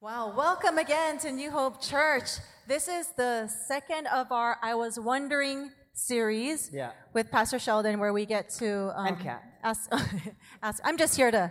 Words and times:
Wow, 0.00 0.32
welcome 0.36 0.78
again 0.78 1.18
to 1.18 1.32
New 1.32 1.50
Hope 1.50 1.82
Church. 1.82 2.30
This 2.68 2.86
is 2.86 3.08
the 3.16 3.48
second 3.48 4.06
of 4.06 4.30
our 4.30 4.56
I 4.62 4.76
Was 4.76 4.98
Wondering 5.00 5.72
series 5.92 6.70
Yeah. 6.72 6.92
with 7.14 7.32
Pastor 7.32 7.58
Sheldon, 7.58 7.98
where 7.98 8.12
we 8.12 8.24
get 8.24 8.48
to. 8.60 8.92
Um, 8.96 9.06
And 9.08 9.20
Kat. 9.20 9.42
Ask, 9.64 9.90
ask, 10.62 10.80
I'm 10.84 10.96
just 10.98 11.16
here 11.16 11.32
to, 11.32 11.50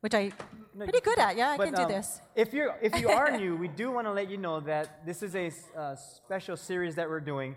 which 0.00 0.14
I 0.14 0.32
pretty 0.76 1.00
good 1.00 1.16
at. 1.20 1.36
Yeah, 1.36 1.50
I 1.50 1.56
But, 1.56 1.66
can 1.66 1.74
do 1.74 1.82
um, 1.82 1.88
this. 1.88 2.20
If 2.34 2.52
you're 2.52 2.74
if 2.82 2.98
you 2.98 3.08
are 3.08 3.30
new, 3.38 3.54
we 3.56 3.68
do 3.68 3.92
want 3.92 4.08
to 4.08 4.12
let 4.12 4.28
you 4.28 4.36
know 4.36 4.58
that 4.60 5.06
this 5.06 5.22
is 5.22 5.36
a 5.36 5.52
uh, 5.78 5.94
special 5.94 6.56
series 6.56 6.96
that 6.96 7.08
we're 7.08 7.20
doing. 7.20 7.54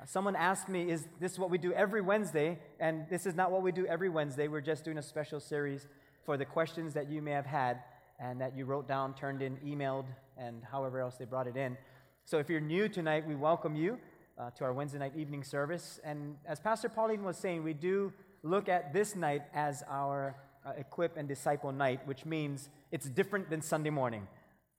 Uh, 0.00 0.04
someone 0.06 0.36
asked 0.36 0.68
me, 0.68 0.88
"Is 0.92 1.08
this 1.18 1.40
what 1.40 1.50
we 1.50 1.58
do 1.58 1.72
every 1.72 2.02
Wednesday?" 2.02 2.60
And 2.78 3.08
this 3.10 3.26
is 3.26 3.34
not 3.34 3.50
what 3.50 3.62
we 3.62 3.72
do 3.72 3.84
every 3.86 4.10
Wednesday. 4.10 4.46
We're 4.46 4.60
just 4.60 4.84
doing 4.84 4.98
a 4.98 5.02
special 5.02 5.40
series 5.40 5.88
for 6.24 6.36
the 6.36 6.44
questions 6.44 6.94
that 6.94 7.08
you 7.10 7.20
may 7.20 7.32
have 7.32 7.46
had 7.46 7.82
and 8.20 8.40
that 8.40 8.56
you 8.56 8.66
wrote 8.66 8.86
down, 8.86 9.14
turned 9.14 9.42
in, 9.42 9.56
emailed, 9.58 10.04
and 10.36 10.62
however 10.70 11.00
else 11.00 11.16
they 11.16 11.24
brought 11.24 11.46
it 11.46 11.56
in. 11.56 11.76
So 12.24 12.38
if 12.38 12.48
you're 12.48 12.60
new 12.60 12.88
tonight, 12.88 13.26
we 13.26 13.34
welcome 13.34 13.74
you 13.74 13.98
uh, 14.38 14.50
to 14.50 14.64
our 14.64 14.72
Wednesday 14.72 14.98
night 14.98 15.12
evening 15.16 15.42
service. 15.42 15.98
And 16.04 16.36
as 16.46 16.60
Pastor 16.60 16.88
Pauline 16.88 17.24
was 17.24 17.36
saying, 17.36 17.64
we 17.64 17.74
do 17.74 18.12
look 18.42 18.68
at 18.68 18.92
this 18.92 19.16
night 19.16 19.42
as 19.54 19.82
our 19.88 20.36
uh, 20.64 20.72
equip 20.78 21.16
and 21.16 21.26
disciple 21.26 21.72
night, 21.72 22.06
which 22.06 22.24
means 22.24 22.68
it's 22.92 23.08
different 23.08 23.50
than 23.50 23.62
Sunday 23.62 23.90
morning. 23.90 24.28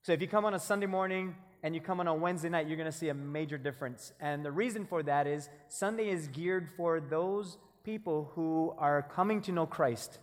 So 0.04 0.14
if 0.14 0.22
you 0.22 0.28
come 0.28 0.46
on 0.46 0.54
a 0.54 0.60
Sunday 0.60 0.88
morning 0.88 1.36
and 1.64 1.76
you 1.76 1.82
come 1.82 2.00
on 2.00 2.08
a 2.08 2.14
Wednesday 2.14 2.50
night, 2.50 2.68
you're 2.68 2.78
going 2.78 2.92
to 2.92 2.98
see 2.98 3.10
a 3.10 3.14
major 3.14 3.58
difference. 3.58 4.14
And 4.20 4.46
the 4.46 4.52
reason 4.52 4.86
for 4.86 5.04
that 5.04 5.28
is 5.28 5.50
Sunday 5.68 6.10
is 6.10 6.28
geared 6.28 6.70
for 6.78 7.00
those 7.00 7.58
people 7.84 8.32
who 8.36 8.74
are 8.78 9.02
coming 9.02 9.42
to 9.42 9.52
know 9.52 9.66
Christ. 9.66 10.20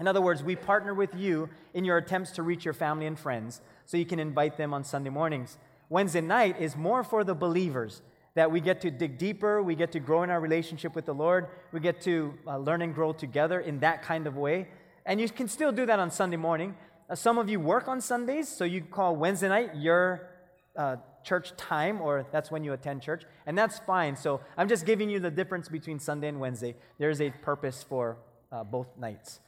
In 0.00 0.06
other 0.06 0.20
words, 0.20 0.42
we 0.42 0.54
partner 0.56 0.94
with 0.94 1.14
you 1.14 1.48
in 1.74 1.84
your 1.84 1.96
attempts 1.96 2.30
to 2.32 2.42
reach 2.42 2.64
your 2.64 2.74
family 2.74 3.06
and 3.06 3.18
friends 3.18 3.60
so 3.84 3.96
you 3.96 4.06
can 4.06 4.20
invite 4.20 4.56
them 4.56 4.72
on 4.72 4.84
Sunday 4.84 5.10
mornings. 5.10 5.58
Wednesday 5.88 6.20
night 6.20 6.60
is 6.60 6.76
more 6.76 7.02
for 7.02 7.24
the 7.24 7.34
believers 7.34 8.02
that 8.34 8.52
we 8.52 8.60
get 8.60 8.80
to 8.82 8.90
dig 8.90 9.18
deeper, 9.18 9.62
we 9.62 9.74
get 9.74 9.90
to 9.90 9.98
grow 9.98 10.22
in 10.22 10.30
our 10.30 10.40
relationship 10.40 10.94
with 10.94 11.06
the 11.06 11.14
Lord, 11.14 11.48
we 11.72 11.80
get 11.80 12.00
to 12.02 12.34
uh, 12.46 12.56
learn 12.56 12.82
and 12.82 12.94
grow 12.94 13.12
together 13.12 13.58
in 13.58 13.80
that 13.80 14.02
kind 14.02 14.28
of 14.28 14.36
way. 14.36 14.68
And 15.04 15.20
you 15.20 15.28
can 15.28 15.48
still 15.48 15.72
do 15.72 15.86
that 15.86 15.98
on 15.98 16.10
Sunday 16.10 16.36
morning. 16.36 16.76
Uh, 17.10 17.16
some 17.16 17.38
of 17.38 17.48
you 17.48 17.58
work 17.58 17.88
on 17.88 18.00
Sundays, 18.00 18.48
so 18.48 18.64
you 18.64 18.82
call 18.82 19.16
Wednesday 19.16 19.48
night 19.48 19.74
your 19.74 20.28
uh, 20.76 20.96
church 21.24 21.56
time, 21.56 22.00
or 22.00 22.26
that's 22.30 22.50
when 22.50 22.62
you 22.62 22.72
attend 22.74 23.02
church, 23.02 23.24
and 23.46 23.58
that's 23.58 23.80
fine. 23.80 24.14
So 24.14 24.40
I'm 24.56 24.68
just 24.68 24.86
giving 24.86 25.10
you 25.10 25.18
the 25.18 25.30
difference 25.30 25.68
between 25.68 25.98
Sunday 25.98 26.28
and 26.28 26.38
Wednesday. 26.38 26.76
There's 26.98 27.20
a 27.20 27.30
purpose 27.30 27.82
for 27.82 28.18
uh, 28.52 28.62
both 28.62 28.86
nights. 28.96 29.40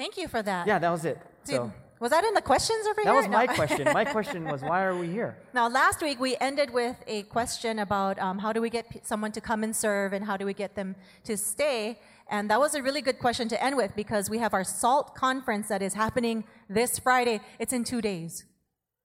Thank 0.00 0.16
you 0.16 0.26
for 0.34 0.42
that. 0.50 0.66
Yeah, 0.70 0.78
that 0.78 0.90
was 0.96 1.04
it. 1.04 1.18
Dude, 1.44 1.56
So 1.56 1.72
was 2.00 2.10
that 2.14 2.24
in 2.24 2.32
the 2.34 2.40
questions 2.52 2.82
over 2.86 3.00
that 3.04 3.12
here? 3.12 3.12
That 3.12 3.16
was 3.16 3.28
my 3.40 3.46
No. 3.46 3.54
question. 3.60 3.84
My 4.02 4.04
question 4.16 4.40
was, 4.52 4.60
why 4.62 4.80
are 4.88 4.96
we 4.96 5.08
here? 5.18 5.32
Now, 5.52 5.66
last 5.68 5.98
week 6.08 6.18
we 6.20 6.36
ended 6.50 6.70
with 6.80 6.96
a 7.08 7.18
question 7.24 7.80
about 7.80 8.14
um, 8.26 8.38
how 8.38 8.52
do 8.56 8.60
we 8.66 8.70
get 8.70 8.84
p- 8.90 9.00
someone 9.02 9.32
to 9.32 9.40
come 9.40 9.60
and 9.66 9.74
serve 9.74 10.12
and 10.16 10.22
how 10.24 10.36
do 10.40 10.44
we 10.46 10.54
get 10.64 10.76
them 10.76 10.94
to 11.24 11.36
stay. 11.36 11.98
And 12.30 12.48
that 12.50 12.60
was 12.64 12.74
a 12.76 12.82
really 12.82 13.02
good 13.08 13.18
question 13.18 13.48
to 13.48 13.56
end 13.66 13.74
with 13.76 13.92
because 13.96 14.24
we 14.30 14.38
have 14.38 14.52
our 14.54 14.64
SALT 14.64 15.14
conference 15.16 15.66
that 15.68 15.82
is 15.82 15.94
happening 15.94 16.44
this 16.68 16.98
Friday. 17.00 17.40
It's 17.58 17.72
in 17.72 17.82
two 17.92 18.00
days. 18.00 18.44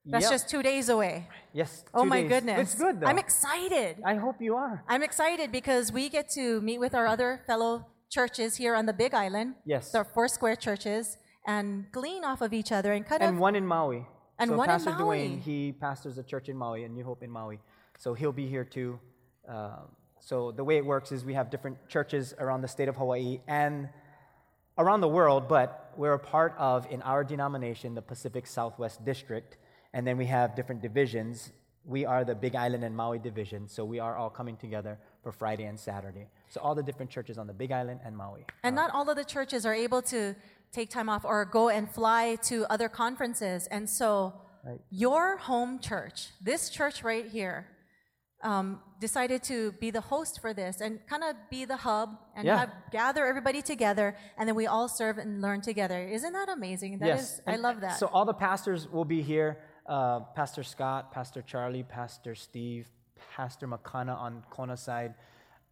That's 0.05 0.25
Yep. 0.25 0.31
just 0.35 0.50
two 0.50 0.61
days 0.61 0.89
away. 0.89 1.16
yes. 1.53 1.85
Oh 1.94 2.03
my 2.05 2.22
days. 2.22 2.30
goodness. 2.33 2.59
It's 2.59 2.75
good 2.75 3.00
though. 3.00 3.07
I'm 3.07 3.17
excited. 3.17 3.91
I 4.05 4.16
hope 4.16 4.35
you 4.41 4.53
are. 4.55 4.83
I'm 4.94 5.02
excited 5.02 5.50
because 5.59 5.91
we 5.94 6.09
get 6.09 6.30
to 6.39 6.61
meet 6.61 6.80
with 6.80 6.94
our 6.94 7.07
other 7.07 7.41
fellow 7.47 7.88
churches 8.14 8.56
here 8.56 8.75
on 8.75 8.86
the 8.86 8.94
Big 8.94 9.14
Island. 9.14 9.56
Yes. 9.66 9.94
Our 9.95 10.06
four 10.06 10.28
square 10.28 10.56
churches 10.56 11.17
and 11.45 11.86
glean 11.92 12.23
off 12.23 12.42
of 12.42 12.53
each 12.53 12.72
other 12.72 12.94
and 12.94 13.06
kind 13.06 13.22
And 13.22 13.36
of. 13.36 13.39
one 13.42 13.56
in 13.56 13.66
Maui. 13.66 14.06
And 14.39 14.50
so 14.50 14.58
one 14.58 14.69
in 14.69 14.75
Pastor 14.75 14.92
Maui. 14.92 15.19
Dwayne, 15.19 15.42
he 15.42 15.72
pastors 15.72 16.17
a 16.17 16.23
church 16.23 16.47
in 16.50 16.58
Maui, 16.58 16.84
and 16.86 16.94
New 16.94 17.03
Hope 17.03 17.23
in 17.23 17.31
Maui. 17.31 17.59
So 17.97 18.14
he'll 18.14 18.39
be 18.44 18.47
here 18.47 18.64
too. 18.64 19.00
Uh, 19.47 19.81
so 20.19 20.52
the 20.52 20.64
way 20.64 20.78
it 20.78 20.86
works 20.86 21.11
is 21.11 21.25
we 21.25 21.34
have 21.34 21.50
different 21.50 21.78
churches 21.89 22.34
around 22.40 22.62
the 22.62 22.68
state 22.68 22.88
of 22.88 22.96
Hawaii 22.96 23.41
and 23.47 23.90
around 24.78 25.02
the 25.02 25.13
world, 25.19 25.47
but 25.47 25.94
we're 25.97 26.13
a 26.13 26.19
part 26.19 26.53
of, 26.57 26.88
in 26.90 27.02
our 27.02 27.23
denomination, 27.23 27.94
the 27.94 28.02
Pacific 28.02 28.47
Southwest 28.47 29.03
District. 29.06 29.57
And 29.94 30.07
then 30.07 30.18
we 30.18 30.25
have 30.25 30.56
different 30.56 30.81
divisions. 30.81 31.52
We 31.85 32.06
are 32.06 32.23
the 32.23 32.35
Big 32.35 32.56
Island 32.56 32.84
and 32.84 32.96
Maui 32.96 33.19
division, 33.19 33.68
so 33.68 33.84
we 33.85 34.00
are 34.00 34.16
all 34.16 34.29
coming 34.29 34.57
together 34.57 34.97
for 35.23 35.31
Friday 35.31 35.63
and 35.63 35.79
Saturday. 35.79 36.28
So 36.50 36.59
all 36.61 36.75
the 36.75 36.84
different 36.84 37.09
churches 37.09 37.38
on 37.38 37.47
the 37.47 37.53
Big 37.53 37.72
Island 37.72 38.01
and 38.06 38.16
Maui. 38.16 38.45
And 38.63 38.75
not 38.75 38.91
all 38.94 39.09
of 39.09 39.16
the 39.16 39.23
churches 39.25 39.66
are 39.66 39.73
able 39.73 40.01
to 40.03 40.35
take 40.72 40.89
time 40.89 41.09
off 41.09 41.23
or 41.23 41.45
go 41.45 41.69
and 41.69 41.89
fly 41.89 42.35
to 42.44 42.66
other 42.69 42.89
conferences. 42.89 43.67
And 43.67 43.89
so, 43.89 44.34
Right. 44.66 44.79
your 44.89 45.38
home 45.38 45.79
church, 45.79 46.29
this 46.41 46.69
church 46.69 47.03
right 47.03 47.25
here, 47.28 47.67
um, 48.44 48.81
decided 49.00 49.41
to 49.44 49.72
be 49.73 49.89
the 49.91 50.01
host 50.01 50.39
for 50.41 50.53
this 50.53 50.81
and 50.81 51.00
kind 51.07 51.23
of 51.23 51.35
be 51.50 51.63
the 51.66 51.78
hub 51.78 52.17
and 52.35 52.45
Yeah. 52.45 52.57
have, 52.59 52.72
gather 52.91 53.25
everybody 53.25 53.61
together, 53.61 54.16
and 54.38 54.47
then 54.47 54.55
we 54.55 54.67
all 54.67 54.88
serve 54.90 55.17
and 55.17 55.41
learn 55.41 55.61
together. 55.61 56.00
Isn't 56.07 56.34
that 56.34 56.50
amazing? 56.50 57.00
That 57.00 57.19
is, 57.19 57.41
I 57.47 57.55
love 57.57 57.79
that. 57.81 57.97
So 58.00 58.07
all 58.07 58.25
the 58.25 58.34
pastors 58.34 58.88
will 58.90 59.05
be 59.05 59.22
here. 59.22 59.59
Uh, 59.85 60.22
Pastor 60.35 60.63
Scott, 60.63 61.11
Pastor 61.11 61.41
Charlie, 61.41 61.84
Pastor 61.84 62.35
Steve, 62.35 62.88
Pastor 63.35 63.67
McConna 63.67 64.16
on 64.17 64.44
Kona 64.50 64.78
side. 64.78 65.13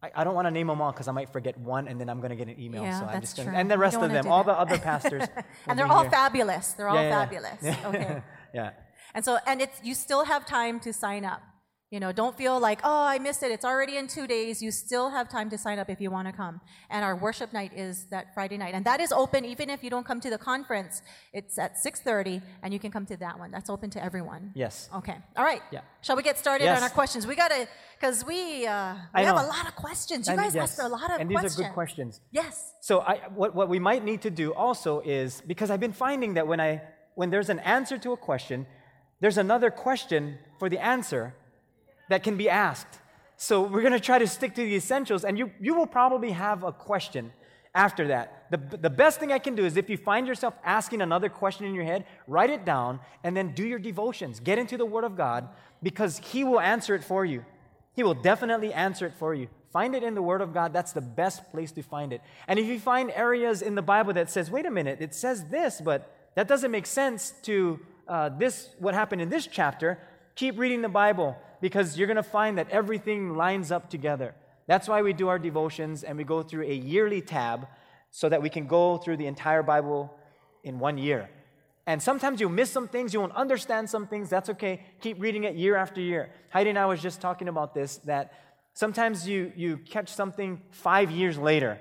I, 0.02 0.10
I 0.16 0.24
don't 0.24 0.34
want 0.34 0.46
to 0.46 0.50
name 0.50 0.66
them 0.66 0.80
all 0.80 0.92
because 0.92 1.08
I 1.08 1.12
might 1.12 1.32
forget 1.32 1.56
one 1.58 1.86
and 1.88 2.00
then 2.00 2.08
I'm 2.08 2.18
going 2.18 2.30
to 2.30 2.36
get 2.36 2.48
an 2.48 2.60
email. 2.60 2.82
Yeah, 2.82 3.00
so 3.00 3.06
I'm 3.06 3.20
just 3.20 3.36
gonna, 3.36 3.50
true. 3.50 3.58
And 3.58 3.70
the 3.70 3.78
rest 3.78 3.96
of 3.96 4.10
them, 4.10 4.26
all 4.26 4.42
that. 4.44 4.52
the 4.52 4.58
other 4.58 4.78
pastors. 4.78 5.22
and 5.66 5.78
they're 5.78 5.86
all 5.86 6.02
here. 6.02 6.10
fabulous. 6.10 6.72
They're 6.72 6.88
all 6.88 6.96
Yeah, 6.96 7.02
yeah, 7.02 7.20
fabulous. 7.20 7.62
Okay. 7.86 8.22
yeah. 8.54 8.70
And 9.14 9.24
so, 9.24 9.38
and 9.46 9.60
it's 9.60 9.78
you 9.84 9.94
still 9.94 10.24
have 10.24 10.46
time 10.46 10.80
to 10.80 10.92
sign 10.92 11.24
up. 11.24 11.42
You 11.92 12.00
know, 12.00 12.10
don't 12.10 12.34
feel 12.34 12.58
like, 12.58 12.80
oh, 12.84 13.04
I 13.04 13.18
missed 13.18 13.42
it. 13.42 13.50
It's 13.50 13.66
already 13.66 13.98
in 13.98 14.08
two 14.08 14.26
days. 14.26 14.62
You 14.62 14.70
still 14.70 15.10
have 15.10 15.28
time 15.28 15.50
to 15.50 15.58
sign 15.58 15.78
up 15.78 15.90
if 15.90 16.00
you 16.00 16.10
want 16.10 16.26
to 16.26 16.32
come. 16.32 16.62
And 16.88 17.04
our 17.04 17.14
worship 17.14 17.52
night 17.52 17.72
is 17.76 18.06
that 18.06 18.32
Friday 18.32 18.56
night, 18.56 18.72
and 18.72 18.82
that 18.86 18.98
is 18.98 19.12
open 19.12 19.44
even 19.44 19.68
if 19.68 19.84
you 19.84 19.90
don't 19.90 20.06
come 20.06 20.18
to 20.22 20.30
the 20.30 20.38
conference. 20.38 21.02
It's 21.34 21.58
at 21.58 21.72
6:30, 21.76 22.40
and 22.62 22.72
you 22.72 22.80
can 22.80 22.90
come 22.90 23.04
to 23.12 23.16
that 23.18 23.38
one. 23.38 23.50
That's 23.50 23.68
open 23.68 23.90
to 23.90 24.02
everyone. 24.02 24.52
Yes. 24.54 24.88
Okay. 25.00 25.18
All 25.36 25.44
right. 25.44 25.60
Yeah. 25.70 25.82
Shall 26.00 26.16
we 26.16 26.22
get 26.22 26.38
started 26.38 26.64
Yes. 26.64 26.78
on 26.78 26.82
our 26.82 26.88
questions? 27.00 27.26
We 27.26 27.34
gotta, 27.36 27.68
cause 28.00 28.24
we 28.24 28.66
uh, 28.66 28.94
we 29.14 29.22
have 29.30 29.36
a 29.36 29.48
lot 29.56 29.68
of 29.68 29.74
questions. 29.76 30.22
You 30.28 30.32
And 30.32 30.40
guys 30.42 30.54
yes. 30.54 30.62
asked 30.70 30.80
a 30.80 30.88
lot 30.88 31.10
of 31.12 31.20
And 31.20 31.28
these 31.28 31.40
questions. 31.40 31.60
are 31.60 31.62
good 31.64 31.74
questions. 31.74 32.12
Yes. 32.30 32.72
So 32.80 33.00
I, 33.00 33.16
what, 33.40 33.54
what 33.54 33.68
we 33.68 33.78
might 33.78 34.02
need 34.02 34.22
to 34.22 34.30
do 34.30 34.54
also 34.54 35.00
is 35.00 35.42
because 35.46 35.68
I've 35.70 35.84
been 35.86 35.92
finding 36.06 36.32
that 36.38 36.46
when 36.46 36.58
I 36.58 36.70
when 37.16 37.28
there's 37.28 37.50
an 37.50 37.58
answer 37.76 37.98
to 37.98 38.12
a 38.12 38.16
question, 38.16 38.66
there's 39.20 39.36
another 39.36 39.70
question 39.70 40.38
for 40.58 40.70
the 40.70 40.78
answer 40.96 41.34
that 42.12 42.22
can 42.22 42.36
be 42.36 42.48
asked. 42.48 42.98
So 43.36 43.62
we're 43.62 43.80
going 43.80 43.92
to 43.92 44.00
try 44.00 44.18
to 44.18 44.26
stick 44.26 44.54
to 44.54 44.62
the 44.62 44.76
essentials, 44.76 45.24
and 45.24 45.38
you 45.38 45.50
you 45.60 45.74
will 45.74 45.86
probably 45.86 46.30
have 46.30 46.62
a 46.62 46.72
question 46.72 47.32
after 47.74 48.08
that. 48.08 48.46
The, 48.50 48.76
the 48.76 48.90
best 48.90 49.18
thing 49.18 49.32
I 49.32 49.38
can 49.38 49.54
do 49.54 49.64
is 49.64 49.76
if 49.76 49.88
you 49.88 49.96
find 49.96 50.26
yourself 50.26 50.54
asking 50.62 51.00
another 51.00 51.28
question 51.28 51.66
in 51.66 51.74
your 51.74 51.84
head, 51.84 52.04
write 52.26 52.50
it 52.50 52.64
down 52.64 53.00
and 53.24 53.36
then 53.36 53.54
do 53.54 53.66
your 53.66 53.78
devotions. 53.78 54.40
Get 54.40 54.58
into 54.58 54.76
the 54.76 54.84
Word 54.84 55.04
of 55.04 55.16
God 55.16 55.48
because 55.82 56.18
He 56.18 56.44
will 56.44 56.60
answer 56.60 56.94
it 56.94 57.02
for 57.02 57.24
you. 57.24 57.44
He 57.94 58.02
will 58.02 58.14
definitely 58.14 58.72
answer 58.72 59.06
it 59.06 59.14
for 59.14 59.34
you. 59.34 59.48
Find 59.72 59.94
it 59.94 60.02
in 60.02 60.14
the 60.14 60.22
Word 60.22 60.42
of 60.42 60.52
God. 60.52 60.72
That's 60.72 60.92
the 60.92 61.00
best 61.00 61.50
place 61.50 61.72
to 61.72 61.82
find 61.82 62.12
it. 62.12 62.20
And 62.46 62.58
if 62.58 62.66
you 62.66 62.78
find 62.78 63.10
areas 63.10 63.62
in 63.62 63.74
the 63.74 63.82
Bible 63.82 64.12
that 64.14 64.30
says, 64.30 64.50
wait 64.50 64.66
a 64.66 64.70
minute, 64.70 64.98
it 65.00 65.14
says 65.14 65.46
this, 65.46 65.80
but 65.80 66.30
that 66.34 66.46
doesn't 66.46 66.70
make 66.70 66.86
sense 66.86 67.32
to 67.42 67.80
uh, 68.06 68.28
this, 68.28 68.68
what 68.78 68.92
happened 68.92 69.22
in 69.22 69.30
this 69.30 69.46
chapter, 69.46 69.98
keep 70.34 70.58
reading 70.58 70.82
the 70.82 70.88
Bible 70.90 71.36
because 71.62 71.96
you're 71.96 72.08
going 72.08 72.16
to 72.16 72.22
find 72.22 72.58
that 72.58 72.68
everything 72.68 73.36
lines 73.36 73.72
up 73.72 73.88
together. 73.88 74.34
That's 74.66 74.88
why 74.88 75.00
we 75.00 75.12
do 75.12 75.28
our 75.28 75.38
devotions 75.38 76.02
and 76.02 76.18
we 76.18 76.24
go 76.24 76.42
through 76.42 76.64
a 76.64 76.74
yearly 76.74 77.22
tab 77.22 77.68
so 78.10 78.28
that 78.28 78.42
we 78.42 78.50
can 78.50 78.66
go 78.66 78.98
through 78.98 79.16
the 79.16 79.26
entire 79.26 79.62
Bible 79.62 80.12
in 80.64 80.78
one 80.78 80.98
year. 80.98 81.30
And 81.86 82.02
sometimes 82.02 82.40
you'll 82.40 82.50
miss 82.50 82.70
some 82.70 82.88
things, 82.88 83.14
you 83.14 83.20
won't 83.20 83.34
understand 83.34 83.88
some 83.88 84.06
things. 84.06 84.28
That's 84.28 84.50
okay. 84.50 84.82
Keep 85.00 85.20
reading 85.20 85.44
it 85.44 85.54
year 85.54 85.76
after 85.76 86.00
year. 86.00 86.30
Heidi 86.50 86.70
and 86.70 86.78
I 86.78 86.86
was 86.86 87.00
just 87.00 87.20
talking 87.20 87.48
about 87.48 87.74
this 87.74 87.96
that 88.04 88.32
sometimes 88.74 89.26
you, 89.26 89.52
you 89.56 89.78
catch 89.78 90.08
something 90.08 90.60
five 90.70 91.10
years 91.10 91.38
later, 91.38 91.78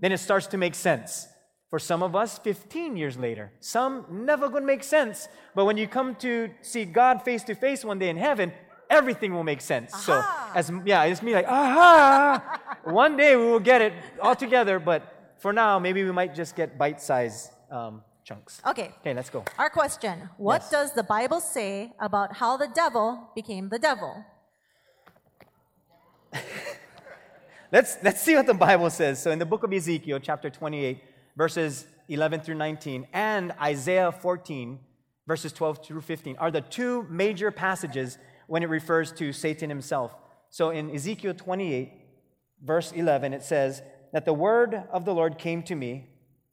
then 0.00 0.12
it 0.12 0.18
starts 0.18 0.46
to 0.48 0.56
make 0.56 0.74
sense. 0.74 1.28
For 1.70 1.80
some 1.80 2.04
of 2.04 2.14
us, 2.14 2.38
15 2.38 2.96
years 2.96 3.16
later. 3.16 3.50
Some 3.58 4.06
never 4.08 4.48
gonna 4.48 4.64
make 4.64 4.84
sense. 4.84 5.26
But 5.56 5.64
when 5.64 5.76
you 5.76 5.88
come 5.88 6.14
to 6.16 6.50
see 6.62 6.84
God 6.84 7.22
face 7.22 7.42
to 7.44 7.56
face 7.56 7.84
one 7.84 7.98
day 7.98 8.10
in 8.10 8.16
heaven, 8.16 8.52
everything 8.90 9.32
will 9.32 9.44
make 9.44 9.60
sense. 9.60 9.94
So, 10.04 10.22
as 10.54 10.70
yeah, 10.84 11.04
it's 11.04 11.22
me 11.22 11.34
like, 11.34 11.46
aha! 11.48 12.60
one 12.84 13.16
day 13.16 13.36
we 13.36 13.44
will 13.44 13.60
get 13.60 13.82
it 13.82 13.92
all 14.20 14.34
together, 14.36 14.78
but 14.78 15.34
for 15.38 15.52
now, 15.52 15.78
maybe 15.78 16.02
we 16.04 16.12
might 16.12 16.34
just 16.34 16.56
get 16.56 16.78
bite 16.78 17.00
sized 17.00 17.50
um, 17.70 18.02
chunks. 18.24 18.60
Okay. 18.66 18.92
Okay, 19.00 19.14
let's 19.14 19.30
go. 19.30 19.44
Our 19.58 19.70
question 19.70 20.28
What 20.36 20.62
Yes. 20.62 20.70
does 20.70 20.92
the 20.94 21.02
Bible 21.02 21.40
say 21.40 21.92
about 22.00 22.36
how 22.36 22.56
the 22.56 22.68
devil 22.74 23.30
became 23.34 23.68
the 23.68 23.78
devil? 23.78 24.24
Let's, 27.72 27.96
let's 28.04 28.20
see 28.20 28.36
what 28.36 28.46
the 28.46 28.54
Bible 28.54 28.88
says. 28.88 29.20
So, 29.20 29.32
in 29.32 29.40
the 29.40 29.46
book 29.46 29.64
of 29.64 29.72
Ezekiel, 29.72 30.20
chapter 30.20 30.48
28, 30.48 31.02
verses 31.36 31.86
11 32.08 32.40
through 32.42 32.54
19, 32.54 33.08
and 33.12 33.50
Isaiah 33.60 34.12
14, 34.12 34.78
verses 35.26 35.52
12 35.52 35.84
through 35.84 36.02
15, 36.02 36.36
are 36.36 36.52
the 36.52 36.60
two 36.60 37.04
major 37.10 37.50
passages 37.50 38.16
when 38.46 38.62
it 38.62 38.68
refers 38.68 39.12
to 39.12 39.32
Satan 39.32 39.70
himself. 39.70 40.14
So 40.50 40.70
in 40.70 40.94
Ezekiel 40.94 41.34
28, 41.34 41.92
verse 42.62 42.92
11, 42.92 43.32
it 43.32 43.42
says 43.42 43.82
that 44.12 44.24
the 44.24 44.32
word 44.32 44.84
of 44.92 45.04
the 45.04 45.14
Lord 45.14 45.38
came 45.38 45.62
to 45.64 45.74
me, 45.74 46.08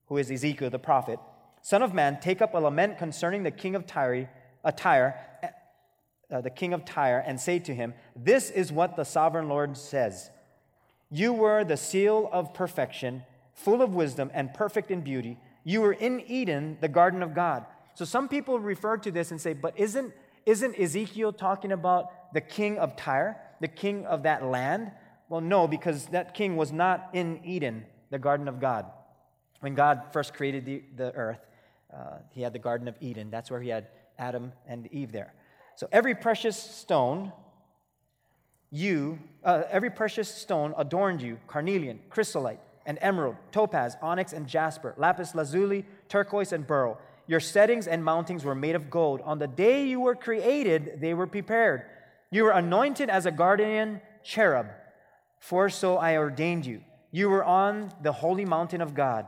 who 0.07 0.17
is 0.17 0.31
Ezekiel 0.31 0.69
the 0.69 0.79
prophet 0.79 1.19
Son 1.61 1.83
of 1.83 1.93
man, 1.93 2.19
take 2.19 2.41
up 2.41 2.53
a 2.53 2.57
lament 2.57 2.97
concerning 2.97 3.43
the 3.43 3.51
king 3.51 3.75
of 3.75 3.85
Tyre, 3.85 4.29
uh, 4.63 4.71
Tyre 4.71 5.15
uh, 6.31 6.41
the 6.41 6.49
king 6.49 6.73
of 6.73 6.85
Tyre, 6.85 7.23
and 7.25 7.39
say 7.39 7.59
to 7.59 7.75
him, 7.75 7.93
This 8.15 8.49
is 8.49 8.71
what 8.71 8.95
the 8.95 9.03
sovereign 9.03 9.47
Lord 9.47 9.77
says 9.77 10.31
You 11.09 11.33
were 11.33 11.63
the 11.63 11.77
seal 11.77 12.29
of 12.31 12.53
perfection, 12.53 13.23
full 13.53 13.81
of 13.81 13.93
wisdom, 13.93 14.31
and 14.33 14.53
perfect 14.53 14.91
in 14.91 15.01
beauty. 15.01 15.37
You 15.63 15.81
were 15.81 15.93
in 15.93 16.21
Eden, 16.21 16.77
the 16.81 16.87
garden 16.87 17.21
of 17.21 17.35
God. 17.35 17.65
So 17.93 18.05
some 18.05 18.27
people 18.27 18.57
refer 18.59 18.97
to 18.97 19.11
this 19.11 19.31
and 19.31 19.39
say, 19.39 19.53
But 19.53 19.77
isn't, 19.77 20.13
isn't 20.45 20.79
Ezekiel 20.79 21.33
talking 21.33 21.71
about 21.71 22.33
the 22.33 22.41
king 22.41 22.77
of 22.77 22.95
Tyre, 22.95 23.37
the 23.59 23.67
king 23.67 24.05
of 24.05 24.23
that 24.23 24.43
land? 24.45 24.91
Well, 25.29 25.41
no, 25.41 25.67
because 25.67 26.07
that 26.07 26.33
king 26.33 26.57
was 26.57 26.71
not 26.71 27.09
in 27.13 27.39
Eden, 27.43 27.85
the 28.09 28.19
garden 28.19 28.47
of 28.47 28.59
God. 28.59 28.85
When 29.61 29.75
God 29.75 30.03
first 30.11 30.33
created 30.33 30.65
the, 30.65 30.83
the 30.95 31.13
earth, 31.13 31.39
uh, 31.93 32.17
he 32.31 32.41
had 32.41 32.53
the 32.53 32.59
Garden 32.59 32.87
of 32.87 32.95
Eden. 32.99 33.29
That's 33.29 33.51
where 33.51 33.61
he 33.61 33.69
had 33.69 33.87
Adam 34.17 34.51
and 34.67 34.87
Eve 34.91 35.11
there. 35.11 35.33
So 35.75 35.87
every 35.91 36.15
precious 36.15 36.57
stone, 36.57 37.31
you, 38.71 39.19
uh, 39.43 39.63
every 39.69 39.89
precious 39.89 40.33
stone 40.33 40.73
adorned 40.77 41.21
you 41.21 41.37
carnelian, 41.47 41.99
chrysolite, 42.09 42.59
and 42.85 42.97
emerald, 43.01 43.35
topaz, 43.51 43.95
onyx, 44.01 44.33
and 44.33 44.47
jasper, 44.47 44.93
lapis 44.97 45.35
lazuli, 45.35 45.85
turquoise, 46.09 46.51
and 46.51 46.65
beryl. 46.65 46.97
Your 47.31 47.39
settings 47.39 47.87
and 47.87 48.03
mountings 48.03 48.43
were 48.43 48.55
made 48.55 48.75
of 48.75 48.89
gold. 48.89 49.21
On 49.21 49.39
the 49.39 49.47
day 49.47 49.85
you 49.85 50.01
were 50.01 50.15
created, 50.15 50.97
they 50.99 51.13
were 51.13 51.25
prepared. 51.25 51.85
You 52.29 52.43
were 52.43 52.51
anointed 52.51 53.09
as 53.09 53.25
a 53.25 53.31
guardian 53.31 54.01
cherub, 54.21 54.67
for 55.39 55.69
so 55.69 55.95
I 55.95 56.17
ordained 56.17 56.65
you. 56.65 56.81
You 57.09 57.29
were 57.29 57.45
on 57.45 57.93
the 58.01 58.11
holy 58.11 58.43
mountain 58.43 58.81
of 58.81 58.93
God. 58.93 59.27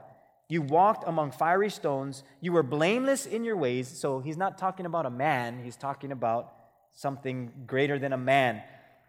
You 0.50 0.62
walked 0.62 1.08
among 1.08 1.32
fiery 1.32 1.70
stones. 1.70 2.26
You 2.42 2.52
were 2.52 2.62
blameless 2.62 3.26
in 3.26 3.46
your 3.46 3.56
ways. 3.56 3.88
So 3.88 4.20
he's 4.20 4.36
not 4.36 4.58
talking 4.58 4.86
about 4.86 5.06
a 5.06 5.10
man, 5.10 5.64
he's 5.64 5.78
talking 5.78 6.12
about 6.12 6.52
something 6.92 7.54
greater 7.66 7.98
than 7.98 8.12
a 8.12 8.18
man. 8.18 8.64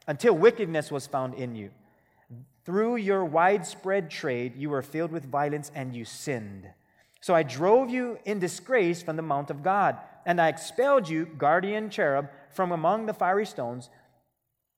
Until 0.06 0.35
wickedness 0.35 0.93
was 0.93 1.08
found 1.08 1.35
in 1.35 1.56
you. 1.56 1.70
Through 2.64 2.94
your 2.99 3.25
widespread 3.25 4.08
trade, 4.08 4.55
you 4.55 4.70
were 4.70 4.82
filled 4.82 5.11
with 5.11 5.25
violence 5.25 5.73
and 5.75 5.96
you 5.96 6.05
sinned. 6.05 6.69
So 7.24 7.34
I 7.34 7.42
drove 7.42 7.88
you 7.88 8.18
in 8.26 8.38
disgrace 8.38 9.02
from 9.02 9.16
the 9.16 9.22
mount 9.22 9.48
of 9.48 9.62
God, 9.62 9.96
and 10.26 10.38
I 10.38 10.48
expelled 10.48 11.08
you, 11.08 11.24
guardian 11.24 11.88
cherub, 11.88 12.28
from 12.50 12.70
among 12.70 13.06
the 13.06 13.14
fiery 13.14 13.46
stones. 13.46 13.88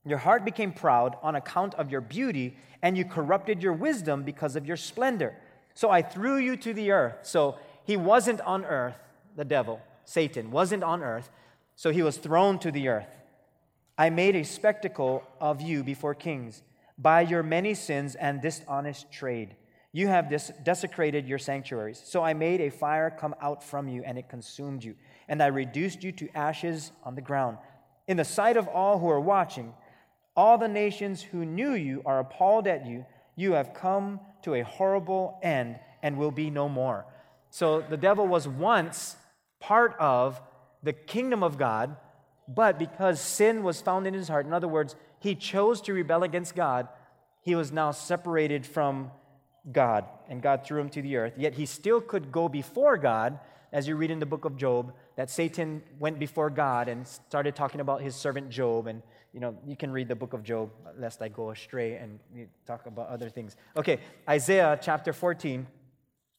Your 0.04 0.18
heart 0.18 0.44
became 0.44 0.70
proud 0.70 1.16
on 1.24 1.34
account 1.34 1.74
of 1.74 1.90
your 1.90 2.00
beauty, 2.00 2.56
and 2.82 2.96
you 2.96 3.04
corrupted 3.04 3.64
your 3.64 3.72
wisdom 3.72 4.22
because 4.22 4.54
of 4.54 4.64
your 4.64 4.76
splendor. 4.76 5.34
So 5.74 5.90
I 5.90 6.02
threw 6.02 6.36
you 6.36 6.56
to 6.58 6.72
the 6.72 6.92
earth. 6.92 7.16
So 7.22 7.56
he 7.82 7.96
wasn't 7.96 8.40
on 8.42 8.64
earth, 8.64 8.94
the 9.34 9.44
devil, 9.44 9.80
Satan, 10.04 10.52
wasn't 10.52 10.84
on 10.84 11.02
earth. 11.02 11.28
So 11.74 11.90
he 11.90 12.04
was 12.04 12.16
thrown 12.16 12.60
to 12.60 12.70
the 12.70 12.86
earth. 12.86 13.12
I 13.98 14.10
made 14.10 14.36
a 14.36 14.44
spectacle 14.44 15.24
of 15.40 15.60
you 15.60 15.82
before 15.82 16.14
kings 16.14 16.62
by 16.96 17.22
your 17.22 17.42
many 17.42 17.74
sins 17.74 18.14
and 18.14 18.40
dishonest 18.40 19.10
trade. 19.10 19.56
You 19.96 20.08
have 20.08 20.28
des- 20.28 20.52
desecrated 20.62 21.26
your 21.26 21.38
sanctuaries. 21.38 22.02
So 22.04 22.22
I 22.22 22.34
made 22.34 22.60
a 22.60 22.68
fire 22.68 23.08
come 23.08 23.34
out 23.40 23.64
from 23.64 23.88
you, 23.88 24.02
and 24.04 24.18
it 24.18 24.28
consumed 24.28 24.84
you. 24.84 24.94
And 25.26 25.42
I 25.42 25.46
reduced 25.46 26.04
you 26.04 26.12
to 26.12 26.28
ashes 26.36 26.92
on 27.02 27.14
the 27.14 27.22
ground. 27.22 27.56
In 28.06 28.18
the 28.18 28.24
sight 28.38 28.58
of 28.58 28.68
all 28.68 28.98
who 28.98 29.08
are 29.08 29.18
watching, 29.18 29.72
all 30.36 30.58
the 30.58 30.68
nations 30.68 31.22
who 31.22 31.46
knew 31.46 31.72
you 31.72 32.02
are 32.04 32.18
appalled 32.18 32.66
at 32.66 32.84
you. 32.84 33.06
You 33.36 33.52
have 33.52 33.72
come 33.72 34.20
to 34.42 34.56
a 34.56 34.64
horrible 34.64 35.38
end 35.42 35.78
and 36.02 36.18
will 36.18 36.30
be 36.30 36.50
no 36.50 36.68
more. 36.68 37.06
So 37.48 37.80
the 37.80 37.96
devil 37.96 38.26
was 38.26 38.46
once 38.46 39.16
part 39.60 39.96
of 39.98 40.38
the 40.82 40.92
kingdom 40.92 41.42
of 41.42 41.56
God, 41.56 41.96
but 42.46 42.78
because 42.78 43.18
sin 43.18 43.62
was 43.62 43.80
found 43.80 44.06
in 44.06 44.12
his 44.12 44.28
heart, 44.28 44.44
in 44.44 44.52
other 44.52 44.68
words, 44.68 44.94
he 45.20 45.34
chose 45.34 45.80
to 45.80 45.94
rebel 45.94 46.22
against 46.22 46.54
God, 46.54 46.86
he 47.40 47.54
was 47.54 47.72
now 47.72 47.92
separated 47.92 48.66
from 48.66 49.10
God, 49.72 50.04
and 50.28 50.40
God 50.42 50.64
threw 50.64 50.80
him 50.80 50.88
to 50.90 51.02
the 51.02 51.16
earth. 51.16 51.34
Yet 51.36 51.54
he 51.54 51.66
still 51.66 52.00
could 52.00 52.30
go 52.30 52.48
before 52.48 52.96
God, 52.96 53.38
as 53.72 53.88
you 53.88 53.96
read 53.96 54.10
in 54.10 54.18
the 54.20 54.26
book 54.26 54.44
of 54.44 54.56
Job, 54.56 54.92
that 55.16 55.30
Satan 55.30 55.82
went 55.98 56.18
before 56.18 56.50
God 56.50 56.88
and 56.88 57.06
started 57.06 57.56
talking 57.56 57.80
about 57.80 58.00
his 58.00 58.14
servant 58.14 58.50
Job 58.50 58.86
and 58.86 59.02
you 59.36 59.40
know, 59.40 59.54
you 59.66 59.76
can 59.76 59.90
read 59.90 60.08
the 60.08 60.14
book 60.14 60.32
of 60.32 60.42
Job, 60.42 60.70
lest 60.96 61.20
I 61.20 61.28
go 61.28 61.50
astray 61.50 61.96
and 61.96 62.18
talk 62.66 62.86
about 62.86 63.08
other 63.08 63.28
things. 63.28 63.54
Okay, 63.76 63.98
Isaiah 64.26 64.78
chapter 64.80 65.12
14 65.12 65.66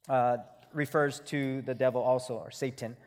uh, 0.09 0.37
refers 0.73 1.19
to 1.27 1.61
the 1.61 1.75
devil 1.75 2.01
also, 2.01 2.33
or 2.33 2.49
Satan. 2.49 2.97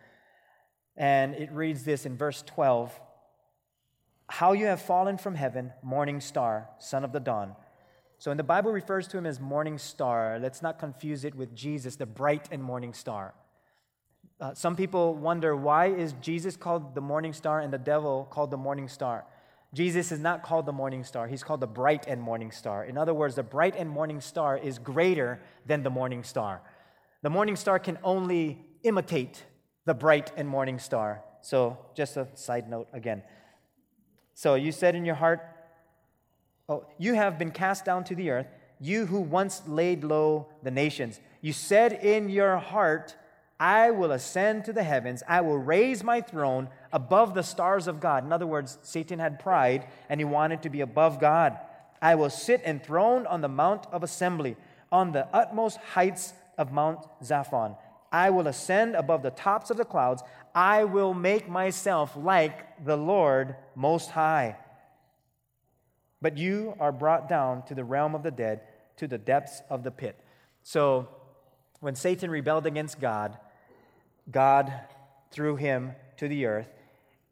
And 0.97 1.35
it 1.35 1.51
reads 1.51 1.83
this 1.83 2.07
in 2.07 2.17
verse 2.17 2.43
12 2.47 3.01
How 4.29 4.53
you 4.53 4.67
have 4.67 4.81
fallen 4.81 5.19
from 5.19 5.35
heaven, 5.35 5.73
morning 5.83 6.21
star, 6.21 6.69
son 6.79 7.03
of 7.03 7.11
the 7.11 7.19
dawn. 7.19 7.57
So, 8.21 8.31
in 8.31 8.37
the 8.37 8.45
Bible 8.45 8.71
refers 8.71 9.09
to 9.09 9.17
him 9.17 9.25
as 9.25 9.41
morning 9.41 9.79
star. 9.79 10.39
Let's 10.39 10.61
not 10.61 10.79
confuse 10.79 11.25
it 11.25 11.35
with 11.35 11.57
Jesus, 11.57 11.97
the 11.97 12.05
bright 12.05 12.49
and 12.51 12.63
morning 12.63 12.93
star. 12.93 13.33
Uh, 14.39 14.53
some 14.53 14.77
people 14.77 15.15
wonder 15.15 15.57
why 15.57 15.87
is 15.87 16.13
Jesus 16.21 16.55
called 16.55 16.95
the 16.95 17.01
morning 17.01 17.33
star 17.33 17.61
and 17.61 17.73
the 17.73 17.79
devil 17.79 18.29
called 18.31 18.51
the 18.51 18.59
morning 18.59 18.89
star? 18.89 19.25
Jesus 19.73 20.13
is 20.13 20.21
not 20.21 20.43
called 20.43 20.67
the 20.67 20.73
morning 20.73 21.03
star, 21.03 21.29
he's 21.29 21.43
called 21.43 21.61
the 21.61 21.67
bright 21.67 22.07
and 22.07 22.21
morning 22.21 22.51
star. 22.51 22.85
In 22.85 22.99
other 22.99 23.15
words, 23.15 23.37
the 23.37 23.43
bright 23.43 23.75
and 23.75 23.89
morning 23.89 24.21
star 24.21 24.59
is 24.59 24.79
greater 24.79 25.41
than 25.65 25.83
the 25.83 25.89
morning 25.89 26.23
star. 26.23 26.61
The 27.23 27.31
morning 27.31 27.57
star 27.57 27.79
can 27.79 27.97
only 28.05 28.63
imitate 28.83 29.45
the 29.87 29.95
bright 29.95 30.31
and 30.37 30.47
morning 30.47 30.79
star. 30.79 31.23
So, 31.41 31.79
just 31.95 32.19
a 32.19 32.29
side 32.35 32.69
note 32.69 32.89
again. 32.93 33.23
So, 34.35 34.57
you 34.57 34.73
said 34.73 34.95
in 34.95 35.07
your 35.07 35.15
heart, 35.15 35.41
Oh, 36.71 36.85
you 36.99 37.15
have 37.15 37.37
been 37.37 37.51
cast 37.51 37.85
down 37.85 38.05
to 38.05 38.15
the 38.15 38.31
earth, 38.31 38.47
you 38.79 39.07
who 39.07 39.21
once 39.21 39.63
laid 39.67 40.05
low 40.05 40.47
the 40.63 40.71
nations. 40.71 41.21
You 41.41 41.53
said 41.53 41.93
in 41.93 42.29
your 42.29 42.59
heart, 42.59 43.17
I 43.59 43.91
will 43.91 44.13
ascend 44.13 44.65
to 44.67 44.73
the 44.73 44.85
heavens, 44.85 45.25
I 45.27 45.41
will 45.41 45.59
raise 45.59 46.05
my 46.05 46.21
throne 46.21 46.69
above 46.93 47.35
the 47.35 47.43
stars 47.43 47.89
of 47.89 47.99
God. 47.99 48.25
In 48.25 48.33
other 48.33 48.47
words, 48.47 48.79
Satan 48.83 49.19
had 49.19 49.41
pride 49.41 49.85
and 50.09 50.21
he 50.21 50.25
wanted 50.25 50.62
to 50.62 50.71
be 50.71 50.81
above 50.81 51.21
God. 51.21 51.59
I 52.00 52.15
will 52.15 52.31
sit 52.31 52.62
enthroned 52.65 53.27
on 53.27 53.41
the 53.41 53.49
Mount 53.49 53.87
of 53.91 54.05
Assembly, 54.05 54.57
on 54.93 55.11
the 55.11 55.27
utmost 55.35 55.77
heights 55.79 56.35
of 56.57 56.71
Mount 56.71 57.00
Zaphon. 57.21 57.77
I 58.12 58.31
will 58.31 58.47
ascend 58.47 58.95
above 58.95 59.23
the 59.23 59.31
tops 59.31 59.71
of 59.71 59.77
the 59.77 59.85
clouds. 59.85 60.23
I 60.55 60.85
will 60.85 61.15
make 61.15 61.49
myself 61.49 62.17
like 62.17 62.85
the 62.85 62.97
Lord 62.97 63.57
Most 63.75 64.11
High. 64.11 64.57
But 66.23 66.37
you 66.37 66.75
are 66.79 66.93
brought 66.93 67.29
down 67.29 67.65
to 67.67 67.75
the 67.75 67.85
realm 67.85 68.15
of 68.15 68.23
the 68.23 68.31
dead, 68.31 68.61
to 68.97 69.09
the 69.09 69.19
depths 69.19 69.62
of 69.71 69.83
the 69.83 69.91
pit. 69.91 70.19
So, 70.62 71.09
when 71.81 71.95
Satan 71.95 72.31
rebelled 72.31 72.67
against 72.67 73.00
God, 73.00 73.39
God 74.31 74.73
threw 75.31 75.57
him 75.57 75.93
to 76.19 76.29
the 76.29 76.45
earth 76.45 76.69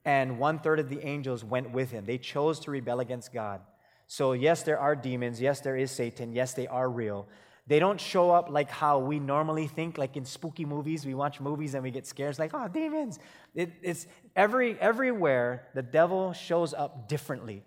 and 0.09 0.39
one 0.39 0.59
third 0.59 0.81
of 0.81 0.89
the 0.89 1.07
angels 1.07 1.45
went 1.45 1.71
with 1.71 1.91
him. 1.91 2.07
They 2.07 2.17
chose 2.17 2.61
to 2.61 2.71
rebel 2.71 3.01
against 3.01 3.31
God. 3.31 3.61
So, 4.07 4.33
yes, 4.33 4.63
there 4.63 4.79
are 4.79 4.97
demons. 4.97 5.39
Yes, 5.39 5.61
there 5.61 5.77
is 5.77 5.91
Satan. 5.91 6.33
Yes, 6.33 6.55
they 6.55 6.67
are 6.67 6.89
real. 6.89 7.27
They 7.67 7.79
don't 7.79 8.01
show 8.01 8.31
up 8.31 8.49
like 8.49 8.71
how 8.71 9.01
we 9.01 9.19
normally 9.19 9.67
think, 9.67 9.99
like 9.99 10.17
in 10.17 10.25
spooky 10.25 10.65
movies. 10.65 11.05
We 11.05 11.13
watch 11.13 11.41
movies 11.41 11.75
and 11.75 11.83
we 11.83 11.91
get 11.91 12.07
scared. 12.07 12.31
It's 12.31 12.39
like, 12.39 12.53
oh, 12.55 12.69
demons. 12.69 13.19
It, 13.55 13.73
it's 13.83 14.07
every, 14.35 14.81
everywhere 14.81 15.69
the 15.75 15.83
devil 15.83 16.33
shows 16.33 16.73
up 16.73 17.07
differently 17.07 17.63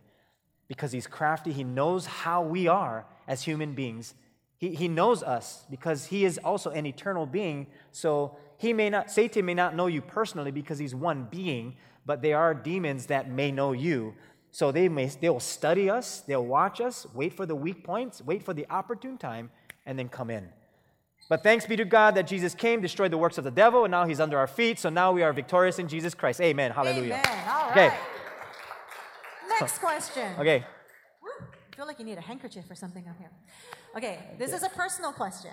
because 0.72 0.94
he's 0.94 1.06
crafty. 1.06 1.51
He 1.51 1.66
knows 1.66 2.06
how 2.06 2.42
we 2.42 2.66
are 2.66 3.06
as 3.28 3.44
human 3.44 3.74
beings. 3.74 4.13
He, 4.58 4.74
he 4.74 4.88
knows 4.88 5.22
us 5.22 5.66
because 5.70 6.06
he 6.06 6.24
is 6.24 6.38
also 6.38 6.70
an 6.70 6.86
eternal 6.86 7.25
being. 7.25 7.68
So 7.92 8.38
he 8.58 8.72
may 8.72 8.90
not, 8.90 9.12
Satan 9.12 9.44
may 9.44 9.54
not 9.54 9.75
know 9.75 9.88
you 9.88 10.00
personally 10.01 10.50
because 10.50 10.80
he's 10.80 10.96
one 10.96 11.28
being, 11.30 11.75
but 12.06 12.22
they 12.22 12.32
are 12.32 12.54
demons 12.54 13.08
that 13.08 13.30
may 13.30 13.51
know 13.51 13.74
you. 13.74 14.13
So 14.51 14.72
they 14.72 14.88
may 14.88 15.08
they'll 15.08 15.42
study 15.42 15.90
us, 15.90 16.22
they'll 16.22 16.46
watch 16.46 16.80
us, 16.80 17.06
wait 17.13 17.34
for 17.34 17.46
the 17.46 17.56
weak 17.56 17.84
points, 17.84 18.22
wait 18.22 18.42
for 18.42 18.54
the 18.54 18.66
opportune 18.70 19.18
time, 19.18 19.51
and 19.86 20.00
then 20.00 20.08
come 20.08 20.30
in. 20.30 20.48
But 21.28 21.44
thanks 21.44 21.66
be 21.66 21.75
to 21.75 21.86
God 21.86 22.16
that 22.16 22.28
Jesus 22.28 22.56
came, 22.56 22.80
destroyed 22.80 23.12
the 23.12 23.18
works 23.18 23.38
of 23.38 23.44
the 23.44 23.51
devil, 23.51 23.84
and 23.84 23.92
now 23.92 24.06
he's 24.06 24.22
under 24.22 24.38
our 24.38 24.48
feet. 24.48 24.80
So 24.80 24.90
now 24.90 25.12
we 25.12 25.22
are 25.22 25.34
victorious 25.34 25.80
in 25.80 25.90
Jesus 25.90 26.13
Christ. 26.13 26.40
Amen. 26.40 26.72
Hallelujah. 26.72 27.22
Amen. 27.25 27.48
All 27.50 27.70
right. 27.72 27.92
Okay. 27.92 28.11
Next 29.62 29.80
question. 29.80 30.34
Okay. 30.39 30.65
Woo. 31.22 31.48
I 31.72 31.75
feel 31.75 31.88
like 31.88 32.00
you 32.00 32.06
need 32.06 32.18
a 32.18 32.22
handkerchief 32.22 32.65
or 32.70 32.75
something 32.75 33.08
up 33.08 33.18
here. 33.18 33.32
Okay, 33.96 34.20
this 34.38 34.53
is 34.53 34.63
a 34.63 34.70
personal 34.70 35.12
question. 35.12 35.51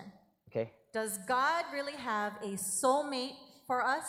Okay. 0.51 0.73
Does 0.93 1.19
God 1.27 1.65
really 1.73 1.95
have 1.95 2.33
a 2.43 2.53
soulmate 2.53 3.35
for 3.67 3.85
us? 3.85 4.05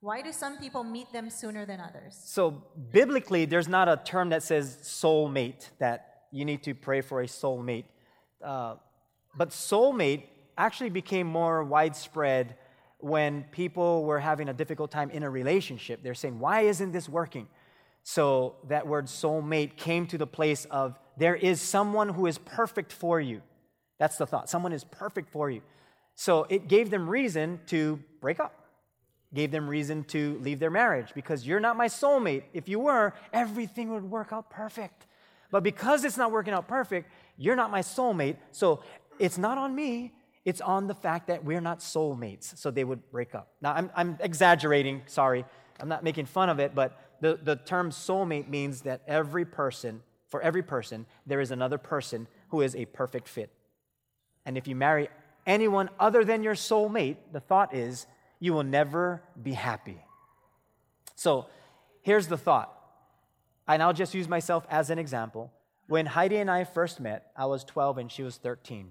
Why 0.00 0.20
do 0.22 0.32
some 0.32 0.58
people 0.58 0.84
meet 0.84 1.12
them 1.12 1.30
sooner 1.30 1.64
than 1.64 1.80
others? 1.80 2.18
So, 2.24 2.62
biblically, 2.92 3.44
there's 3.44 3.68
not 3.68 3.88
a 3.88 4.00
term 4.04 4.28
that 4.30 4.42
says 4.42 4.78
soulmate, 4.82 5.70
that 5.78 6.24
you 6.32 6.44
need 6.44 6.62
to 6.64 6.74
pray 6.74 7.00
for 7.00 7.22
a 7.22 7.26
soulmate. 7.26 7.84
Uh, 8.44 8.76
but 9.36 9.50
soulmate 9.50 10.24
actually 10.58 10.90
became 10.90 11.26
more 11.26 11.64
widespread 11.64 12.56
when 12.98 13.44
people 13.52 14.04
were 14.04 14.18
having 14.18 14.48
a 14.48 14.52
difficult 14.52 14.90
time 14.90 15.10
in 15.10 15.22
a 15.22 15.30
relationship. 15.30 16.02
They're 16.02 16.14
saying, 16.14 16.38
Why 16.38 16.62
isn't 16.62 16.92
this 16.92 17.08
working? 17.08 17.48
So, 18.08 18.54
that 18.68 18.86
word 18.86 19.06
soulmate 19.06 19.74
came 19.76 20.06
to 20.06 20.16
the 20.16 20.28
place 20.28 20.64
of 20.66 20.96
there 21.16 21.34
is 21.34 21.60
someone 21.60 22.10
who 22.10 22.26
is 22.26 22.38
perfect 22.38 22.92
for 22.92 23.20
you. 23.20 23.42
That's 23.98 24.16
the 24.16 24.28
thought. 24.28 24.48
Someone 24.48 24.72
is 24.72 24.84
perfect 24.84 25.28
for 25.28 25.50
you. 25.50 25.60
So, 26.14 26.46
it 26.48 26.68
gave 26.68 26.90
them 26.90 27.10
reason 27.10 27.58
to 27.66 27.98
break 28.20 28.38
up 28.38 28.54
gave 29.34 29.50
them 29.50 29.68
reason 29.68 30.04
to 30.04 30.38
leave 30.40 30.60
their 30.60 30.70
marriage 30.70 31.08
because 31.14 31.44
you're 31.44 31.60
not 31.60 31.76
my 31.76 31.88
soulmate. 31.88 32.44
If 32.54 32.68
you 32.68 32.78
were, 32.78 33.12
everything 33.32 33.92
would 33.92 34.08
work 34.08 34.28
out 34.32 34.50
perfect. 34.50 35.06
But 35.50 35.64
because 35.64 36.04
it's 36.04 36.16
not 36.16 36.30
working 36.30 36.54
out 36.54 36.68
perfect, 36.68 37.10
you're 37.36 37.56
not 37.56 37.70
my 37.72 37.80
soulmate. 37.80 38.36
So 38.52 38.82
it's 39.18 39.36
not 39.36 39.58
on 39.58 39.74
me, 39.74 40.14
it's 40.44 40.60
on 40.60 40.86
the 40.86 40.94
fact 40.94 41.26
that 41.26 41.44
we're 41.44 41.60
not 41.60 41.80
soulmates. 41.80 42.56
So 42.56 42.70
they 42.70 42.84
would 42.84 43.10
break 43.10 43.34
up. 43.34 43.48
Now, 43.60 43.72
I'm, 43.72 43.90
I'm 43.96 44.16
exaggerating, 44.20 45.02
sorry. 45.06 45.44
I'm 45.80 45.88
not 45.88 46.02
making 46.04 46.26
fun 46.26 46.48
of 46.48 46.58
it, 46.60 46.74
but 46.74 46.98
the, 47.20 47.38
the 47.42 47.56
term 47.56 47.90
soulmate 47.90 48.48
means 48.48 48.82
that 48.82 49.02
every 49.06 49.44
person, 49.44 50.02
for 50.28 50.40
every 50.40 50.62
person, 50.62 51.06
there 51.26 51.40
is 51.40 51.50
another 51.50 51.78
person 51.78 52.26
who 52.48 52.60
is 52.60 52.74
a 52.76 52.84
perfect 52.86 53.28
fit. 53.28 53.50
And 54.44 54.56
if 54.56 54.68
you 54.68 54.76
marry 54.76 55.08
anyone 55.46 55.90
other 55.98 56.24
than 56.24 56.42
your 56.42 56.54
soulmate, 56.54 57.16
the 57.32 57.40
thought 57.40 57.74
is 57.74 58.06
you 58.38 58.52
will 58.52 58.64
never 58.64 59.22
be 59.40 59.52
happy. 59.52 59.98
So 61.14 61.46
here's 62.02 62.26
the 62.28 62.36
thought, 62.36 62.72
and 63.66 63.82
I'll 63.82 63.92
just 63.92 64.14
use 64.14 64.28
myself 64.28 64.66
as 64.70 64.90
an 64.90 64.98
example. 64.98 65.52
When 65.88 66.06
Heidi 66.06 66.36
and 66.36 66.50
I 66.50 66.64
first 66.64 67.00
met, 67.00 67.30
I 67.36 67.46
was 67.46 67.64
12 67.64 67.98
and 67.98 68.12
she 68.12 68.22
was 68.22 68.36
13. 68.36 68.90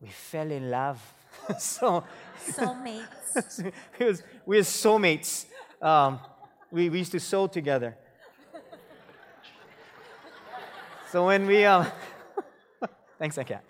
We 0.00 0.08
fell 0.08 0.50
in 0.50 0.70
love. 0.70 1.00
so 1.58 2.04
soulmates. 2.46 3.72
we 3.98 4.06
was 4.06 4.22
we 4.46 4.56
were 4.56 4.62
soulmates. 4.62 5.46
Um, 5.82 6.20
we, 6.70 6.88
we 6.88 6.98
used 6.98 7.12
to 7.12 7.20
sew 7.20 7.46
together. 7.46 7.96
So 11.10 11.26
when 11.26 11.46
we 11.46 11.64
um, 11.64 11.86
thanks, 13.18 13.38
I 13.38 13.44
can't. 13.44 13.64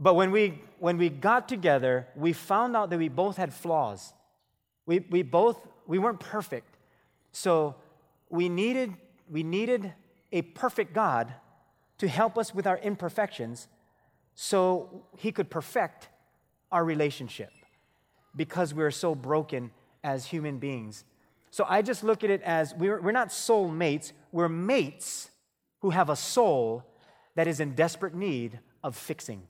But 0.00 0.14
when 0.14 0.30
we, 0.30 0.62
when 0.78 0.98
we 0.98 1.08
got 1.08 1.48
together, 1.48 2.06
we 2.16 2.32
found 2.32 2.76
out 2.76 2.90
that 2.90 2.98
we 2.98 3.08
both 3.08 3.36
had 3.36 3.52
flaws. 3.52 4.12
We, 4.86 5.00
we 5.10 5.22
both, 5.22 5.66
we 5.86 5.98
weren't 5.98 6.20
perfect. 6.20 6.76
So 7.32 7.76
we 8.30 8.48
needed, 8.48 8.94
we 9.30 9.42
needed 9.42 9.92
a 10.32 10.42
perfect 10.42 10.92
God 10.92 11.32
to 11.98 12.08
help 12.08 12.38
us 12.38 12.54
with 12.54 12.66
our 12.66 12.78
imperfections 12.78 13.68
so 14.34 15.04
he 15.16 15.32
could 15.32 15.50
perfect 15.50 16.08
our 16.70 16.84
relationship 16.84 17.50
because 18.36 18.72
we're 18.72 18.90
so 18.90 19.14
broken 19.14 19.70
as 20.04 20.26
human 20.26 20.58
beings. 20.58 21.04
So 21.50 21.64
I 21.68 21.82
just 21.82 22.04
look 22.04 22.24
at 22.24 22.30
it 22.30 22.42
as 22.42 22.74
we're, 22.74 23.00
we're 23.00 23.12
not 23.12 23.32
soul 23.32 23.68
mates, 23.68 24.12
we're 24.32 24.48
mates 24.48 25.30
who 25.80 25.90
have 25.90 26.10
a 26.10 26.16
soul 26.16 26.84
that 27.36 27.46
is 27.46 27.60
in 27.60 27.74
desperate 27.74 28.14
need 28.14 28.58
of 28.82 28.96
fixing 28.96 29.42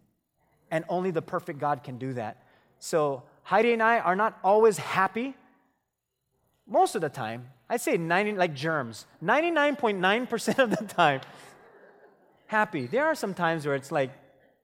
and 0.71 0.85
only 0.89 1.11
the 1.11 1.23
perfect 1.23 1.59
God 1.59 1.83
can 1.83 1.99
do 1.99 2.13
that. 2.15 2.43
So 2.79 3.23
Heidi 3.43 3.73
and 3.73 3.83
I 3.83 3.99
are 3.99 4.17
not 4.17 4.39
always 4.45 4.79
happy. 4.79 5.35
Most 6.67 6.95
of 6.95 7.01
the 7.01 7.09
time, 7.09 7.49
I'd 7.69 7.81
say 7.81 7.97
90, 7.97 8.33
like 8.33 8.55
germs, 8.55 9.07
99.9% 9.25 10.59
of 10.59 10.71
the 10.71 10.85
time, 10.85 11.21
happy. 12.47 12.87
There 12.87 13.07
are 13.07 13.15
some 13.15 13.35
times 13.35 13.67
where 13.67 13.75
it's 13.75 13.91
like 13.91 14.11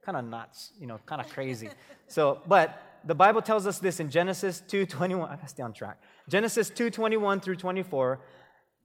kind 0.03 0.17
of 0.17 0.25
nuts, 0.25 0.71
you 0.79 0.87
know, 0.87 0.99
kind 1.05 1.21
of 1.21 1.29
crazy. 1.29 1.69
So, 2.07 2.41
but 2.47 2.81
the 3.05 3.15
Bible 3.15 3.41
tells 3.41 3.67
us 3.67 3.79
this 3.79 3.99
in 3.99 4.09
Genesis 4.09 4.61
2:21. 4.67 5.29
I 5.29 5.35
gotta 5.35 5.47
stay 5.47 5.63
on 5.63 5.73
track. 5.73 6.01
Genesis 6.27 6.69
2:21 6.69 7.41
through 7.41 7.55
24. 7.55 8.19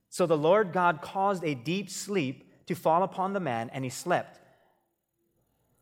So 0.09 0.27
the 0.27 0.37
Lord 0.37 0.73
God 0.73 1.01
caused 1.01 1.45
a 1.45 1.55
deep 1.55 1.89
sleep 1.89 2.67
to 2.67 2.75
fall 2.75 3.03
upon 3.03 3.33
the 3.33 3.41
man, 3.41 3.71
and 3.73 3.85
he 3.85 3.91
slept. 3.91 4.41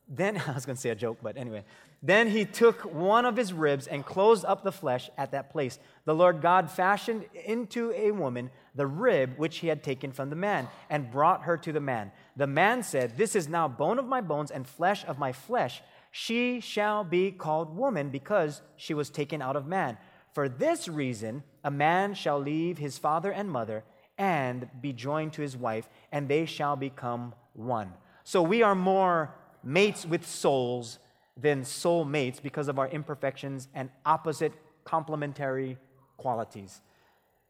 Then, 0.09 0.43
I 0.47 0.53
was 0.53 0.65
going 0.65 0.77
to 0.77 0.81
say 0.81 0.91
a 0.91 0.95
joke, 0.95 1.19
but 1.23 1.37
anyway. 1.37 1.65
Then 2.01 2.29
he 2.29 2.45
took 2.45 2.83
one 2.95 3.27
of 3.27 3.37
his 3.37 3.53
ribs 3.53 3.89
and 3.89 4.07
closed 4.07 4.45
up 4.45 4.63
the 4.63 4.71
flesh 4.71 5.11
at 5.19 5.33
that 5.33 5.51
place. 5.51 5.81
The 6.05 6.15
Lord 6.15 6.41
God 6.41 6.71
fashioned 6.71 7.25
into 7.45 7.93
a 7.93 8.13
woman 8.13 8.51
the 8.77 8.87
rib 8.87 9.37
which 9.37 9.59
he 9.59 9.67
had 9.67 9.83
taken 9.83 10.13
from 10.13 10.31
the 10.31 10.37
man 10.37 10.69
and 10.89 11.11
brought 11.11 11.43
her 11.43 11.57
to 11.57 11.73
the 11.73 11.81
man. 11.81 12.13
The 12.37 12.47
man 12.47 12.85
said, 12.85 13.17
This 13.17 13.35
is 13.35 13.49
now 13.49 13.67
bone 13.67 13.99
of 13.99 14.07
my 14.07 14.21
bones 14.21 14.53
and 14.53 14.65
flesh 14.65 15.05
of 15.07 15.19
my 15.19 15.33
flesh. 15.33 15.83
She 16.13 16.61
shall 16.61 17.03
be 17.03 17.33
called 17.33 17.77
woman 17.77 18.11
because 18.11 18.63
she 18.77 18.95
was 18.95 19.11
taken 19.11 19.43
out 19.43 19.57
of 19.57 19.67
man. 19.67 19.99
For 20.39 20.49
this 20.49 20.87
reason, 20.87 21.43
a 21.65 21.71
man 21.73 22.15
shall 22.15 22.39
leave 22.39 22.79
his 22.79 22.97
father 22.97 23.33
and 23.33 23.51
mother 23.51 23.83
and 24.17 24.69
be 24.81 24.93
joined 24.93 25.33
to 25.33 25.43
his 25.43 25.57
wife, 25.57 25.89
and 26.13 26.29
they 26.29 26.47
shall 26.47 26.77
become 26.77 27.35
one. 27.55 27.93
So 28.23 28.41
we 28.41 28.63
are 28.63 28.77
more 28.77 29.35
mates 29.65 30.07
with 30.07 30.25
souls 30.25 31.01
than 31.37 31.65
soul 31.65 32.05
mates 32.05 32.39
because 32.39 32.69
of 32.69 32.79
our 32.79 32.87
imperfections 32.87 33.67
and 33.75 33.91
opposite 34.07 34.53
complementary 34.85 35.77
qualities. 36.19 36.83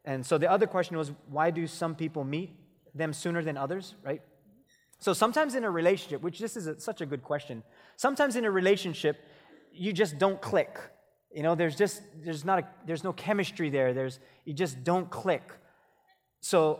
And 0.03 0.25
so 0.25 0.39
the 0.39 0.49
other 0.49 0.65
question 0.65 0.97
was 0.97 1.11
why 1.27 1.51
do 1.51 1.67
some 1.67 1.93
people 1.93 2.23
meet 2.23 2.55
them 2.95 3.13
sooner 3.13 3.43
than 3.43 3.55
others, 3.55 3.93
right? 4.03 4.23
So 4.97 5.13
sometimes 5.13 5.53
in 5.53 5.63
a 5.63 5.69
relationship, 5.69 6.23
which 6.23 6.39
this 6.39 6.57
is 6.57 6.65
a, 6.65 6.79
such 6.79 7.01
a 7.01 7.05
good 7.05 7.21
question, 7.21 7.61
sometimes 7.97 8.35
in 8.35 8.45
a 8.45 8.51
relationship, 8.51 9.23
you 9.71 9.93
just 9.93 10.17
don't 10.17 10.41
click. 10.41 10.79
You 11.33 11.43
know, 11.43 11.55
there's 11.55 11.75
just 11.75 12.01
there's 12.23 12.43
not 12.43 12.59
a, 12.59 12.67
there's 12.85 13.03
no 13.03 13.13
chemistry 13.13 13.69
there. 13.69 13.93
There's 13.93 14.19
you 14.45 14.53
just 14.53 14.83
don't 14.83 15.09
click. 15.09 15.43
So 16.41 16.79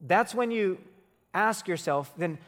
that's 0.00 0.34
when 0.34 0.50
you 0.50 0.78
ask 1.34 1.68
yourself, 1.68 2.12
then 2.16 2.38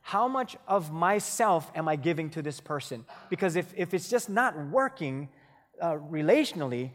how 0.00 0.28
much 0.28 0.56
of 0.68 0.92
myself 0.92 1.70
am 1.74 1.88
I 1.88 1.96
giving 1.96 2.28
to 2.30 2.42
this 2.42 2.60
person? 2.60 3.04
Because 3.30 3.56
if, 3.56 3.72
if 3.76 3.94
it's 3.94 4.08
just 4.08 4.28
not 4.28 4.54
working 4.68 5.30
uh, 5.80 5.92
relationally, 6.10 6.90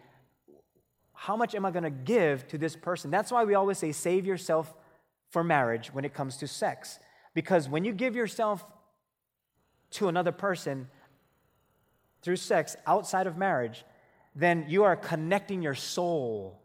how 1.14 1.36
much 1.36 1.56
am 1.56 1.66
I 1.66 1.72
going 1.72 1.84
to 1.84 1.90
give 1.90 2.48
to 2.50 2.58
this 2.58 2.76
person? 2.76 3.10
That's 3.10 3.32
why 3.32 3.44
we 3.44 3.56
always 3.56 3.80
say 3.80 3.92
save 3.92 4.26
yourself 4.26 4.74
for 5.32 5.44
marriage 5.44 5.94
when 5.94 6.06
it 6.06 6.14
comes 6.14 6.38
to 6.38 6.48
sex. 6.48 7.00
Because 7.34 7.68
when 7.68 7.84
you 7.84 7.94
give 7.94 8.16
yourself 8.16 8.64
to 9.92 10.08
another 10.08 10.32
person 10.32 10.88
through 12.22 12.36
sex 12.36 12.76
outside 12.86 13.28
of 13.28 13.38
marriage, 13.38 13.86
then 14.36 14.66
you 14.68 14.84
are 14.84 14.96
connecting 14.96 15.62
your 15.62 15.76
soul. 15.76 16.60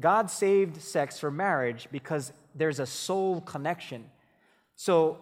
God 0.00 0.30
saved 0.30 0.80
sex 0.80 1.18
for 1.18 1.30
marriage 1.30 1.88
because 1.92 2.32
there's 2.54 2.80
a 2.80 2.86
soul 2.86 3.40
connection. 3.40 4.04
So 4.76 5.18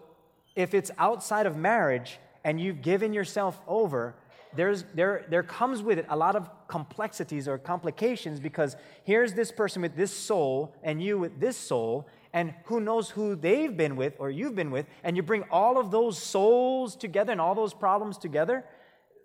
if 0.57 0.75
it's 0.75 0.91
outside 0.99 1.47
of 1.47 1.57
marriage 1.57 2.19
and 2.45 2.61
you've 2.61 2.83
given 2.83 3.12
yourself 3.12 3.61
over, 3.69 4.15
there's, 4.55 4.85
there, 4.95 5.27
there 5.29 5.43
comes 5.43 5.83
with 5.83 5.99
it 5.99 6.07
a 6.09 6.17
lot 6.17 6.35
of 6.35 6.50
complexities 6.67 7.47
or 7.47 7.59
complications 7.59 8.41
because 8.41 8.75
here's 9.05 9.35
this 9.35 9.53
person 9.53 9.83
with 9.83 9.95
this 9.95 10.12
soul 10.12 10.75
and 10.83 11.03
you 11.03 11.19
with 11.19 11.39
this 11.39 11.57
soul, 11.57 12.09
and 12.33 12.55
who 12.65 12.81
knows 12.81 13.11
who 13.11 13.35
they've 13.35 13.77
been 13.77 13.97
with 13.97 14.15
or 14.19 14.31
you've 14.31 14.57
been 14.57 14.71
with, 14.71 14.87
and 15.05 15.17
you 15.17 15.23
bring 15.23 15.45
all 15.50 15.79
of 15.79 15.91
those 15.91 16.19
souls 16.19 16.97
together 16.97 17.33
and 17.33 17.41
all 17.41 17.55
those 17.55 17.75
problems 17.75 18.19
together, 18.19 18.65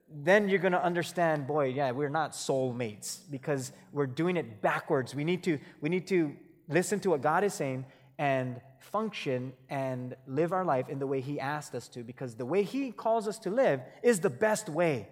then 0.10 0.50
you're 0.50 0.60
going 0.60 0.74
to 0.74 0.84
understand 0.84 1.48
boy, 1.48 1.66
yeah, 1.66 1.92
we're 1.92 2.10
not 2.10 2.32
soulmates 2.32 3.20
because 3.30 3.72
we're 3.92 4.06
doing 4.06 4.38
it 4.38 4.62
backwards. 4.62 5.16
We 5.16 5.24
need 5.24 5.44
to, 5.44 5.60
we 5.82 5.90
need 5.90 6.08
to 6.08 6.36
listen 6.70 7.00
to 7.02 7.10
what 7.10 7.22
God 7.22 7.44
is 7.44 7.54
saying 7.54 7.86
and 8.18 8.62
function 8.80 9.54
and 9.70 10.16
live 10.28 10.54
our 10.54 10.64
life 10.64 10.90
in 10.90 11.00
the 11.00 11.08
way 11.08 11.22
He 11.22 11.40
asked 11.40 11.76
us 11.76 11.88
to, 11.90 12.04
because 12.04 12.36
the 12.36 12.46
way 12.46 12.64
He 12.64 12.92
calls 12.92 13.28
us 13.28 13.40
to 13.40 13.50
live 13.50 13.82
is 14.04 14.20
the 14.20 14.30
best 14.30 14.70
way. 14.70 15.08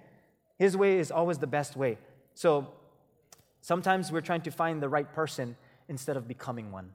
His 0.57 0.77
way 0.77 0.99
is 0.99 1.11
always 1.11 1.39
the 1.39 1.47
best 1.47 1.75
way. 1.75 1.97
So 2.35 2.67
sometimes 3.61 4.11
we're 4.11 4.21
trying 4.21 4.41
to 4.41 4.51
find 4.51 4.81
the 4.81 4.89
right 4.89 5.11
person 5.11 5.57
instead 5.89 6.17
of 6.17 6.27
becoming 6.27 6.71
one. 6.71 6.91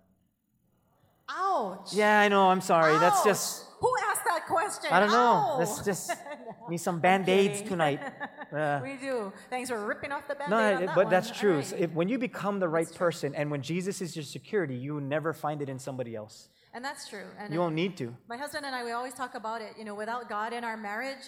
Ouch. 1.28 1.92
Yeah, 1.92 2.20
I 2.20 2.28
know. 2.28 2.48
I'm 2.48 2.60
sorry. 2.60 2.94
Ouch. 2.94 3.00
That's 3.00 3.24
just. 3.24 3.64
Who 3.80 3.92
asked 4.10 4.24
that 4.24 4.46
question? 4.46 4.90
I 4.90 5.00
don't 5.00 5.10
know. 5.10 5.16
Ow. 5.16 5.56
Let's 5.58 5.84
just 5.84 6.12
need 6.70 6.78
some 6.80 7.00
band 7.00 7.28
aids 7.28 7.62
tonight. 7.62 8.00
Uh, 8.48 8.80
we 8.82 8.96
do. 8.96 9.30
Thanks 9.50 9.68
for 9.68 9.78
ripping 9.84 10.10
off 10.10 10.26
the 10.26 10.34
band 10.34 10.50
aid. 10.50 10.56
no, 10.56 10.80
aid. 10.84 10.90
but 10.94 11.10
that 11.10 11.10
that's 11.10 11.38
true. 11.38 11.56
Right. 11.56 11.64
So 11.66 11.76
if, 11.76 11.90
when 11.92 12.08
you 12.08 12.18
become 12.18 12.60
the 12.60 12.68
right 12.68 12.90
person 12.94 13.34
and 13.34 13.50
when 13.50 13.60
Jesus 13.60 14.00
is 14.00 14.16
your 14.16 14.24
security, 14.24 14.74
you 14.74 15.02
never 15.02 15.34
find 15.34 15.60
it 15.60 15.68
in 15.68 15.78
somebody 15.78 16.16
else. 16.16 16.48
And 16.72 16.82
that's 16.82 17.06
true. 17.10 17.26
And 17.38 17.52
You 17.52 17.60
won't 17.60 17.74
need 17.74 17.98
to. 17.98 18.14
my 18.26 18.38
husband 18.38 18.64
and 18.64 18.74
I, 18.74 18.84
we 18.84 18.92
always 18.92 19.12
talk 19.12 19.34
about 19.34 19.60
it. 19.60 19.72
You 19.78 19.84
know, 19.84 19.94
without 19.94 20.30
God 20.30 20.54
in 20.54 20.64
our 20.64 20.78
marriage, 20.78 21.24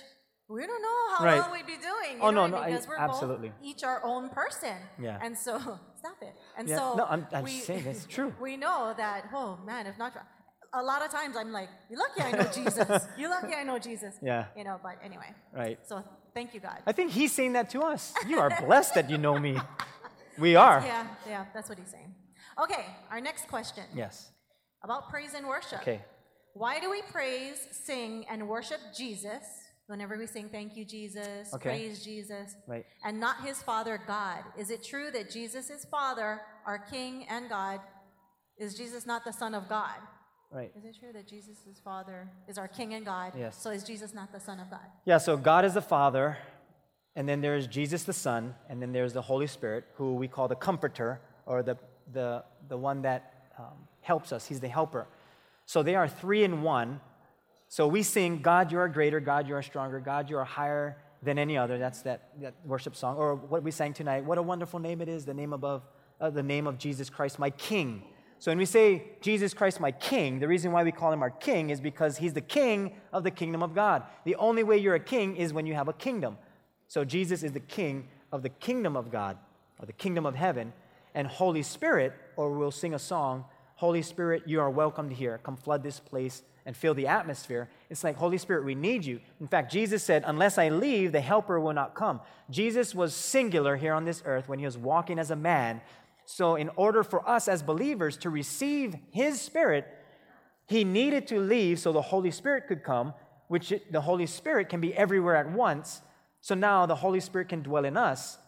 we 0.48 0.66
don't 0.66 0.80
know 0.80 1.16
how 1.18 1.24
Right. 1.26 1.40
long 1.40 1.52
we'd 1.52 1.66
be 1.66 1.76
doing. 1.76 2.16
You 2.16 2.22
Oh, 2.22 2.30
know, 2.30 2.46
no, 2.46 2.56
no, 2.56 2.62
I- 2.62 2.80
we're 2.88 2.96
absolutely. 2.96 3.48
both 3.50 3.58
each 3.62 3.84
our 3.84 4.02
own 4.02 4.30
person. 4.30 4.76
Yeah. 4.98 5.18
And 5.22 5.36
so 5.36 5.58
stop 5.98 6.16
it. 6.22 6.34
And 6.56 6.66
Yeah, 6.70 6.76
so 6.78 6.94
no, 6.94 7.04
I'm- 7.04 7.26
I'm 7.32 7.44
we, 7.44 7.50
saying 7.60 7.84
it's 7.86 8.06
true. 8.06 8.32
We 8.40 8.56
know 8.56 8.94
that, 8.96 9.28
oh 9.34 9.58
man, 9.66 9.86
if 9.86 9.98
not, 9.98 10.12
a 10.72 10.82
lot 10.82 11.04
of 11.04 11.10
times 11.10 11.36
I'm 11.36 11.52
like, 11.52 11.68
you're 11.88 11.98
lucky 11.98 12.20
I 12.22 12.30
know 12.32 12.50
Jesus. 12.52 13.06
You're 13.18 13.30
lucky 13.30 13.54
I 13.54 13.64
know 13.64 13.78
Jesus. 13.78 14.14
Yeah. 14.22 14.46
You 14.56 14.64
know, 14.64 14.78
but 14.82 14.96
anyway. 15.04 15.34
Right. 15.52 15.78
So 15.86 16.04
thank 16.34 16.54
you, 16.54 16.60
God. 16.60 16.78
I 16.86 16.92
think 16.92 17.10
he's 17.10 17.32
saying 17.32 17.54
that 17.54 17.70
to 17.70 17.80
us. 17.82 18.14
You 18.28 18.38
are 18.38 18.50
blessed 18.66 18.94
that 18.94 19.10
you 19.10 19.18
know 19.18 19.38
me. 19.38 19.58
We 20.38 20.56
are. 20.56 20.80
Yeah, 20.86 21.06
yeah, 21.26 21.44
that's 21.52 21.68
what 21.68 21.78
he's 21.78 21.90
saying. 21.90 22.14
Okay, 22.62 22.84
our 23.10 23.20
next 23.20 23.48
question 23.48 23.84
Yes. 23.94 24.30
about 24.82 25.10
praise 25.10 25.34
and 25.34 25.46
worship. 25.46 25.80
Okay. 25.82 26.00
Why 26.54 26.80
do 26.80 26.90
we 26.90 27.02
praise, 27.02 27.66
sing, 27.72 28.24
and 28.30 28.48
worship 28.48 28.80
Jesus 28.96 29.42
whenever 29.86 30.16
we 30.16 30.26
sing 30.26 30.48
thank 30.50 30.76
you, 30.76 30.84
Jesus, 30.84 31.52
Okay. 31.54 31.68
praise 31.70 32.04
Jesus, 32.04 32.54
Right. 32.66 32.86
and 33.04 33.18
not 33.18 33.40
his 33.44 33.62
Father 33.62 34.00
God? 34.06 34.44
Is 34.56 34.70
it 34.70 34.84
true 34.84 35.10
that 35.10 35.30
Jesus 35.30 35.68
is 35.70 35.84
Father, 35.84 36.40
our 36.66 36.78
King 36.78 37.26
and 37.28 37.48
God? 37.48 37.80
Is 38.56 38.74
Jesus 38.76 39.04
not 39.06 39.24
the 39.24 39.32
Son 39.32 39.54
of 39.54 39.68
God? 39.68 39.96
Right. 40.52 40.72
Is 40.76 40.84
it 40.84 40.96
true 40.98 41.12
that 41.12 41.28
Jesus 41.28 41.58
is 41.70 41.78
Father, 41.78 42.28
is 42.48 42.58
our 42.58 42.66
King 42.66 42.94
and 42.94 43.04
God? 43.04 43.34
Yes. 43.38 43.56
So 43.60 43.70
is 43.70 43.84
Jesus 43.84 44.12
not 44.12 44.32
the 44.32 44.40
Son 44.40 44.58
of 44.58 44.68
God? 44.68 44.80
Yeah, 45.04 45.18
so 45.18 45.36
God 45.36 45.64
is 45.64 45.74
the 45.74 45.82
Father, 45.82 46.38
and 47.14 47.28
then 47.28 47.40
there's 47.40 47.68
Jesus 47.68 48.02
the 48.02 48.12
Son, 48.12 48.56
and 48.68 48.82
then 48.82 48.90
there's 48.90 49.12
the 49.12 49.22
Holy 49.22 49.46
Spirit, 49.46 49.84
who 49.94 50.16
we 50.16 50.26
call 50.26 50.48
the 50.48 50.56
Comforter, 50.56 51.20
or 51.46 51.62
the, 51.62 51.76
the, 52.12 52.42
the 52.68 52.76
one 52.76 53.02
that 53.02 53.52
um, 53.58 53.86
helps 54.00 54.32
us. 54.32 54.46
He's 54.46 54.58
the 54.58 54.68
helper. 54.68 55.06
So 55.66 55.84
they 55.84 55.94
are 55.94 56.08
three 56.08 56.42
in 56.42 56.62
one. 56.62 57.00
So 57.68 57.86
we 57.86 58.02
sing, 58.02 58.42
God, 58.42 58.72
you 58.72 58.78
are 58.80 58.88
greater, 58.88 59.20
God, 59.20 59.46
you 59.46 59.54
are 59.54 59.62
stronger, 59.62 60.00
God, 60.00 60.28
you 60.28 60.36
are 60.36 60.44
higher 60.44 60.96
than 61.22 61.38
any 61.38 61.56
other. 61.56 61.78
That's 61.78 62.02
that, 62.02 62.30
that 62.40 62.54
worship 62.64 62.96
song. 62.96 63.16
Or 63.16 63.36
what 63.36 63.62
we 63.62 63.70
sang 63.70 63.92
tonight, 63.92 64.24
what 64.24 64.36
a 64.36 64.42
wonderful 64.42 64.80
name 64.80 65.00
it 65.00 65.08
is, 65.08 65.24
the 65.24 65.34
name 65.34 65.52
above, 65.52 65.82
uh, 66.20 66.30
the 66.30 66.42
name 66.42 66.66
of 66.66 66.76
Jesus 66.76 67.08
Christ, 67.08 67.38
my 67.38 67.50
King. 67.50 68.02
So 68.40 68.50
when 68.50 68.56
we 68.56 68.64
say 68.64 69.02
Jesus 69.20 69.52
Christ, 69.52 69.80
my 69.80 69.92
King, 69.92 70.38
the 70.38 70.48
reason 70.48 70.72
why 70.72 70.82
we 70.82 70.92
call 70.92 71.12
him 71.12 71.22
our 71.22 71.30
King 71.30 71.68
is 71.68 71.78
because 71.78 72.16
he's 72.16 72.32
the 72.32 72.40
King 72.40 72.94
of 73.12 73.22
the 73.22 73.30
kingdom 73.30 73.62
of 73.62 73.74
God. 73.74 74.02
The 74.24 74.34
only 74.36 74.62
way 74.62 74.78
you're 74.78 74.94
a 74.94 75.00
king 75.00 75.36
is 75.36 75.52
when 75.52 75.66
you 75.66 75.74
have 75.74 75.88
a 75.88 75.92
kingdom. 75.92 76.38
So 76.88 77.04
Jesus 77.04 77.42
is 77.42 77.52
the 77.52 77.60
King 77.60 78.08
of 78.32 78.42
the 78.42 78.48
kingdom 78.48 78.96
of 78.96 79.12
God, 79.12 79.36
or 79.78 79.84
the 79.84 79.92
kingdom 79.92 80.24
of 80.24 80.34
heaven. 80.34 80.72
And 81.14 81.28
Holy 81.28 81.62
Spirit, 81.62 82.14
or 82.36 82.52
we'll 82.52 82.70
sing 82.70 82.94
a 82.94 82.98
song, 82.98 83.44
Holy 83.74 84.00
Spirit, 84.00 84.44
you 84.46 84.60
are 84.60 84.70
welcomed 84.70 85.12
here. 85.12 85.38
Come 85.42 85.58
flood 85.58 85.82
this 85.82 86.00
place 86.00 86.42
and 86.64 86.76
fill 86.76 86.94
the 86.94 87.06
atmosphere. 87.06 87.68
It's 87.88 88.04
like, 88.04 88.16
Holy 88.16 88.38
Spirit, 88.38 88.64
we 88.64 88.74
need 88.74 89.04
you. 89.04 89.20
In 89.40 89.48
fact, 89.48 89.72
Jesus 89.72 90.02
said, 90.02 90.22
Unless 90.26 90.58
I 90.58 90.68
leave, 90.68 91.12
the 91.12 91.20
helper 91.20 91.58
will 91.58 91.72
not 91.72 91.94
come. 91.94 92.20
Jesus 92.50 92.94
was 92.94 93.14
singular 93.14 93.76
here 93.76 93.92
on 93.92 94.04
this 94.04 94.22
earth 94.24 94.48
when 94.48 94.58
he 94.58 94.64
was 94.64 94.78
walking 94.78 95.18
as 95.18 95.30
a 95.30 95.36
man. 95.36 95.80
So, 96.32 96.54
in 96.54 96.70
order 96.76 97.02
for 97.02 97.28
us 97.28 97.48
as 97.48 97.60
believers 97.60 98.16
to 98.18 98.30
receive 98.30 98.94
his 99.10 99.40
spirit, 99.40 99.84
he 100.68 100.84
needed 100.84 101.26
to 101.26 101.40
leave 101.40 101.80
so 101.80 101.90
the 101.90 102.00
Holy 102.00 102.30
Spirit 102.30 102.68
could 102.68 102.84
come, 102.84 103.14
which 103.48 103.74
the 103.90 104.00
Holy 104.00 104.26
Spirit 104.26 104.68
can 104.68 104.80
be 104.80 104.94
everywhere 104.94 105.34
at 105.34 105.50
once. 105.50 106.02
So 106.40 106.54
now 106.54 106.86
the 106.86 106.94
Holy 106.94 107.18
Spirit 107.18 107.48
can 107.48 107.62
dwell 107.62 107.84
in 107.84 107.96
us. 107.96 108.38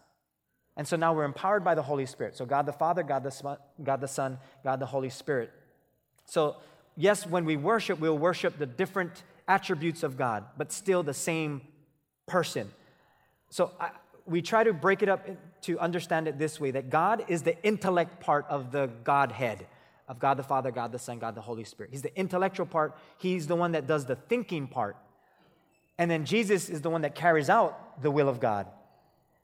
And 0.77 0.87
so 0.87 0.95
now 0.95 1.13
we're 1.13 1.25
empowered 1.25 1.65
by 1.65 1.75
the 1.75 1.83
Holy 1.83 2.07
Spirit. 2.07 2.37
So 2.37 2.47
God 2.47 2.67
the 2.67 2.73
Father, 2.73 3.03
God 3.03 3.25
the, 3.25 3.33
Son, 3.33 3.57
God 3.83 4.01
the 4.01 4.07
Son, 4.07 4.39
God 4.63 4.79
the 4.79 4.87
Holy 4.87 5.11
Spirit. 5.11 5.51
So, 6.25 6.59
yes, 6.97 7.27
when 7.27 7.45
we 7.45 7.57
worship, 7.57 7.99
we'll 7.99 8.17
worship 8.17 8.59
the 8.59 8.67
different 8.67 9.25
attributes 9.49 10.05
of 10.05 10.17
God, 10.17 10.45
but 10.57 10.71
still 10.71 11.03
the 11.03 11.15
same 11.15 11.63
person. 12.29 12.71
So 13.51 13.73
I, 13.81 13.91
we 14.27 14.43
try 14.43 14.65
to 14.65 14.73
break 14.73 15.03
it 15.03 15.09
up 15.09 15.27
to 15.63 15.79
understand 15.79 16.29
it 16.29 16.39
this 16.39 16.61
way 16.61 16.71
that 16.73 16.91
God 16.91 17.25
is 17.29 17.43
the 17.43 17.61
intellect 17.65 18.21
part 18.21 18.47
of 18.49 18.71
the 18.71 18.91
Godhead, 19.05 19.67
of 20.09 20.19
God 20.19 20.37
the 20.37 20.43
Father, 20.43 20.71
God 20.71 20.93
the 20.93 20.99
Son, 20.99 21.19
God 21.19 21.35
the 21.35 21.41
Holy 21.41 21.65
Spirit. 21.65 21.91
He's 21.93 22.03
the 22.03 22.17
intellectual 22.19 22.67
part, 22.67 22.97
He's 23.19 23.47
the 23.47 23.57
one 23.57 23.73
that 23.73 23.87
does 23.87 24.07
the 24.07 24.17
thinking 24.17 24.67
part. 24.67 24.97
And 25.99 26.11
then 26.11 26.25
Jesus 26.25 26.69
is 26.69 26.81
the 26.81 26.91
one 26.91 27.03
that 27.03 27.15
carries 27.15 27.51
out 27.51 28.03
the 28.03 28.11
will 28.11 28.29
of 28.29 28.41
God. 28.41 28.67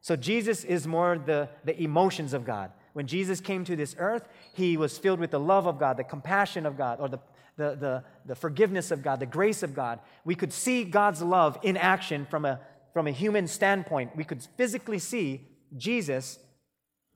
So 0.00 0.16
Jesus 0.16 0.64
is 0.64 0.86
more 0.86 1.18
the, 1.18 1.48
the 1.64 1.80
emotions 1.82 2.32
of 2.32 2.44
God. 2.44 2.72
When 2.92 3.06
Jesus 3.06 3.40
came 3.40 3.64
to 3.64 3.76
this 3.76 3.94
earth, 3.98 4.28
he 4.54 4.76
was 4.76 4.98
filled 4.98 5.20
with 5.20 5.30
the 5.30 5.40
love 5.40 5.66
of 5.66 5.78
God, 5.78 5.96
the 5.96 6.04
compassion 6.04 6.66
of 6.66 6.76
God, 6.76 7.00
or 7.00 7.08
the, 7.08 7.18
the, 7.56 7.76
the, 7.76 8.04
the 8.26 8.34
forgiveness 8.34 8.90
of 8.90 9.02
God, 9.02 9.20
the 9.20 9.26
grace 9.26 9.62
of 9.62 9.74
God. 9.74 10.00
We 10.24 10.34
could 10.34 10.52
see 10.52 10.84
God's 10.84 11.22
love 11.22 11.58
in 11.62 11.76
action 11.76 12.26
from 12.26 12.44
a, 12.44 12.60
from 12.92 13.06
a 13.06 13.10
human 13.10 13.46
standpoint. 13.46 14.16
We 14.16 14.24
could 14.24 14.42
physically 14.56 14.98
see 14.98 15.46
Jesus, 15.76 16.38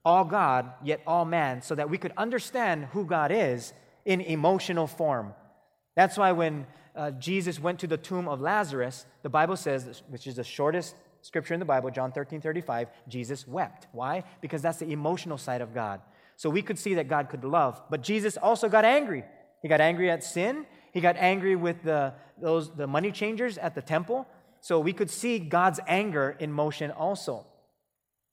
all 0.04 0.24
God, 0.24 0.72
yet 0.82 1.02
all 1.06 1.24
man, 1.24 1.62
so 1.62 1.74
that 1.74 1.90
we 1.90 1.98
could 1.98 2.12
understand 2.16 2.86
who 2.86 3.04
God 3.04 3.32
is 3.32 3.72
in 4.04 4.20
emotional 4.20 4.86
form. 4.86 5.34
That's 5.96 6.16
why 6.16 6.32
when 6.32 6.66
uh, 6.94 7.12
Jesus 7.12 7.60
went 7.60 7.78
to 7.80 7.86
the 7.86 7.96
tomb 7.96 8.28
of 8.28 8.40
Lazarus, 8.40 9.06
the 9.22 9.28
Bible 9.28 9.56
says, 9.56 10.02
which 10.08 10.26
is 10.26 10.36
the 10.36 10.44
shortest 10.44 10.94
scripture 11.22 11.54
in 11.54 11.60
the 11.60 11.66
Bible, 11.66 11.90
John 11.90 12.12
13 12.12 12.40
35, 12.40 12.88
Jesus 13.08 13.46
wept. 13.46 13.86
Why? 13.92 14.24
Because 14.40 14.62
that's 14.62 14.78
the 14.78 14.90
emotional 14.90 15.38
side 15.38 15.60
of 15.60 15.72
God. 15.72 16.00
So 16.36 16.50
we 16.50 16.62
could 16.62 16.78
see 16.78 16.94
that 16.94 17.08
God 17.08 17.28
could 17.28 17.44
love, 17.44 17.80
but 17.88 18.02
Jesus 18.02 18.36
also 18.36 18.68
got 18.68 18.84
angry. 18.84 19.24
He 19.62 19.68
got 19.68 19.80
angry 19.80 20.10
at 20.10 20.24
sin. 20.24 20.66
He 20.92 21.00
got 21.00 21.16
angry 21.16 21.56
with 21.56 21.82
the, 21.84 22.14
those, 22.40 22.74
the 22.74 22.86
money 22.86 23.12
changers 23.12 23.56
at 23.58 23.74
the 23.74 23.82
temple. 23.82 24.26
So 24.62 24.78
we 24.78 24.92
could 24.92 25.10
see 25.10 25.40
God's 25.40 25.80
anger 25.88 26.36
in 26.38 26.52
motion 26.52 26.92
also. 26.92 27.44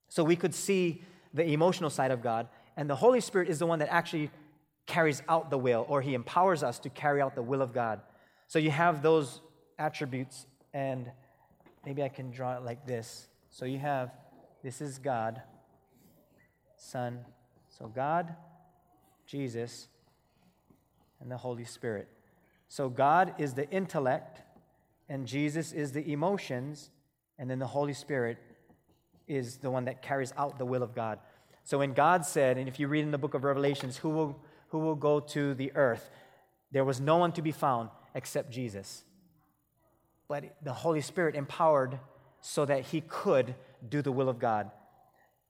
So 0.07 0.23
we 0.23 0.35
could 0.35 0.53
see 0.53 1.03
the 1.33 1.43
emotional 1.43 1.89
side 1.89 2.11
of 2.11 2.21
God. 2.21 2.47
And 2.77 2.87
the 2.87 2.95
Holy 2.95 3.19
Spirit 3.19 3.49
is 3.49 3.59
the 3.59 3.65
one 3.65 3.79
that 3.79 3.91
actually 3.91 4.29
carries 4.85 5.23
out 5.27 5.49
the 5.49 5.57
will, 5.57 5.85
or 5.89 6.01
He 6.01 6.13
empowers 6.13 6.63
us 6.63 6.77
to 6.79 6.89
carry 6.89 7.19
out 7.19 7.33
the 7.33 7.41
will 7.41 7.63
of 7.63 7.73
God. 7.73 8.01
So 8.47 8.59
you 8.59 8.69
have 8.69 9.01
those 9.01 9.41
attributes, 9.79 10.45
and 10.71 11.11
maybe 11.83 12.03
I 12.03 12.09
can 12.09 12.29
draw 12.29 12.55
it 12.57 12.63
like 12.63 12.85
this. 12.85 13.27
So 13.49 13.65
you 13.65 13.79
have 13.79 14.11
this 14.63 14.81
is 14.81 14.99
God, 14.99 15.41
Son. 16.77 17.25
So 17.69 17.87
God, 17.87 18.35
Jesus, 19.25 19.87
and 21.19 21.31
the 21.31 21.37
Holy 21.37 21.65
Spirit. 21.65 22.07
So 22.67 22.87
God 22.87 23.33
is 23.39 23.53
the 23.55 23.67
intellect, 23.71 24.41
and 25.09 25.25
Jesus 25.25 25.71
is 25.71 25.91
the 25.91 26.11
emotions, 26.11 26.91
and 27.39 27.49
then 27.49 27.57
the 27.57 27.67
Holy 27.67 27.93
Spirit 27.93 28.37
is 29.27 29.57
the 29.57 29.71
one 29.71 29.85
that 29.85 30.01
carries 30.01 30.33
out 30.37 30.59
the 30.59 30.65
will 30.65 30.83
of 30.83 30.93
God. 30.93 31.19
So 31.63 31.79
when 31.79 31.93
God 31.93 32.25
said, 32.25 32.57
and 32.57 32.67
if 32.67 32.79
you 32.79 32.87
read 32.87 33.03
in 33.03 33.11
the 33.11 33.17
book 33.17 33.33
of 33.33 33.43
Revelations, 33.43 33.97
who 33.97 34.09
will, 34.09 34.39
who 34.69 34.79
will 34.79 34.95
go 34.95 35.19
to 35.19 35.53
the 35.55 35.71
earth? 35.75 36.09
There 36.71 36.85
was 36.85 37.01
no 37.01 37.17
one 37.17 37.31
to 37.33 37.41
be 37.41 37.51
found 37.51 37.89
except 38.13 38.51
Jesus. 38.51 39.03
But 40.27 40.55
the 40.63 40.73
Holy 40.73 41.01
Spirit 41.01 41.35
empowered 41.35 41.99
so 42.41 42.65
that 42.65 42.85
he 42.85 43.01
could 43.01 43.55
do 43.87 44.01
the 44.01 44.11
will 44.11 44.29
of 44.29 44.39
God. 44.39 44.69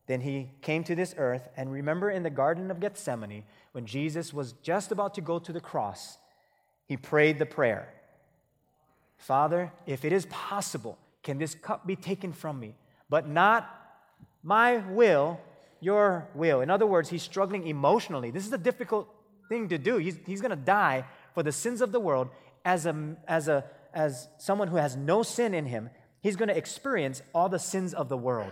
Then 0.08 0.22
he 0.22 0.52
came 0.62 0.84
to 0.86 0.96
this 0.96 1.14
earth, 1.18 1.50
and 1.56 1.72
remember 1.72 2.10
in 2.10 2.24
the 2.24 2.30
Garden 2.30 2.72
of 2.72 2.80
Gethsemane, 2.80 3.44
when 3.74 3.86
Jesus 3.86 4.34
was 4.34 4.54
just 4.64 4.92
about 4.92 5.14
to 5.16 5.22
go 5.22 5.38
to 5.38 5.54
the 5.54 5.62
cross, 5.62 6.18
he 6.86 6.98
prayed 6.98 7.38
the 7.38 7.46
prayer 7.46 7.94
Father, 9.20 9.72
if 9.86 10.06
it 10.06 10.14
is 10.14 10.26
possible, 10.28 10.98
can 11.24 11.38
this 11.38 11.54
cup 11.54 11.86
be 11.86 11.96
taken 11.96 12.34
from 12.34 12.60
me? 12.60 12.74
But 13.10 13.28
not 13.28 13.70
my 14.42 14.78
will, 14.78 15.40
your 15.82 16.28
will. 16.34 16.62
In 16.62 16.70
other 16.70 16.88
words, 16.88 17.10
he's 17.10 17.22
struggling 17.22 17.68
emotionally. 17.68 18.32
This 18.32 18.48
is 18.48 18.54
a 18.54 18.58
difficult 18.58 19.08
thing 19.50 19.68
to 19.70 19.78
do. 19.78 19.98
He's, 19.98 20.18
he's 20.26 20.42
going 20.42 20.52
to 20.52 20.56
die 20.56 21.06
for 21.34 21.44
the 21.44 21.52
sins 21.52 21.82
of 21.82 21.92
the 21.92 22.00
world 22.00 22.30
as, 22.64 22.86
a, 22.86 23.18
as, 23.28 23.48
a, 23.50 23.66
as 23.94 24.30
someone 24.38 24.70
who 24.70 24.78
has 24.78 24.96
no 24.96 25.22
sin 25.22 25.54
in 25.54 25.66
him. 25.66 25.90
He's 26.22 26.38
going 26.38 26.50
to 26.50 26.58
experience 26.58 27.22
all 27.34 27.50
the 27.50 27.60
sins 27.60 27.94
of 27.94 28.10
the 28.10 28.18
world. 28.18 28.52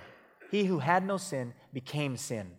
He 0.52 0.66
who 0.66 0.80
had 0.80 1.06
no 1.06 1.18
sin 1.18 1.54
became 1.74 2.18
sin, 2.18 2.52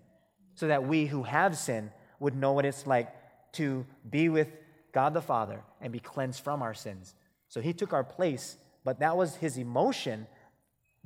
so 0.54 0.68
that 0.68 0.86
we 0.86 1.06
who 1.06 1.22
have 1.22 1.56
sin 1.56 1.90
would 2.20 2.36
know 2.36 2.52
what 2.52 2.64
it's 2.64 2.86
like 2.86 3.14
to 3.52 3.86
be 4.08 4.28
with 4.28 4.48
God 4.92 5.14
the 5.14 5.22
Father 5.22 5.62
and 5.80 5.92
be 5.92 6.00
cleansed 6.00 6.42
from 6.42 6.62
our 6.62 6.74
sins. 6.74 7.14
So 7.48 7.60
he 7.60 7.72
took 7.72 7.92
our 7.92 8.04
place, 8.04 8.56
but 8.84 9.00
that 9.00 9.16
was 9.16 9.36
his 9.36 9.56
emotion, 9.56 10.26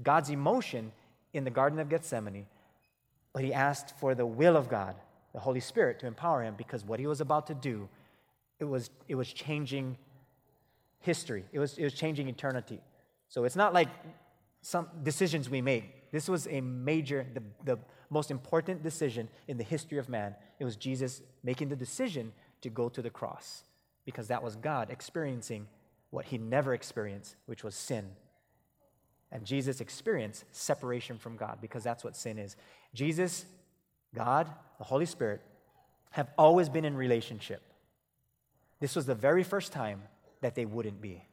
God's 0.03 0.31
emotion 0.31 0.93
in 1.33 1.45
the 1.45 1.51
Garden 1.51 1.79
of 1.79 1.89
Gethsemane. 1.89 2.47
But 3.33 3.45
he 3.45 3.53
asked 3.53 3.99
for 3.99 4.15
the 4.15 4.27
will 4.27 4.57
of 4.57 4.69
God, 4.69 4.97
the 5.33 5.41
Holy 5.41 5.61
Spirit, 5.61 6.01
to 6.01 6.07
empower 6.07 6.43
him 6.43 6.55
because 6.57 6.85
what 6.85 7.01
he 7.01 7.07
was 7.07 7.21
about 7.21 7.47
to 7.47 7.55
do, 7.55 7.89
it 8.59 8.65
was, 8.65 8.91
it 9.09 9.15
was 9.15 9.33
changing 9.33 9.97
history, 11.01 11.45
it 11.53 11.59
was, 11.59 11.79
it 11.79 11.85
was 11.85 11.95
changing 11.95 12.29
eternity. 12.29 12.81
So 13.29 13.45
it's 13.45 13.57
not 13.57 13.73
like 13.73 13.89
some 14.61 14.89
decisions 15.03 15.49
we 15.49 15.63
make. 15.63 16.11
This 16.13 16.29
was 16.29 16.47
a 16.49 16.61
major, 16.61 17.27
the, 17.33 17.43
the 17.65 17.79
most 18.11 18.31
important 18.31 18.83
decision 18.83 19.29
in 19.49 19.57
the 19.57 19.65
history 19.65 19.99
of 19.99 20.09
man. 20.09 20.35
It 20.59 20.65
was 20.65 20.77
Jesus 20.77 21.23
making 21.43 21.71
the 21.71 21.77
decision 21.77 22.33
to 22.61 22.69
go 22.69 22.89
to 22.91 23.01
the 23.01 23.11
cross 23.11 23.65
because 24.05 24.29
that 24.29 24.43
was 24.43 24.57
God 24.57 24.91
experiencing 24.91 25.67
what 26.13 26.27
he 26.27 26.39
never 26.39 26.75
experienced, 26.75 27.35
which 27.47 27.65
was 27.65 27.75
sin. 27.75 28.11
And 29.33 29.47
Jesus 29.47 29.81
experienced 29.81 30.45
separation 30.53 31.19
from 31.19 31.37
God 31.37 31.59
because 31.61 31.83
that's 31.83 32.05
what 32.05 32.15
sin 32.15 32.39
is. 32.39 32.55
Jesus 32.95 33.47
God, 34.15 34.47
the 34.77 34.85
Holy 34.85 35.07
Spirit, 35.07 35.41
have 36.11 36.29
always 36.37 36.69
been 36.69 36.85
in 36.85 36.95
relationship. 36.95 37.63
This 38.79 38.95
was 38.95 39.07
the 39.07 39.15
very 39.15 39.43
first 39.43 39.73
time 39.73 40.03
that 40.43 40.55
they 40.55 40.67
wouldn't 40.67 41.01
be. 41.01 41.25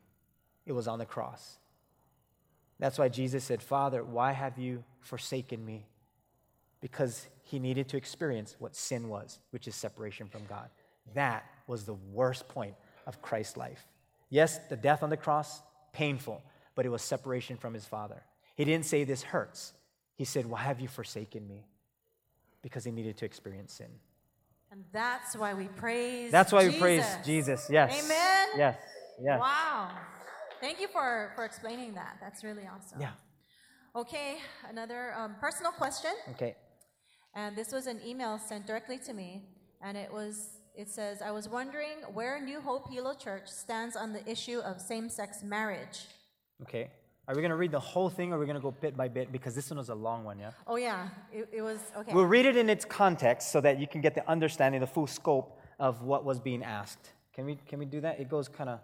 It 0.66 0.72
was 0.72 0.88
on 0.88 0.98
the 1.00 1.06
cross. 1.06 1.58
That's 2.80 2.98
why 2.98 3.10
Jesus 3.10 3.44
said, 3.44 3.62
Father, 3.62 4.02
why 4.02 4.32
have 4.32 4.58
you 4.58 4.86
forsaken 5.02 5.66
me? 5.66 5.88
Because 6.80 7.28
he 7.44 7.60
needed 7.60 7.90
to 7.90 7.98
experience 7.98 8.56
what 8.60 8.76
sin 8.76 9.10
was, 9.10 9.40
which 9.50 9.68
is 9.68 9.76
separation 9.76 10.28
from 10.28 10.46
God. 10.48 10.70
That 11.16 11.44
was 11.68 11.84
the 11.84 11.98
worst 12.14 12.48
point 12.48 12.76
of 13.06 13.22
Christ's 13.22 13.58
life. 13.58 13.86
Yes, 14.30 14.60
the 14.70 14.78
death 14.78 15.04
on 15.04 15.10
the 15.10 15.18
cross, 15.18 15.62
painful, 15.92 16.42
but 16.76 16.86
it 16.86 16.90
was 16.90 17.02
separation 17.02 17.58
from 17.58 17.74
his 17.74 17.86
Father. 17.86 18.24
He 18.56 18.66
didn't 18.66 18.86
say, 18.86 19.04
This 19.04 19.24
hurts. 19.24 19.74
He 20.16 20.26
said, 20.26 20.46
Why 20.46 20.60
have 20.60 20.80
you 20.80 20.88
forsaken 20.88 21.48
me? 21.48 21.66
Because 22.62 22.84
he 22.84 22.92
needed 22.92 23.18
to 23.18 23.26
experience 23.26 23.74
sin. 23.74 23.90
And 24.72 24.84
that's 24.92 25.36
why 25.36 25.54
we 25.54 25.68
praise 25.68 26.32
That's 26.32 26.52
why 26.52 26.64
Jesus. 26.66 26.76
we 26.76 26.80
praise 26.80 27.06
Jesus. 27.26 27.68
Yes. 27.72 28.04
Amen. 28.04 28.48
Yes. 28.58 28.78
Yes. 29.22 29.40
Wow. 29.40 29.92
Thank 30.62 30.80
you 30.80 30.88
for, 30.88 31.32
for 31.36 31.46
explaining 31.46 31.96
that. 31.96 32.18
That's 32.22 32.44
really 32.44 32.68
awesome. 32.68 33.02
Yeah. 33.02 33.12
Okay, 33.96 34.38
another 34.70 35.14
um, 35.18 35.36
personal 35.42 35.72
question. 35.72 36.12
Okay. 36.32 36.56
And 37.34 37.56
this 37.56 37.72
was 37.72 37.88
an 37.88 38.00
email 38.06 38.38
sent 38.38 38.68
directly 38.68 39.00
to 39.00 39.14
me. 39.14 39.46
And 39.82 39.98
it 39.98 40.12
was 40.12 40.59
it 40.80 40.90
says, 40.90 41.22
I 41.22 41.32
was 41.32 41.50
wondering 41.50 41.98
where 42.14 42.40
New 42.40 42.62
Hope 42.62 42.90
Hilo 42.90 43.14
Church 43.14 43.48
stands 43.48 43.98
on 43.98 44.14
the 44.14 44.28
issue 44.30 44.60
of 44.60 44.80
same 44.80 45.10
sex 45.10 45.44
marriage. 45.44 46.06
Okay. 46.62 46.90
Are 47.28 47.36
we 47.36 47.42
going 47.42 47.50
to 47.52 47.58
read 47.58 47.74
the 47.74 47.80
whole 47.82 48.10
thing 48.10 48.32
or 48.32 48.38
are 48.38 48.40
we 48.40 48.46
going 48.46 48.56
to 48.56 48.62
go 48.62 48.72
bit 48.72 48.96
by 48.96 49.10
bit? 49.10 49.30
Because 49.30 49.54
this 49.54 49.70
one 49.70 49.78
was 49.78 49.90
a 49.90 49.96
long 49.96 50.24
one, 50.24 50.40
yeah? 50.40 50.52
Oh 50.66 50.78
yeah, 50.78 51.10
it, 51.34 51.50
it 51.52 51.62
was 51.62 51.80
okay. 51.98 52.14
We'll 52.14 52.26
read 52.26 52.46
it 52.46 52.56
in 52.56 52.70
its 52.70 52.86
context 52.86 53.52
so 53.52 53.60
that 53.60 53.78
you 53.78 53.88
can 53.88 54.00
get 54.00 54.16
the 54.16 54.28
understanding, 54.28 54.80
the 54.80 54.88
full 54.88 55.06
scope 55.06 55.60
of 55.80 56.02
what 56.04 56.24
was 56.24 56.40
being 56.40 56.64
asked. 56.64 57.12
Can 57.34 57.46
we, 57.46 57.58
can 57.68 57.78
we 57.78 57.86
do 57.86 58.00
that? 58.00 58.18
It 58.22 58.30
goes 58.30 58.48
kind 58.48 58.70
of, 58.70 58.80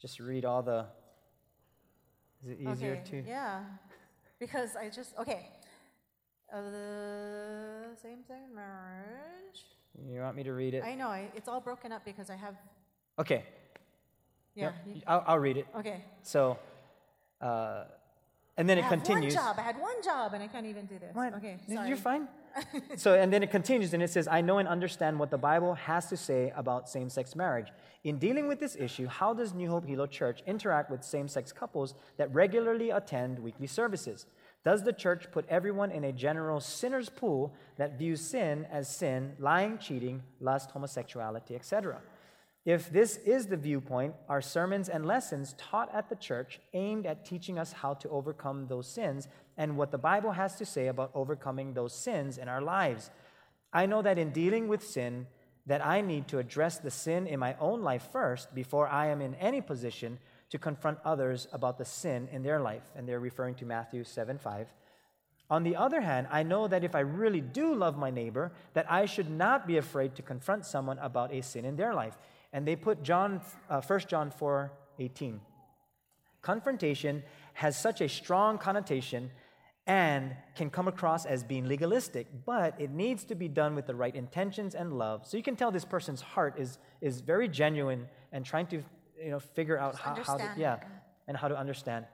just 0.00 0.18
read 0.18 0.46
all 0.46 0.62
the. 0.62 0.86
Is 2.44 2.50
it 2.50 2.60
easier 2.60 2.92
okay, 2.92 3.22
to? 3.22 3.28
Yeah, 3.28 3.60
because 4.40 4.74
I 4.74 4.88
just 4.88 5.12
okay. 5.18 5.50
Uh, 6.50 6.62
the 6.62 7.96
same 8.02 8.24
sex 8.26 8.40
marriage. 8.54 9.75
You 10.04 10.20
want 10.20 10.36
me 10.36 10.42
to 10.44 10.52
read 10.52 10.74
it? 10.74 10.82
I 10.84 10.94
know 10.94 11.08
I, 11.08 11.28
it's 11.34 11.48
all 11.48 11.60
broken 11.60 11.92
up 11.92 12.04
because 12.04 12.30
I 12.30 12.36
have 12.36 12.54
Okay. 13.18 13.44
yeah. 14.54 14.64
Yep, 14.64 14.74
you- 14.96 15.02
I'll, 15.06 15.24
I'll 15.26 15.38
read 15.38 15.56
it. 15.56 15.66
okay. 15.78 16.04
So, 16.22 16.58
uh, 17.40 17.84
and 18.58 18.68
then 18.68 18.78
I 18.78 18.82
it 18.82 18.88
continues. 18.88 19.34
one 19.34 19.44
job. 19.44 19.56
I 19.58 19.62
had 19.62 19.78
one 19.80 20.02
job 20.02 20.32
and 20.34 20.42
I 20.42 20.48
can't 20.48 20.66
even 20.66 20.86
do 20.86 20.98
this. 20.98 21.14
What? 21.14 21.34
Okay, 21.34 21.58
Sorry. 21.72 21.88
You're 21.88 21.96
fine. 21.96 22.28
so, 22.96 23.14
and 23.14 23.30
then 23.30 23.42
it 23.42 23.50
continues 23.50 23.92
and 23.92 24.02
it 24.02 24.08
says, 24.08 24.26
I 24.26 24.40
know 24.40 24.58
and 24.58 24.66
understand 24.68 25.18
what 25.18 25.30
the 25.30 25.36
Bible 25.36 25.74
has 25.74 26.06
to 26.08 26.16
say 26.16 26.52
about 26.56 26.88
same 26.88 27.10
sex 27.10 27.36
marriage. 27.36 27.68
In 28.04 28.18
dealing 28.18 28.48
with 28.48 28.58
this 28.58 28.74
issue, 28.76 29.06
how 29.08 29.34
does 29.34 29.52
New 29.52 29.68
Hope 29.68 29.84
Hilo 29.86 30.06
Church 30.06 30.42
interact 30.46 30.90
with 30.90 31.04
same 31.04 31.28
sex 31.28 31.52
couples 31.52 31.94
that 32.16 32.32
regularly 32.34 32.90
attend 32.90 33.38
weekly 33.38 33.66
services? 33.66 34.24
Does 34.66 34.82
the 34.82 34.92
church 34.92 35.30
put 35.30 35.46
everyone 35.48 35.92
in 35.92 36.02
a 36.02 36.10
general 36.10 36.58
sinner's 36.58 37.08
pool 37.08 37.54
that 37.76 37.96
views 37.96 38.20
sin 38.20 38.66
as 38.68 38.88
sin, 38.88 39.36
lying, 39.38 39.78
cheating, 39.78 40.24
lust, 40.40 40.72
homosexuality, 40.72 41.54
etc.? 41.54 42.00
If 42.64 42.90
this 42.90 43.18
is 43.18 43.46
the 43.46 43.56
viewpoint, 43.56 44.16
are 44.28 44.42
sermons 44.42 44.88
and 44.88 45.06
lessons 45.06 45.54
taught 45.56 45.94
at 45.94 46.08
the 46.08 46.16
church 46.16 46.58
aimed 46.74 47.06
at 47.06 47.24
teaching 47.24 47.60
us 47.60 47.74
how 47.74 47.94
to 47.94 48.08
overcome 48.08 48.66
those 48.66 48.88
sins 48.88 49.28
and 49.56 49.76
what 49.76 49.92
the 49.92 49.98
Bible 49.98 50.32
has 50.32 50.56
to 50.56 50.66
say 50.66 50.88
about 50.88 51.12
overcoming 51.14 51.72
those 51.72 51.92
sins 51.92 52.36
in 52.36 52.48
our 52.48 52.60
lives. 52.60 53.12
I 53.72 53.86
know 53.86 54.02
that 54.02 54.18
in 54.18 54.30
dealing 54.30 54.66
with 54.66 54.82
sin, 54.82 55.28
that 55.66 55.86
I 55.86 56.00
need 56.00 56.26
to 56.26 56.40
address 56.40 56.78
the 56.78 56.90
sin 56.90 57.28
in 57.28 57.38
my 57.38 57.54
own 57.60 57.82
life 57.82 58.08
first 58.10 58.52
before 58.52 58.88
I 58.88 59.06
am 59.06 59.20
in 59.20 59.36
any 59.36 59.60
position 59.60 60.18
to 60.50 60.58
confront 60.58 60.98
others 61.04 61.48
about 61.52 61.78
the 61.78 61.84
sin 61.84 62.28
in 62.32 62.42
their 62.42 62.60
life. 62.60 62.84
And 62.94 63.08
they're 63.08 63.20
referring 63.20 63.54
to 63.56 63.66
Matthew 63.66 64.04
7 64.04 64.38
5. 64.38 64.68
On 65.48 65.62
the 65.62 65.76
other 65.76 66.00
hand, 66.00 66.26
I 66.30 66.42
know 66.42 66.66
that 66.66 66.82
if 66.82 66.94
I 66.94 67.00
really 67.00 67.40
do 67.40 67.74
love 67.74 67.96
my 67.96 68.10
neighbor, 68.10 68.52
that 68.74 68.90
I 68.90 69.06
should 69.06 69.30
not 69.30 69.66
be 69.66 69.76
afraid 69.76 70.16
to 70.16 70.22
confront 70.22 70.66
someone 70.66 70.98
about 70.98 71.32
a 71.32 71.40
sin 71.40 71.64
in 71.64 71.76
their 71.76 71.94
life. 71.94 72.18
And 72.52 72.66
they 72.66 72.74
put 72.74 73.02
John, 73.02 73.40
uh, 73.70 73.80
1 73.80 74.00
John 74.08 74.30
4 74.30 74.72
18. 74.98 75.40
Confrontation 76.42 77.22
has 77.54 77.78
such 77.78 78.00
a 78.00 78.08
strong 78.08 78.58
connotation 78.58 79.30
and 79.86 80.34
can 80.56 80.68
come 80.68 80.88
across 80.88 81.26
as 81.26 81.44
being 81.44 81.66
legalistic, 81.66 82.26
but 82.44 82.74
it 82.80 82.90
needs 82.90 83.24
to 83.24 83.34
be 83.36 83.46
done 83.46 83.76
with 83.76 83.86
the 83.86 83.94
right 83.94 84.14
intentions 84.16 84.74
and 84.74 84.92
love. 84.92 85.26
So 85.26 85.36
you 85.36 85.42
can 85.42 85.54
tell 85.54 85.70
this 85.70 85.84
person's 85.84 86.20
heart 86.20 86.54
is, 86.58 86.78
is 87.00 87.20
very 87.20 87.46
genuine 87.46 88.08
and 88.32 88.44
trying 88.44 88.66
to 88.68 88.82
you 89.22 89.30
know, 89.30 89.38
figure 89.38 89.78
out 89.78 89.96
how, 89.96 90.14
how 90.14 90.36
to, 90.36 90.50
yeah, 90.56 90.78
and 91.28 91.36
how 91.36 91.48
to 91.48 91.58
understand. 91.58 92.06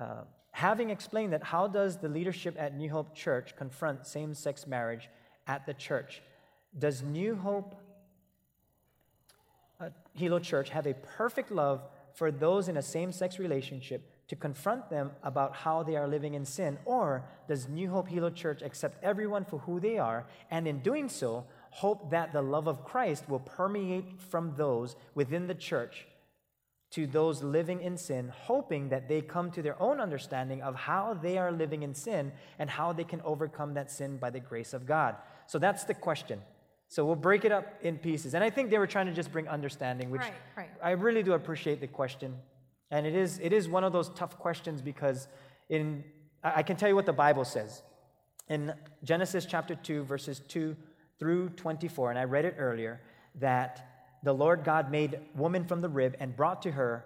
Uh, 0.00 0.22
having 0.52 0.90
explained 0.90 1.32
that, 1.32 1.42
how 1.42 1.66
does 1.66 1.96
the 1.98 2.08
leadership 2.08 2.56
at 2.58 2.76
New 2.76 2.90
Hope 2.90 3.14
Church 3.14 3.56
confront 3.56 4.06
same 4.06 4.34
sex 4.34 4.66
marriage 4.66 5.08
at 5.46 5.66
the 5.66 5.74
church? 5.74 6.22
Does 6.78 7.02
New 7.02 7.34
Hope 7.36 7.74
uh, 9.80 9.90
Hilo 10.14 10.38
Church 10.38 10.70
have 10.70 10.86
a 10.86 10.94
perfect 10.94 11.50
love 11.50 11.82
for 12.14 12.30
those 12.30 12.68
in 12.68 12.76
a 12.76 12.82
same 12.82 13.12
sex 13.12 13.38
relationship 13.38 14.08
to 14.28 14.36
confront 14.36 14.88
them 14.88 15.10
about 15.22 15.54
how 15.54 15.82
they 15.82 15.96
are 15.96 16.08
living 16.08 16.34
in 16.34 16.44
sin? 16.44 16.78
Or 16.84 17.24
does 17.48 17.68
New 17.68 17.90
Hope 17.90 18.08
Hilo 18.08 18.30
Church 18.30 18.62
accept 18.62 19.02
everyone 19.02 19.44
for 19.44 19.58
who 19.58 19.80
they 19.80 19.98
are 19.98 20.26
and 20.50 20.68
in 20.68 20.80
doing 20.80 21.08
so, 21.08 21.44
hope 21.70 22.10
that 22.10 22.32
the 22.32 22.42
love 22.42 22.66
of 22.66 22.84
Christ 22.84 23.28
will 23.28 23.40
permeate 23.40 24.20
from 24.30 24.54
those 24.56 24.96
within 25.14 25.46
the 25.46 25.54
church 25.54 26.06
to 26.92 27.06
those 27.06 27.42
living 27.42 27.80
in 27.80 27.96
sin, 27.96 28.30
hoping 28.34 28.90
that 28.90 29.08
they 29.08 29.22
come 29.22 29.50
to 29.50 29.62
their 29.62 29.80
own 29.80 29.98
understanding 29.98 30.62
of 30.62 30.74
how 30.74 31.14
they 31.14 31.38
are 31.38 31.50
living 31.50 31.82
in 31.82 31.94
sin 31.94 32.32
and 32.58 32.68
how 32.68 32.92
they 32.92 33.04
can 33.04 33.20
overcome 33.22 33.74
that 33.74 33.90
sin 33.90 34.18
by 34.18 34.28
the 34.30 34.40
grace 34.40 34.74
of 34.74 34.86
God? 34.86 35.16
So 35.46 35.58
that's 35.58 35.84
the 35.84 35.94
question. 35.94 36.40
So 36.88 37.06
we'll 37.06 37.16
break 37.16 37.46
it 37.46 37.52
up 37.52 37.78
in 37.80 37.96
pieces. 37.96 38.34
And 38.34 38.44
I 38.44 38.50
think 38.50 38.68
they 38.68 38.76
were 38.76 38.86
trying 38.86 39.06
to 39.06 39.14
just 39.14 39.32
bring 39.32 39.48
understanding, 39.48 40.10
which 40.10 40.20
Right, 40.20 40.34
right. 40.54 40.70
I 40.82 40.90
really 40.90 41.22
do 41.22 41.32
appreciate 41.32 41.80
the 41.80 41.86
question. 41.86 42.36
And 42.90 43.06
it 43.06 43.14
is, 43.14 43.38
it 43.42 43.54
is 43.54 43.66
one 43.66 43.84
of 43.84 43.94
those 43.94 44.10
tough 44.10 44.38
questions 44.38 44.82
because 44.82 45.28
in, 45.70 46.04
I 46.44 46.56
I 46.56 46.62
can 46.62 46.76
tell 46.76 46.90
you 46.90 46.94
what 46.94 47.06
the 47.06 47.12
Bible 47.14 47.46
says. 47.46 47.82
In 48.48 48.74
Genesis 49.02 49.46
chapter 49.46 49.74
2, 49.74 50.04
verses 50.04 50.42
2 50.48 50.76
through 51.18 51.48
24, 51.50 52.10
and 52.10 52.18
I 52.18 52.24
read 52.24 52.44
it 52.44 52.56
earlier, 52.58 53.00
that 53.36 53.91
the 54.22 54.32
Lord 54.32 54.64
God 54.64 54.90
made 54.90 55.18
woman 55.34 55.64
from 55.64 55.80
the 55.80 55.88
rib 55.88 56.16
and 56.20 56.36
brought 56.36 56.62
to 56.62 56.72
her, 56.72 57.04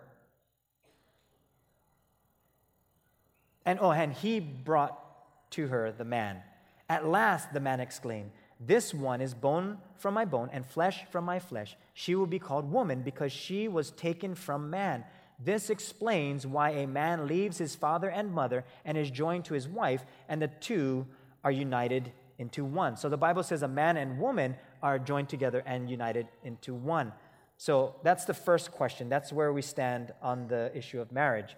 and 3.65 3.79
oh, 3.81 3.91
and 3.91 4.13
he 4.13 4.39
brought 4.39 5.51
to 5.53 5.69
her 5.69 5.93
the 5.93 6.05
man. 6.05 6.43
At 6.89 7.07
last, 7.07 7.53
the 7.53 7.61
man 7.61 7.81
exclaimed, 7.81 8.31
This 8.61 8.95
one 8.95 9.21
is 9.21 9.35
bone 9.35 9.79
from 9.97 10.15
my 10.15 10.25
bone 10.25 10.51
and 10.53 10.65
flesh 10.65 11.05
from 11.11 11.25
my 11.25 11.39
flesh. 11.39 11.77
She 11.95 12.15
will 12.15 12.27
be 12.27 12.39
called 12.39 12.71
woman 12.71 13.03
because 13.03 13.33
she 13.33 13.67
was 13.67 13.91
taken 13.91 14.35
from 14.35 14.71
man. 14.71 15.05
This 15.43 15.69
explains 15.69 16.47
why 16.47 16.71
a 16.71 16.87
man 16.87 17.27
leaves 17.27 17.59
his 17.59 17.75
father 17.75 18.09
and 18.09 18.33
mother 18.33 18.65
and 18.85 18.97
is 18.97 19.11
joined 19.11 19.45
to 19.47 19.55
his 19.55 19.69
wife, 19.69 20.05
and 20.29 20.41
the 20.41 20.49
two 20.49 21.07
are 21.45 21.51
united 21.51 22.13
into 22.39 22.65
one. 22.65 22.97
So 22.97 23.09
the 23.09 23.17
Bible 23.17 23.43
says 23.43 23.63
a 23.63 23.69
man 23.69 23.97
and 23.97 24.19
woman 24.19 24.57
are 24.83 24.99
joined 24.99 25.29
together 25.29 25.63
and 25.67 25.91
united 25.91 26.29
into 26.45 26.75
one. 26.75 27.13
So 27.57 27.97
that's 28.03 28.25
the 28.25 28.35
first 28.35 28.73
question. 28.73 29.09
That's 29.09 29.33
where 29.33 29.53
we 29.53 29.63
stand 29.63 30.13
on 30.23 30.49
the 30.49 30.71
issue 30.77 31.01
of 31.01 31.11
marriage. 31.11 31.57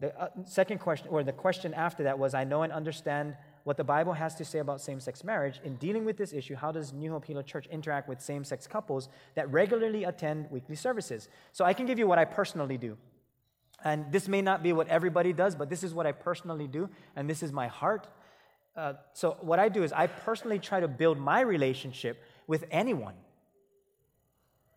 The 0.00 0.16
uh, 0.18 0.28
second 0.44 0.78
question, 0.78 1.08
or 1.10 1.22
the 1.24 1.32
question 1.32 1.74
after 1.74 2.04
that, 2.04 2.18
was 2.18 2.32
I 2.32 2.44
know 2.44 2.62
and 2.62 2.72
understand 2.72 3.36
what 3.64 3.76
the 3.76 3.84
Bible 3.84 4.14
has 4.14 4.34
to 4.36 4.44
say 4.44 4.60
about 4.60 4.80
same 4.80 5.00
sex 5.00 5.22
marriage. 5.24 5.60
In 5.64 5.76
dealing 5.76 6.04
with 6.04 6.16
this 6.16 6.32
issue, 6.32 6.54
how 6.54 6.72
does 6.72 6.92
New 6.92 7.10
Hope 7.10 7.26
Hilo 7.26 7.42
Church 7.42 7.66
interact 7.66 8.08
with 8.08 8.20
same 8.20 8.44
sex 8.44 8.66
couples 8.66 9.08
that 9.34 9.50
regularly 9.52 10.04
attend 10.04 10.50
weekly 10.50 10.76
services? 10.76 11.28
So 11.52 11.64
I 11.64 11.74
can 11.74 11.84
give 11.84 11.98
you 11.98 12.06
what 12.06 12.18
I 12.18 12.24
personally 12.24 12.78
do. 12.78 12.96
And 13.84 14.10
this 14.10 14.26
may 14.28 14.40
not 14.40 14.62
be 14.62 14.72
what 14.72 14.88
everybody 14.88 15.32
does, 15.32 15.54
but 15.54 15.68
this 15.68 15.82
is 15.82 15.92
what 15.94 16.06
I 16.06 16.12
personally 16.12 16.66
do, 16.66 16.88
and 17.14 17.28
this 17.28 17.42
is 17.42 17.52
my 17.52 17.66
heart. 17.66 18.08
Uh, 18.76 18.94
so, 19.12 19.36
what 19.40 19.58
I 19.58 19.68
do 19.68 19.82
is 19.82 19.92
I 19.92 20.06
personally 20.06 20.58
try 20.58 20.80
to 20.80 20.88
build 20.88 21.18
my 21.18 21.40
relationship 21.40 22.22
with 22.48 22.64
anyone. 22.72 23.14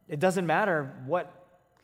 It 0.08 0.20
doesn't 0.20 0.46
matter 0.46 0.94
what 1.08 1.34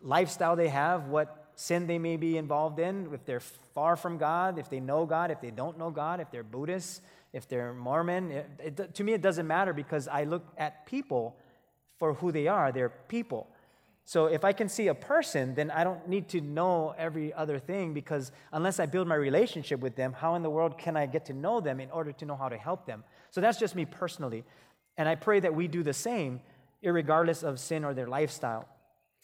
lifestyle 0.03 0.55
they 0.55 0.67
have, 0.67 1.07
what 1.07 1.51
sin 1.55 1.87
they 1.87 1.97
may 1.97 2.17
be 2.17 2.37
involved 2.37 2.77
in, 2.77 3.09
if 3.11 3.25
they're 3.25 3.39
far 3.73 3.95
from 3.95 4.19
God, 4.19 4.59
if 4.59 4.69
they 4.69 4.79
know 4.79 5.07
God, 5.07 5.31
if 5.31 5.41
they 5.41 5.49
don't 5.49 5.79
know 5.79 5.89
God, 5.89 6.19
if 6.19 6.29
they're 6.29 6.43
Buddhist, 6.43 7.01
if 7.33 7.47
they're 7.47 7.73
Mormon. 7.73 8.31
It, 8.31 8.49
it, 8.59 8.93
to 8.95 9.03
me, 9.03 9.13
it 9.13 9.21
doesn't 9.21 9.47
matter 9.47 9.73
because 9.73 10.07
I 10.07 10.25
look 10.25 10.45
at 10.57 10.85
people 10.85 11.35
for 11.97 12.13
who 12.13 12.31
they 12.31 12.47
are. 12.47 12.71
They're 12.71 12.89
people. 12.89 13.47
So 14.05 14.27
if 14.27 14.45
I 14.45 14.53
can 14.53 14.69
see 14.69 14.87
a 14.87 14.93
person, 14.93 15.53
then 15.55 15.69
I 15.69 15.83
don't 15.83 16.07
need 16.07 16.29
to 16.29 16.39
know 16.39 16.95
every 16.97 17.33
other 17.33 17.59
thing 17.59 17.93
because 17.93 18.31
unless 18.53 18.79
I 18.79 18.85
build 18.85 19.07
my 19.07 19.15
relationship 19.15 19.81
with 19.81 19.95
them, 19.95 20.13
how 20.13 20.35
in 20.35 20.43
the 20.43 20.49
world 20.49 20.77
can 20.77 20.95
I 20.95 21.07
get 21.07 21.25
to 21.25 21.33
know 21.33 21.59
them 21.59 21.79
in 21.79 21.91
order 21.91 22.13
to 22.13 22.25
know 22.25 22.35
how 22.35 22.47
to 22.47 22.57
help 22.57 22.85
them? 22.85 23.03
So 23.31 23.41
that's 23.41 23.59
just 23.59 23.75
me 23.75 23.83
personally. 23.83 24.45
And 24.97 25.07
I 25.07 25.15
pray 25.15 25.39
that 25.39 25.53
we 25.53 25.67
do 25.67 25.83
the 25.83 25.93
same, 25.93 26.41
regardless 26.83 27.43
of 27.43 27.59
sin 27.59 27.83
or 27.83 27.93
their 27.93 28.07
lifestyle. 28.07 28.67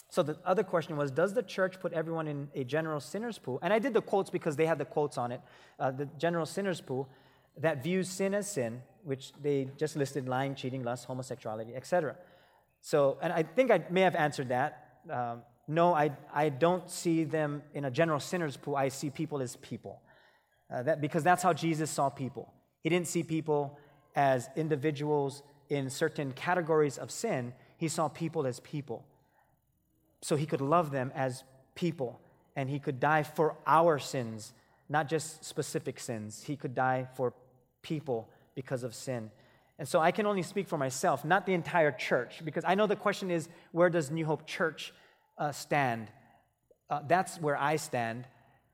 So 0.10 0.22
the 0.22 0.38
other 0.46 0.64
question 0.64 0.96
was 0.96 1.10
Does 1.10 1.34
the 1.34 1.42
church 1.42 1.80
put 1.80 1.92
everyone 1.94 2.28
in 2.28 2.48
a 2.54 2.64
general 2.64 3.00
sinner's 3.00 3.40
pool? 3.40 3.60
And 3.62 3.74
I 3.74 3.80
did 3.80 3.94
the 3.94 4.02
quotes 4.02 4.30
because 4.30 4.56
they 4.56 4.68
had 4.68 4.78
the 4.78 4.86
quotes 4.86 5.18
on 5.18 5.32
it. 5.32 5.42
Uh, 5.80 5.92
the 5.92 6.06
general 6.18 6.46
sinner's 6.46 6.82
pool 6.82 7.10
that 7.58 7.84
views 7.84 8.10
sin 8.10 8.34
as 8.34 8.50
sin, 8.50 8.82
which 9.04 9.32
they 9.42 9.70
just 9.78 9.96
listed 9.96 10.28
lying, 10.28 10.56
cheating, 10.56 10.84
lust, 10.84 11.06
homosexuality, 11.06 11.76
etc. 11.76 12.16
So, 12.82 13.18
and 13.22 13.32
I 13.32 13.44
think 13.44 13.72
I 13.72 13.84
may 13.90 14.02
have 14.02 14.16
answered 14.16 14.50
that. 14.50 15.00
Um, 15.10 15.42
no, 15.68 15.94
I, 15.94 16.12
I 16.34 16.50
don't 16.50 16.90
see 16.90 17.24
them 17.24 17.64
in 17.74 17.86
a 17.86 17.92
general 17.92 18.20
sinner's 18.20 18.58
pool. 18.58 18.76
I 18.76 18.90
see 18.90 19.10
people 19.10 19.42
as 19.42 19.56
people. 19.58 20.02
Uh, 20.72 20.84
that, 20.84 21.02
because 21.02 21.24
that's 21.24 21.44
how 21.44 21.54
Jesus 21.54 21.90
saw 21.90 22.10
people. 22.10 22.54
He 22.82 22.90
didn't 22.90 23.08
see 23.08 23.24
people 23.24 23.78
as 24.16 24.50
individuals 24.56 25.44
in 25.74 25.90
certain 25.90 26.32
categories 26.32 26.98
of 26.98 27.12
sin, 27.12 27.54
he 27.78 27.88
saw 27.88 28.08
people 28.08 28.46
as 28.46 28.60
people. 28.60 29.06
So 30.22 30.36
he 30.36 30.46
could 30.46 30.62
love 30.62 30.92
them 30.92 31.12
as 31.16 31.44
people, 31.76 32.22
and 32.56 32.70
he 32.70 32.80
could 32.80 33.00
die 33.00 33.24
for 33.24 33.56
our 33.68 34.00
sins, 34.00 34.54
not 34.88 35.10
just 35.10 35.44
specific 35.44 36.00
sins. 36.00 36.44
He 36.44 36.56
could 36.56 36.76
die 36.76 37.08
for 37.16 37.34
people 37.82 38.30
because 38.56 38.84
of 38.84 38.94
sin. 38.96 39.32
And 39.80 39.88
so 39.88 40.00
I 40.00 40.12
can 40.12 40.26
only 40.26 40.44
speak 40.44 40.68
for 40.68 40.78
myself, 40.78 41.26
not 41.26 41.46
the 41.46 41.54
entire 41.54 41.92
church, 41.92 42.42
because 42.46 42.64
I 42.66 42.76
know 42.76 42.88
the 42.88 42.96
question 42.96 43.32
is 43.32 43.50
where 43.72 43.90
does 43.90 44.12
New 44.12 44.26
Hope 44.26 44.46
Church 44.46 44.94
uh, 45.38 45.52
stand? 45.52 46.10
Uh, 46.90 47.02
that's 47.08 47.42
where 47.42 47.58
I 47.58 47.78
stand. 47.78 48.26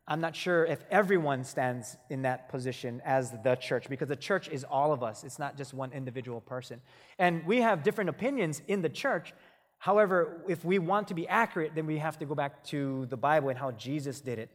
I'm 0.10 0.22
not 0.22 0.36
sure 0.36 0.66
if 0.66 0.84
everyone 0.90 1.44
stands 1.44 1.96
in 2.10 2.24
that 2.24 2.50
position 2.50 3.00
as 3.06 3.32
the 3.44 3.56
church, 3.56 3.88
because 3.88 4.08
the 4.08 4.16
church 4.16 4.50
is 4.50 4.64
all 4.64 4.92
of 4.92 5.04
us. 5.04 5.24
It's 5.24 5.38
not 5.38 5.56
just 5.56 5.72
one 5.72 5.92
individual 5.92 6.42
person. 6.42 6.82
And 7.20 7.46
we 7.46 7.62
have 7.62 7.84
different 7.84 8.10
opinions 8.10 8.64
in 8.68 8.82
the 8.82 8.90
church. 8.90 9.34
However, 9.78 10.42
if 10.48 10.66
we 10.66 10.80
want 10.80 11.10
to 11.10 11.14
be 11.14 11.28
accurate, 11.28 11.74
then 11.76 11.86
we 11.86 12.00
have 12.00 12.18
to 12.18 12.26
go 12.26 12.34
back 12.34 12.64
to 12.66 13.06
the 13.06 13.18
Bible 13.18 13.50
and 13.50 13.60
how 13.60 13.70
Jesus 13.72 14.20
did 14.20 14.40
it. 14.40 14.50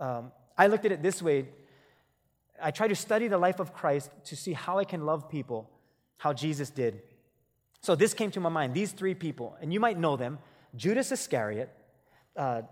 Um, 0.00 0.32
I 0.58 0.66
looked 0.66 0.84
at 0.84 0.90
it 0.92 1.02
this 1.02 1.22
way 1.22 1.46
I 2.62 2.70
try 2.70 2.86
to 2.88 2.94
study 2.94 3.28
the 3.28 3.38
life 3.38 3.58
of 3.58 3.72
Christ 3.72 4.10
to 4.26 4.36
see 4.36 4.52
how 4.52 4.78
I 4.78 4.84
can 4.84 5.04
love 5.04 5.28
people, 5.28 5.70
how 6.18 6.32
Jesus 6.32 6.70
did. 6.70 7.02
So 7.80 7.94
this 7.94 8.14
came 8.14 8.30
to 8.32 8.40
my 8.40 8.48
mind 8.48 8.74
these 8.74 8.92
three 8.92 9.14
people, 9.14 9.56
and 9.60 9.72
you 9.72 9.80
might 9.80 9.98
know 9.98 10.16
them 10.16 10.38
Judas 10.76 11.12
Iscariot, 11.12 11.68
uh, 12.36 12.62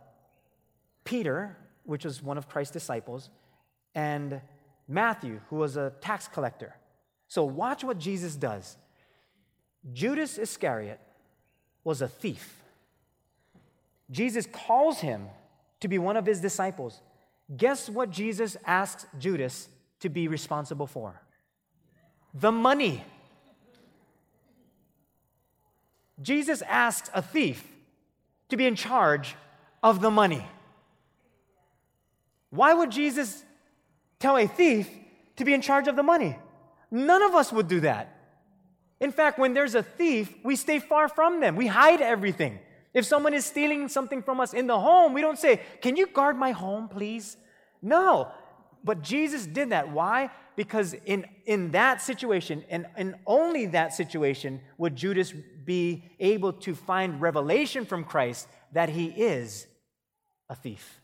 Peter, 1.05 1.57
which 1.85 2.05
was 2.05 2.23
one 2.23 2.39
of 2.39 2.49
Christ's 2.49 2.73
disciples, 2.73 3.31
and 3.95 4.41
Matthew, 4.89 5.41
who 5.49 5.57
was 5.57 5.77
a 5.77 5.93
tax 6.01 6.29
collector. 6.29 6.75
So 7.29 7.45
watch 7.45 7.83
what 7.83 7.99
Jesus 7.99 8.37
does. 8.37 8.77
Judas 9.93 10.39
Iscariot 10.39 11.01
was 11.85 12.03
a 12.03 12.09
thief. 12.09 12.63
Jesus 14.11 14.47
calls 14.47 15.01
him 15.01 15.29
to 15.81 15.89
be 15.89 15.99
one 15.99 16.17
of 16.17 16.27
his 16.27 16.41
disciples. 16.41 17.01
Guess 17.57 17.89
what 17.89 18.11
Jesus 18.11 18.57
asks 18.67 19.07
Judas 19.19 19.69
to 20.01 20.09
be 20.09 20.29
responsible 20.29 20.87
for? 20.87 21.21
The 22.35 22.53
money. 22.53 23.03
Jesus 26.21 26.63
asks 26.63 27.11
a 27.15 27.23
thief 27.23 27.67
to 28.49 28.57
be 28.57 28.67
in 28.67 28.77
charge 28.77 29.35
of 29.83 30.01
the 30.01 30.11
money. 30.11 30.47
Why 32.53 32.75
would 32.75 32.91
Jesus 32.91 33.43
tell 34.21 34.37
a 34.37 34.47
thief 34.47 34.89
to 35.37 35.45
be 35.45 35.55
in 35.55 35.63
charge 35.63 35.89
of 35.89 35.97
the 35.97 36.03
money? 36.03 36.39
None 36.91 37.23
of 37.23 37.35
us 37.35 37.51
would 37.51 37.67
do 37.67 37.81
that. 37.81 38.15
In 39.01 39.11
fact, 39.11 39.39
when 39.39 39.55
there's 39.55 39.75
a 39.75 39.83
thief, 39.83 40.33
we 40.45 40.55
stay 40.55 40.79
far 40.79 41.09
from 41.09 41.41
them. 41.41 41.57
We 41.57 41.67
hide 41.67 42.03
everything. 42.03 42.61
If 42.93 43.07
someone 43.07 43.33
is 43.33 43.47
stealing 43.47 43.89
something 43.89 44.23
from 44.23 44.39
us 44.39 44.53
in 44.53 44.67
the 44.67 44.79
home, 44.79 45.15
we 45.15 45.23
don't 45.23 45.39
say, 45.39 45.63
Can 45.81 45.97
you 45.97 46.07
guard 46.07 46.37
my 46.37 46.51
home, 46.51 46.89
please? 46.89 47.39
No. 47.81 48.31
But 48.85 49.01
Jesus 49.01 49.47
did 49.47 49.71
that. 49.71 49.91
Why? 49.91 50.29
Because 50.55 50.95
in, 51.07 51.25
in 51.47 51.71
that 51.71 52.03
situation, 52.03 52.65
and 52.69 52.87
in 52.99 53.17
only 53.27 53.65
that 53.67 53.95
situation, 53.95 54.61
would 54.77 54.95
Judas 54.95 55.33
be 55.65 56.05
able 56.21 56.53
to 56.53 56.75
find 56.75 57.19
revelation 57.19 57.87
from 57.87 58.05
Christ 58.05 58.47
that 58.73 58.91
he 58.91 59.07
is 59.07 59.67
a 60.51 60.55
thief. 60.55 61.02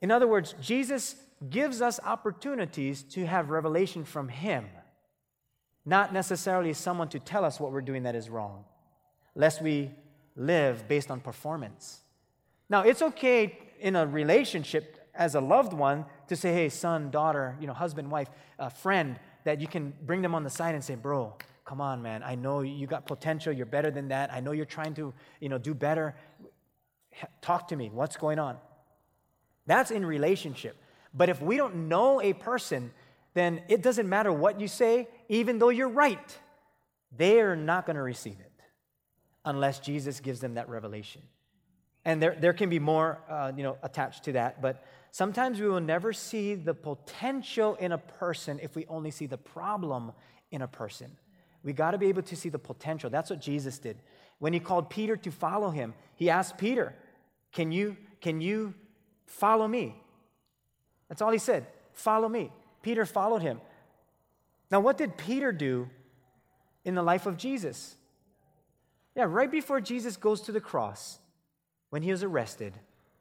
In 0.00 0.10
other 0.10 0.26
words, 0.26 0.54
Jesus 0.60 1.16
gives 1.50 1.80
us 1.82 2.00
opportunities 2.04 3.02
to 3.02 3.26
have 3.26 3.50
revelation 3.50 4.04
from 4.04 4.28
him, 4.28 4.66
not 5.84 6.12
necessarily 6.12 6.72
someone 6.72 7.08
to 7.08 7.18
tell 7.18 7.44
us 7.44 7.60
what 7.60 7.72
we're 7.72 7.80
doing 7.80 8.04
that 8.04 8.14
is 8.14 8.28
wrong 8.28 8.64
lest 9.38 9.62
we 9.62 9.90
live 10.36 10.86
based 10.88 11.10
on 11.10 11.20
performance. 11.20 12.00
Now, 12.68 12.82
it's 12.82 13.00
okay 13.00 13.56
in 13.80 13.96
a 13.96 14.06
relationship 14.06 15.08
as 15.14 15.34
a 15.34 15.40
loved 15.40 15.72
one 15.72 16.04
to 16.26 16.36
say, 16.36 16.52
hey, 16.52 16.68
son, 16.68 17.10
daughter, 17.10 17.56
you 17.60 17.66
know, 17.66 17.72
husband, 17.72 18.10
wife, 18.10 18.28
uh, 18.58 18.68
friend, 18.68 19.18
that 19.44 19.60
you 19.60 19.66
can 19.66 19.94
bring 20.04 20.20
them 20.20 20.34
on 20.34 20.42
the 20.42 20.50
side 20.50 20.74
and 20.74 20.84
say, 20.84 20.96
bro, 20.96 21.34
come 21.64 21.80
on, 21.80 22.02
man. 22.02 22.22
I 22.22 22.34
know 22.34 22.60
you 22.60 22.86
got 22.86 23.06
potential. 23.06 23.52
You're 23.52 23.64
better 23.64 23.90
than 23.90 24.08
that. 24.08 24.32
I 24.32 24.40
know 24.40 24.52
you're 24.52 24.66
trying 24.66 24.94
to, 24.94 25.14
you 25.40 25.48
know, 25.48 25.58
do 25.58 25.72
better. 25.72 26.16
Talk 27.40 27.68
to 27.68 27.76
me. 27.76 27.88
What's 27.92 28.16
going 28.16 28.38
on? 28.38 28.58
That's 29.68 29.90
in 29.90 30.04
relationship. 30.04 30.76
But 31.12 31.28
if 31.28 31.42
we 31.42 31.58
don't 31.58 31.88
know 31.88 32.22
a 32.22 32.32
person, 32.32 32.90
then 33.34 33.60
it 33.68 33.82
doesn't 33.82 34.08
matter 34.08 34.32
what 34.32 34.58
you 34.60 34.66
say, 34.66 35.08
even 35.28 35.58
though 35.58 35.68
you're 35.68 35.90
right. 35.90 36.38
They're 37.16 37.54
not 37.54 37.84
going 37.84 37.96
to 37.96 38.02
receive 38.02 38.40
it 38.40 38.52
unless 39.44 39.78
Jesus 39.78 40.20
gives 40.20 40.40
them 40.40 40.54
that 40.54 40.70
revelation. 40.70 41.20
And 42.06 42.22
there, 42.22 42.34
there 42.40 42.54
can 42.54 42.70
be 42.70 42.78
more, 42.78 43.20
uh, 43.28 43.52
you 43.54 43.62
know, 43.62 43.76
attached 43.82 44.24
to 44.24 44.32
that, 44.32 44.62
but 44.62 44.84
sometimes 45.10 45.60
we 45.60 45.68
will 45.68 45.80
never 45.80 46.14
see 46.14 46.54
the 46.54 46.72
potential 46.72 47.74
in 47.74 47.92
a 47.92 47.98
person 47.98 48.58
if 48.62 48.74
we 48.74 48.86
only 48.86 49.10
see 49.10 49.26
the 49.26 49.36
problem 49.36 50.12
in 50.50 50.62
a 50.62 50.68
person. 50.68 51.10
We 51.62 51.74
got 51.74 51.90
to 51.90 51.98
be 51.98 52.06
able 52.06 52.22
to 52.22 52.36
see 52.36 52.48
the 52.48 52.58
potential. 52.58 53.10
That's 53.10 53.28
what 53.28 53.40
Jesus 53.40 53.78
did. 53.78 53.98
When 54.38 54.54
he 54.54 54.60
called 54.60 54.88
Peter 54.88 55.16
to 55.18 55.30
follow 55.30 55.68
him, 55.68 55.92
he 56.14 56.30
asked 56.30 56.56
Peter, 56.56 56.94
"Can 57.52 57.70
you 57.72 57.96
can 58.20 58.40
you 58.40 58.74
follow 59.28 59.68
me?" 59.68 60.02
That's 61.08 61.22
all 61.22 61.30
he 61.30 61.38
said. 61.38 61.66
Follow 61.92 62.28
me. 62.28 62.52
Peter 62.82 63.06
followed 63.06 63.42
him. 63.42 63.60
Now, 64.70 64.80
what 64.80 64.98
did 64.98 65.16
Peter 65.16 65.52
do 65.52 65.88
in 66.84 66.94
the 66.94 67.02
life 67.02 67.26
of 67.26 67.36
Jesus? 67.36 67.96
Yeah, 69.14 69.24
right 69.28 69.50
before 69.50 69.80
Jesus 69.80 70.16
goes 70.16 70.40
to 70.42 70.52
the 70.52 70.60
cross, 70.60 71.18
when 71.90 72.02
he 72.02 72.10
was 72.10 72.22
arrested, 72.22 72.74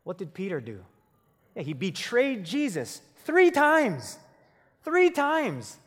what 0.04 0.18
did 0.18 0.34
Peter 0.34 0.60
do? 0.60 0.84
Yeah, 1.56 1.64
he 1.64 1.74
betrayed 1.74 2.44
Jesus 2.44 3.02
three 3.24 3.50
times. 3.50 4.20
Three 4.84 5.10
times. 5.10 5.78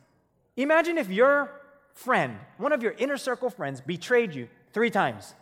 Imagine 0.56 0.98
if 0.98 1.10
your 1.10 1.50
friend, 1.92 2.38
one 2.58 2.72
of 2.72 2.82
your 2.82 2.92
inner 2.92 3.16
circle 3.16 3.50
friends, 3.50 3.80
betrayed 3.80 4.34
you 4.34 4.48
three 4.72 4.90
times. 4.90 5.34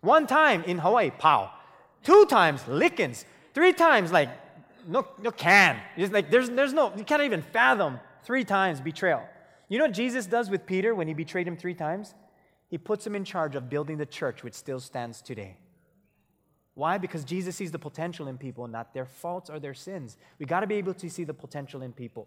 One 0.00 0.26
time 0.26 0.64
in 0.64 0.78
Hawaii, 0.78 1.10
pow. 1.10 1.50
Two 2.02 2.26
times, 2.26 2.66
lickings. 2.68 3.24
Three 3.54 3.72
times, 3.72 4.12
like, 4.12 4.30
no, 4.86 5.06
no 5.22 5.30
can. 5.30 5.80
It's 5.96 6.12
like, 6.12 6.30
there's, 6.30 6.50
there's 6.50 6.72
no, 6.72 6.92
you 6.96 7.04
can't 7.04 7.22
even 7.22 7.40
fathom 7.40 8.00
three 8.24 8.44
times 8.44 8.80
betrayal. 8.80 9.22
You 9.68 9.78
know 9.78 9.84
what 9.84 9.94
Jesus 9.94 10.26
does 10.26 10.50
with 10.50 10.66
Peter 10.66 10.94
when 10.94 11.08
he 11.08 11.14
betrayed 11.14 11.46
him 11.46 11.56
three 11.56 11.74
times? 11.74 12.14
He 12.68 12.78
puts 12.78 13.06
him 13.06 13.14
in 13.14 13.24
charge 13.24 13.54
of 13.54 13.70
building 13.70 13.96
the 13.96 14.06
church, 14.06 14.42
which 14.42 14.54
still 14.54 14.80
stands 14.80 15.22
today. 15.22 15.56
Why? 16.74 16.98
Because 16.98 17.24
Jesus 17.24 17.54
sees 17.54 17.70
the 17.70 17.78
potential 17.78 18.26
in 18.26 18.36
people, 18.36 18.66
not 18.66 18.92
their 18.92 19.06
faults 19.06 19.48
or 19.48 19.60
their 19.60 19.74
sins. 19.74 20.16
We 20.38 20.46
got 20.46 20.60
to 20.60 20.66
be 20.66 20.74
able 20.74 20.94
to 20.94 21.08
see 21.08 21.22
the 21.22 21.34
potential 21.34 21.82
in 21.82 21.92
people. 21.92 22.26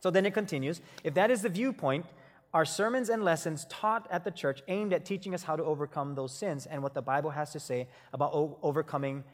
So 0.00 0.10
then 0.10 0.24
it 0.24 0.34
continues 0.34 0.80
if 1.02 1.14
that 1.14 1.30
is 1.30 1.42
the 1.42 1.48
viewpoint, 1.48 2.06
our 2.54 2.64
sermons 2.64 3.08
and 3.08 3.24
lessons 3.24 3.66
taught 3.68 4.06
at 4.10 4.24
the 4.24 4.30
church 4.30 4.62
aimed 4.68 4.92
at 4.92 5.04
teaching 5.04 5.34
us 5.34 5.42
how 5.42 5.56
to 5.56 5.64
overcome 5.64 6.14
those 6.14 6.32
sins 6.32 6.66
and 6.66 6.82
what 6.82 6.94
the 6.94 7.02
Bible 7.02 7.30
has 7.30 7.50
to 7.52 7.60
say 7.60 7.88
about 8.12 8.32
o- 8.32 8.56
overcoming 8.62 9.24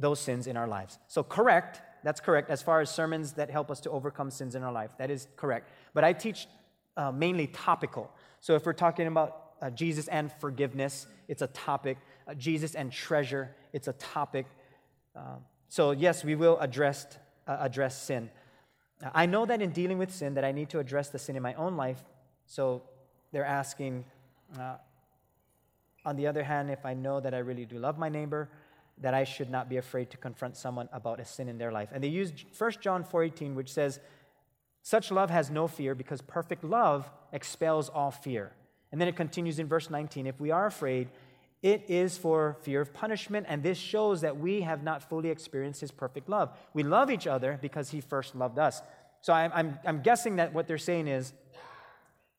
those 0.00 0.18
sins 0.18 0.46
in 0.46 0.56
our 0.56 0.66
lives. 0.66 0.98
So, 1.06 1.22
correct, 1.22 1.82
that's 2.02 2.20
correct, 2.20 2.50
as 2.50 2.62
far 2.62 2.80
as 2.80 2.90
sermons 2.90 3.34
that 3.34 3.50
help 3.50 3.70
us 3.70 3.80
to 3.80 3.90
overcome 3.90 4.30
sins 4.30 4.54
in 4.54 4.62
our 4.62 4.72
life. 4.72 4.90
That 4.98 5.10
is 5.10 5.28
correct. 5.36 5.70
But 5.94 6.02
I 6.02 6.12
teach 6.12 6.48
uh, 6.96 7.12
mainly 7.12 7.46
topical. 7.46 8.10
So, 8.40 8.54
if 8.54 8.66
we're 8.66 8.72
talking 8.72 9.06
about 9.06 9.50
uh, 9.62 9.70
Jesus 9.70 10.08
and 10.08 10.32
forgiveness, 10.40 11.06
it's 11.28 11.42
a 11.42 11.46
topic. 11.48 11.98
Uh, 12.26 12.34
Jesus 12.34 12.74
and 12.74 12.90
treasure, 12.90 13.54
it's 13.72 13.88
a 13.88 13.92
topic. 13.94 14.46
Uh, 15.14 15.36
so 15.68 15.92
yes, 15.92 16.24
we 16.24 16.34
will 16.34 16.58
address, 16.58 17.06
uh, 17.46 17.58
address 17.60 18.00
sin. 18.00 18.30
I 19.14 19.26
know 19.26 19.46
that 19.46 19.62
in 19.62 19.70
dealing 19.70 19.98
with 19.98 20.12
sin 20.12 20.34
that 20.34 20.44
I 20.44 20.52
need 20.52 20.68
to 20.70 20.78
address 20.78 21.08
the 21.08 21.18
sin 21.18 21.36
in 21.36 21.42
my 21.42 21.54
own 21.54 21.76
life. 21.76 22.02
So 22.46 22.82
they're 23.32 23.46
asking, 23.46 24.04
uh, 24.58 24.74
on 26.04 26.16
the 26.16 26.26
other 26.26 26.42
hand, 26.42 26.70
if 26.70 26.84
I 26.84 26.94
know 26.94 27.20
that 27.20 27.32
I 27.32 27.38
really 27.38 27.64
do 27.64 27.78
love 27.78 27.98
my 27.98 28.08
neighbor, 28.08 28.50
that 29.00 29.14
I 29.14 29.24
should 29.24 29.50
not 29.50 29.68
be 29.68 29.76
afraid 29.76 30.10
to 30.10 30.16
confront 30.16 30.56
someone 30.56 30.88
about 30.92 31.20
a 31.20 31.24
sin 31.24 31.48
in 31.48 31.58
their 31.58 31.72
life. 31.72 31.90
And 31.92 32.02
they 32.02 32.08
use 32.08 32.32
1 32.56 32.72
John 32.80 33.04
4:18 33.04 33.54
which 33.54 33.72
says 33.72 34.00
such 34.82 35.10
love 35.10 35.30
has 35.30 35.50
no 35.50 35.68
fear 35.68 35.94
because 35.94 36.20
perfect 36.22 36.64
love 36.64 37.10
expels 37.32 37.88
all 37.88 38.10
fear. 38.10 38.52
And 38.92 39.00
then 39.00 39.08
it 39.08 39.16
continues 39.16 39.58
in 39.58 39.68
verse 39.68 39.90
19, 39.90 40.26
if 40.26 40.40
we 40.40 40.50
are 40.50 40.66
afraid, 40.66 41.08
it 41.62 41.84
is 41.88 42.16
for 42.16 42.56
fear 42.62 42.80
of 42.80 42.92
punishment, 42.94 43.46
and 43.48 43.62
this 43.62 43.76
shows 43.76 44.22
that 44.22 44.38
we 44.38 44.62
have 44.62 44.82
not 44.82 45.02
fully 45.02 45.28
experienced 45.28 45.82
his 45.82 45.90
perfect 45.90 46.28
love. 46.28 46.56
We 46.72 46.82
love 46.82 47.10
each 47.10 47.26
other 47.26 47.58
because 47.60 47.90
he 47.90 48.00
first 48.00 48.34
loved 48.34 48.58
us. 48.58 48.80
So 49.20 49.34
I'm, 49.34 49.52
I'm, 49.54 49.78
I'm 49.84 50.00
guessing 50.00 50.36
that 50.36 50.54
what 50.54 50.66
they're 50.66 50.78
saying 50.78 51.06
is 51.06 51.34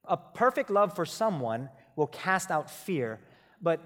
a 0.06 0.18
perfect 0.18 0.72
love 0.72 0.96
for 0.96 1.06
someone 1.06 1.70
will 1.96 2.08
cast 2.08 2.50
out 2.50 2.72
fear, 2.72 3.20
but 3.62 3.80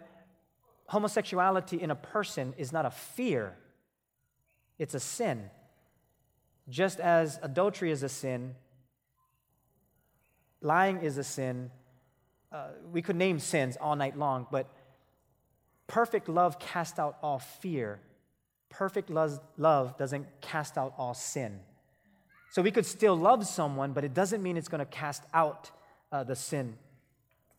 homosexuality 0.88 1.82
in 1.82 1.92
a 1.92 1.96
person 1.96 2.54
is 2.58 2.72
not 2.72 2.86
a 2.86 2.92
fear, 2.92 3.56
it's 4.78 4.94
a 4.94 5.00
sin. 5.00 5.50
Just 6.68 7.00
as 7.00 7.40
adultery 7.44 7.92
is 7.92 8.02
a 8.02 8.10
sin, 8.10 8.56
lying 10.62 11.02
is 11.02 11.18
a 11.18 11.24
sin. 11.24 11.70
Uh, 12.52 12.70
we 12.92 13.02
could 13.02 13.16
name 13.16 13.38
sins 13.38 13.78
all 13.80 13.96
night 13.96 14.18
long, 14.18 14.48
but 14.52 14.68
perfect 15.86 16.28
love 16.28 16.58
casts 16.58 16.98
out 16.98 17.18
all 17.22 17.38
fear. 17.40 18.00
Perfect 18.70 19.10
love, 19.10 19.40
love 19.58 19.98
doesn't 19.98 20.26
cast 20.42 20.78
out 20.78 20.94
all 20.98 21.14
sin. 21.14 21.60
So 22.52 22.62
we 22.62 22.72
could 22.72 22.86
still 22.86 23.16
love 23.16 23.46
someone, 23.46 23.94
but 23.94 24.04
it 24.04 24.14
doesn't 24.14 24.42
mean 24.42 24.58
it's 24.58 24.70
going 24.70 24.80
to 24.80 24.86
cast 24.86 25.24
out 25.34 25.70
uh, 26.12 26.24
the 26.24 26.36
sin. 26.36 26.78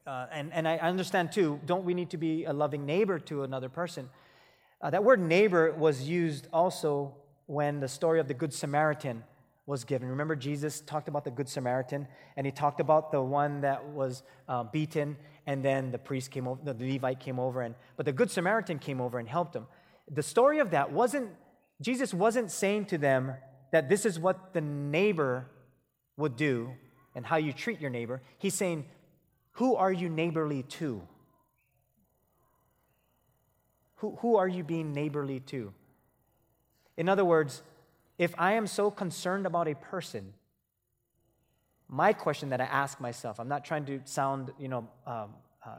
Uh, 0.06 0.26
and, 0.30 0.52
and 0.52 0.68
I 0.68 0.76
understand 0.76 1.32
too, 1.32 1.60
don't 1.66 1.84
we 1.84 1.92
need 1.92 2.10
to 2.10 2.16
be 2.16 2.44
a 2.44 2.52
loving 2.52 2.86
neighbor 2.86 3.18
to 3.20 3.42
another 3.42 3.68
person? 3.68 4.08
Uh, 4.80 4.90
that 4.90 5.02
word 5.02 5.20
neighbor 5.20 5.72
was 5.72 6.08
used 6.08 6.46
also 6.52 7.14
when 7.46 7.80
the 7.80 7.88
story 7.88 8.20
of 8.20 8.28
the 8.28 8.34
Good 8.34 8.52
Samaritan 8.52 9.24
was 9.66 9.82
given. 9.82 10.08
Remember, 10.08 10.36
Jesus 10.36 10.80
talked 10.80 11.08
about 11.08 11.24
the 11.24 11.30
Good 11.32 11.48
Samaritan, 11.48 12.06
and 12.36 12.46
he 12.46 12.52
talked 12.52 12.78
about 12.78 13.10
the 13.10 13.20
one 13.20 13.62
that 13.62 13.84
was 13.84 14.22
uh, 14.48 14.62
beaten, 14.62 15.16
and 15.46 15.64
then 15.64 15.90
the 15.90 15.98
priest 15.98 16.30
came 16.30 16.46
over, 16.46 16.72
the 16.72 16.92
Levite 16.92 17.18
came 17.18 17.40
over, 17.40 17.62
and 17.62 17.74
but 17.96 18.06
the 18.06 18.12
Good 18.12 18.30
Samaritan 18.30 18.78
came 18.78 19.00
over 19.00 19.18
and 19.18 19.28
helped 19.28 19.56
him. 19.56 19.66
The 20.08 20.22
story 20.22 20.60
of 20.60 20.70
that 20.70 20.92
wasn't 20.92 21.30
Jesus 21.82 22.14
wasn't 22.14 22.52
saying 22.52 22.86
to 22.86 22.98
them 22.98 23.34
that 23.72 23.88
this 23.88 24.06
is 24.06 24.20
what 24.20 24.54
the 24.54 24.60
neighbor 24.60 25.46
would 26.16 26.36
do 26.36 26.70
and 27.16 27.26
how 27.26 27.36
you 27.36 27.52
treat 27.52 27.80
your 27.80 27.90
neighbor. 27.90 28.22
He's 28.38 28.54
saying, 28.54 28.84
who 29.56 29.74
are 29.74 29.92
you 29.92 30.10
neighborly 30.10 30.64
to? 30.64 31.00
Who, 33.96 34.16
who 34.20 34.36
are 34.36 34.48
you 34.48 34.62
being 34.62 34.92
neighborly 34.92 35.40
to? 35.40 35.72
In 36.98 37.08
other 37.08 37.24
words, 37.24 37.62
if 38.18 38.34
I 38.36 38.52
am 38.52 38.66
so 38.66 38.90
concerned 38.90 39.46
about 39.46 39.66
a 39.66 39.74
person, 39.74 40.34
my 41.88 42.12
question 42.12 42.50
that 42.50 42.60
I 42.60 42.64
ask 42.64 43.00
myself, 43.00 43.40
I'm 43.40 43.48
not 43.48 43.64
trying 43.64 43.86
to 43.86 44.00
sound, 44.04 44.52
you 44.58 44.68
know, 44.68 44.88
um, 45.06 45.34
uh, 45.64 45.70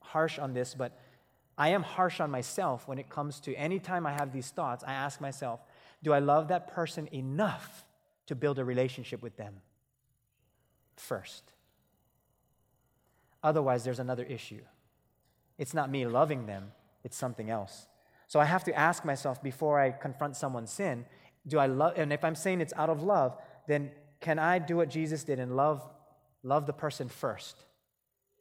harsh 0.00 0.38
on 0.38 0.54
this, 0.54 0.74
but 0.74 0.98
I 1.58 1.70
am 1.70 1.82
harsh 1.82 2.20
on 2.20 2.30
myself 2.30 2.88
when 2.88 2.98
it 2.98 3.10
comes 3.10 3.38
to 3.40 3.54
anytime 3.54 4.06
I 4.06 4.12
have 4.12 4.32
these 4.32 4.48
thoughts, 4.48 4.82
I 4.82 4.94
ask 4.94 5.20
myself, 5.20 5.60
do 6.02 6.14
I 6.14 6.20
love 6.20 6.48
that 6.48 6.68
person 6.72 7.06
enough 7.12 7.84
to 8.28 8.34
build 8.34 8.58
a 8.58 8.64
relationship 8.64 9.22
with 9.22 9.36
them 9.36 9.56
first? 10.96 11.52
Otherwise, 13.44 13.84
there's 13.84 14.00
another 14.00 14.24
issue. 14.24 14.62
It's 15.58 15.74
not 15.74 15.90
me 15.90 16.06
loving 16.06 16.46
them, 16.46 16.72
it's 17.04 17.16
something 17.16 17.50
else. 17.50 17.86
So 18.26 18.40
I 18.40 18.46
have 18.46 18.64
to 18.64 18.74
ask 18.76 19.04
myself 19.04 19.42
before 19.42 19.78
I 19.78 19.90
confront 19.90 20.34
someone's 20.34 20.72
sin, 20.72 21.04
do 21.46 21.58
I 21.58 21.66
love 21.66 21.92
and 21.96 22.12
if 22.12 22.24
I'm 22.24 22.34
saying 22.34 22.62
it's 22.62 22.72
out 22.74 22.88
of 22.88 23.02
love, 23.02 23.36
then 23.68 23.90
can 24.20 24.38
I 24.38 24.58
do 24.58 24.78
what 24.78 24.88
Jesus 24.88 25.22
did 25.22 25.38
and 25.38 25.54
love 25.54 25.86
love 26.42 26.66
the 26.66 26.72
person 26.72 27.08
first? 27.08 27.56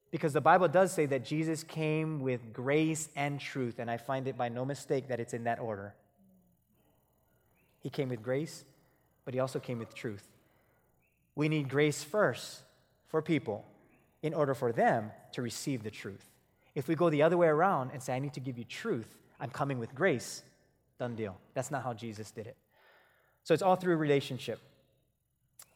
Because 0.10 0.32
the 0.32 0.42
Bible 0.42 0.70
does 0.70 0.94
say 0.94 1.06
that 1.08 1.26
Jesus 1.26 1.64
came 1.64 2.22
with 2.22 2.54
grace 2.54 3.10
and 3.16 3.40
truth, 3.40 3.80
and 3.80 3.92
I 3.92 3.98
find 3.98 4.28
it 4.28 4.38
by 4.38 4.48
no 4.48 4.64
mistake 4.64 5.10
that 5.10 5.20
it's 5.20 5.34
in 5.34 5.44
that 5.46 5.60
order. 5.60 5.96
He 7.82 7.90
came 7.90 8.10
with 8.10 8.22
grace, 8.22 8.64
but 9.26 9.34
he 9.34 9.40
also 9.40 9.60
came 9.60 9.80
with 9.80 9.94
truth. 9.94 10.28
We 11.36 11.50
need 11.50 11.68
grace 11.68 12.04
first 12.04 12.62
for 13.08 13.22
people 13.22 13.66
in 14.24 14.34
order 14.34 14.56
for 14.56 14.72
them 14.72 15.12
to 15.34 15.42
receive 15.42 15.84
the 15.84 15.92
truth. 15.92 16.32
If 16.74 16.88
we 16.88 16.96
go 16.96 17.10
the 17.10 17.22
other 17.22 17.38
way 17.38 17.48
around 17.48 17.92
and 17.92 18.02
say, 18.02 18.16
I 18.16 18.20
need 18.20 18.34
to 18.34 18.40
give 18.40 18.58
you 18.58 18.64
truth, 18.64 19.18
I'm 19.40 19.52
coming 19.52 19.78
with 19.78 19.94
grace, 19.94 20.42
done 20.98 21.16
deal. 21.16 21.38
That's 21.54 21.70
not 21.70 21.84
how 21.84 21.94
Jesus 21.94 22.32
did 22.32 22.48
it. 22.48 22.58
So 23.44 23.54
it's 23.54 23.62
all 23.62 23.76
through 23.76 23.98
relationship. 23.98 24.60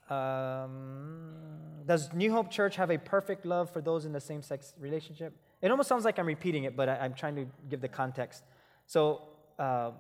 Um, 0.10 1.33
does 1.86 2.12
New 2.13 2.31
Hope 2.31 2.49
Church 2.49 2.77
have 2.77 2.89
a 2.89 2.97
perfect 2.97 3.45
love 3.45 3.69
for 3.69 3.81
those 3.81 4.05
in 4.05 4.13
the 4.13 4.21
same 4.21 4.41
sex 4.41 4.73
relationship? 4.79 5.33
It 5.62 5.69
almost 5.69 5.89
sounds 5.89 6.05
like 6.05 6.17
I'm 6.17 6.25
repeating 6.25 6.63
it, 6.63 6.77
but 6.77 6.88
I, 6.88 7.05
am 7.05 7.13
trying 7.13 7.36
to 7.36 7.47
give 7.69 7.81
the 7.81 7.89
context. 7.89 8.43
So, 8.86 9.23
uh, 9.60 9.91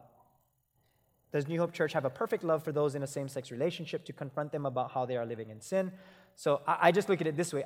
does 1.33 1.47
New 1.47 1.59
Hope 1.59 1.73
Church 1.73 1.91
have 1.91 2.05
a 2.05 2.09
perfect 2.09 2.45
love 2.45 2.63
for 2.63 2.71
those 2.71 2.95
in 2.95 3.03
a 3.03 3.07
same 3.07 3.27
sex 3.27 3.51
relationship 3.51 4.05
to 4.05 4.13
confront 4.13 4.53
them 4.53 4.65
about 4.65 4.91
how 4.91 5.05
they 5.05 5.17
are 5.17 5.25
living 5.25 5.49
in 5.49 5.59
sin? 5.59 5.91
So, 6.35 6.61
I, 6.65 6.77
I 6.83 6.91
just 6.93 7.09
look 7.09 7.19
at 7.19 7.27
it 7.27 7.35
this 7.35 7.53
way 7.53 7.65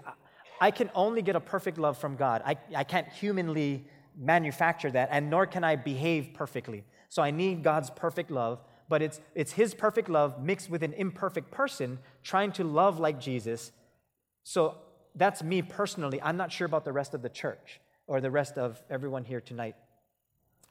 I 0.61 0.69
can 0.69 0.91
only 0.93 1.23
get 1.23 1.35
a 1.35 1.39
perfect 1.39 1.79
love 1.79 1.97
from 1.97 2.15
God. 2.15 2.43
I, 2.45 2.55
I 2.75 2.83
can't 2.83 3.07
humanly 3.09 3.83
manufacture 4.15 4.91
that, 4.91 5.09
and 5.11 5.29
nor 5.29 5.47
can 5.47 5.63
I 5.63 5.75
behave 5.75 6.29
perfectly. 6.35 6.83
So 7.09 7.23
I 7.23 7.31
need 7.31 7.63
God's 7.63 7.89
perfect 7.89 8.29
love, 8.29 8.59
but 8.87 9.01
it's, 9.01 9.19
it's 9.33 9.53
His 9.53 9.73
perfect 9.73 10.07
love 10.07 10.41
mixed 10.41 10.69
with 10.69 10.83
an 10.83 10.93
imperfect 10.93 11.49
person 11.49 11.97
trying 12.23 12.51
to 12.53 12.63
love 12.63 12.99
like 12.99 13.19
Jesus. 13.19 13.71
So 14.43 14.75
that's 15.15 15.41
me 15.41 15.63
personally. 15.63 16.21
I'm 16.21 16.37
not 16.37 16.51
sure 16.51 16.65
about 16.65 16.85
the 16.85 16.93
rest 16.93 17.15
of 17.15 17.23
the 17.23 17.29
church 17.29 17.81
or 18.05 18.21
the 18.21 18.31
rest 18.31 18.57
of 18.57 18.81
everyone 18.89 19.23
here 19.25 19.41
tonight. 19.41 19.75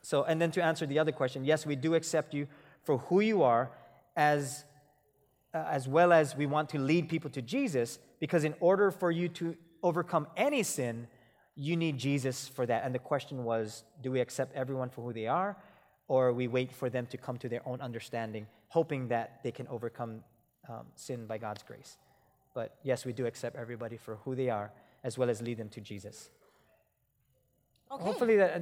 So, 0.03 0.23
and 0.23 0.41
then 0.41 0.53
to 0.53 0.63
answer 0.63 0.87
the 0.87 1.01
other 1.01 1.13
question, 1.13 1.45
yes, 1.45 1.67
we 1.67 1.75
do 1.75 1.95
accept 1.95 2.33
you 2.33 2.47
for 2.85 2.99
who 2.99 3.21
you 3.21 3.43
are 3.43 3.71
as, 4.17 4.65
uh, 5.53 5.65
as 5.69 5.89
well 5.89 6.13
as 6.13 6.37
we 6.37 6.47
want 6.47 6.69
to 6.71 6.79
lead 6.79 7.09
people 7.09 7.31
to 7.31 7.43
Jesus, 7.43 7.99
because 8.21 8.45
in 8.45 8.55
order 8.61 8.91
for 8.91 9.11
you 9.11 9.29
to 9.29 9.57
overcome 9.83 10.27
any 10.37 10.63
sin, 10.63 11.07
you 11.55 11.77
need 11.77 11.99
Jesus 11.99 12.49
for 12.49 12.67
that. 12.67 12.85
And 12.85 12.95
the 12.95 12.99
question 12.99 13.45
was 13.45 13.85
do 14.03 14.11
we 14.11 14.21
accept 14.21 14.55
everyone 14.55 14.91
for 14.91 15.03
who 15.03 15.13
they 15.13 15.27
are, 15.27 15.57
or 16.09 16.33
we 16.33 16.49
wait 16.49 16.73
for 16.73 16.89
them 16.91 17.07
to 17.07 17.17
come 17.17 17.37
to 17.39 17.49
their 17.49 17.67
own 17.67 17.81
understanding, 17.81 18.47
hoping 18.69 19.09
that 19.09 19.41
they 19.43 19.53
can 19.53 19.67
overcome 19.69 20.23
um, 20.69 20.87
sin 20.97 21.27
by 21.27 21.39
God's 21.39 21.63
grace? 21.63 21.99
But 22.55 22.77
yes, 22.83 23.05
we 23.05 23.13
do 23.13 23.27
accept 23.27 23.57
everybody 23.57 23.97
for 23.97 24.17
who 24.25 24.35
they 24.35 24.51
are, 24.51 24.73
as 25.05 25.17
well 25.17 25.31
as 25.31 25.41
lead 25.41 25.59
them 25.59 25.69
to 25.71 25.81
Jesus. 25.81 26.31
Okay. 27.93 28.05
Hopefully, 28.05 28.37
that 28.37 28.55
uh, 28.55 28.61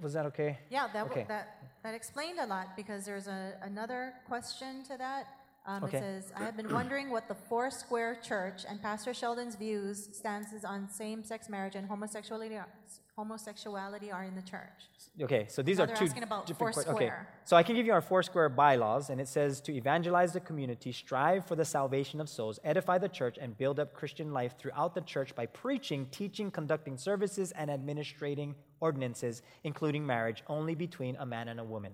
was 0.00 0.12
that 0.14 0.26
okay? 0.26 0.58
Yeah, 0.70 0.88
that, 0.92 1.06
okay. 1.06 1.24
that, 1.28 1.58
that 1.82 1.94
explained 1.94 2.38
a 2.38 2.46
lot 2.46 2.76
because 2.76 3.04
there's 3.04 3.28
a, 3.28 3.54
another 3.62 4.14
question 4.26 4.82
to 4.84 4.96
that. 4.98 5.26
Um, 5.66 5.84
okay. 5.84 5.98
It 5.98 6.00
says, 6.00 6.32
I 6.34 6.44
have 6.44 6.56
been 6.56 6.72
wondering 6.72 7.10
what 7.10 7.28
the 7.28 7.34
Foursquare 7.34 8.18
Church 8.22 8.62
and 8.68 8.80
Pastor 8.80 9.12
Sheldon's 9.12 9.56
views, 9.56 10.08
stances 10.12 10.64
on 10.64 10.88
same 10.88 11.22
sex 11.22 11.48
marriage 11.48 11.74
and 11.74 11.86
homosexuality 11.86 12.56
are, 12.56 12.66
homosexuality 13.14 14.10
are 14.10 14.24
in 14.24 14.34
the 14.34 14.42
church. 14.42 14.88
Okay, 15.20 15.44
so 15.48 15.62
these 15.62 15.76
now 15.76 15.84
are 15.84 15.86
two 15.88 16.08
different 16.08 16.56
questions. 16.56 16.88
Okay, 16.88 17.10
so 17.44 17.56
I 17.56 17.62
can 17.62 17.76
give 17.76 17.84
you 17.84 17.92
our 17.92 18.00
Foursquare 18.00 18.48
bylaws, 18.48 19.10
and 19.10 19.20
it 19.20 19.28
says 19.28 19.60
to 19.62 19.72
evangelize 19.72 20.32
the 20.32 20.40
community, 20.40 20.92
strive 20.92 21.46
for 21.46 21.56
the 21.56 21.64
salvation 21.64 22.20
of 22.22 22.28
souls, 22.28 22.58
edify 22.64 22.96
the 22.96 23.08
church, 23.08 23.36
and 23.38 23.56
build 23.58 23.78
up 23.78 23.92
Christian 23.92 24.32
life 24.32 24.54
throughout 24.58 24.94
the 24.94 25.02
church 25.02 25.34
by 25.34 25.44
preaching, 25.44 26.06
teaching, 26.10 26.50
conducting 26.50 26.96
services, 26.96 27.52
and 27.52 27.70
administrating 27.70 28.54
ordinances, 28.80 29.42
including 29.62 30.06
marriage, 30.06 30.42
only 30.46 30.74
between 30.74 31.16
a 31.16 31.26
man 31.26 31.48
and 31.48 31.60
a 31.60 31.64
woman. 31.64 31.92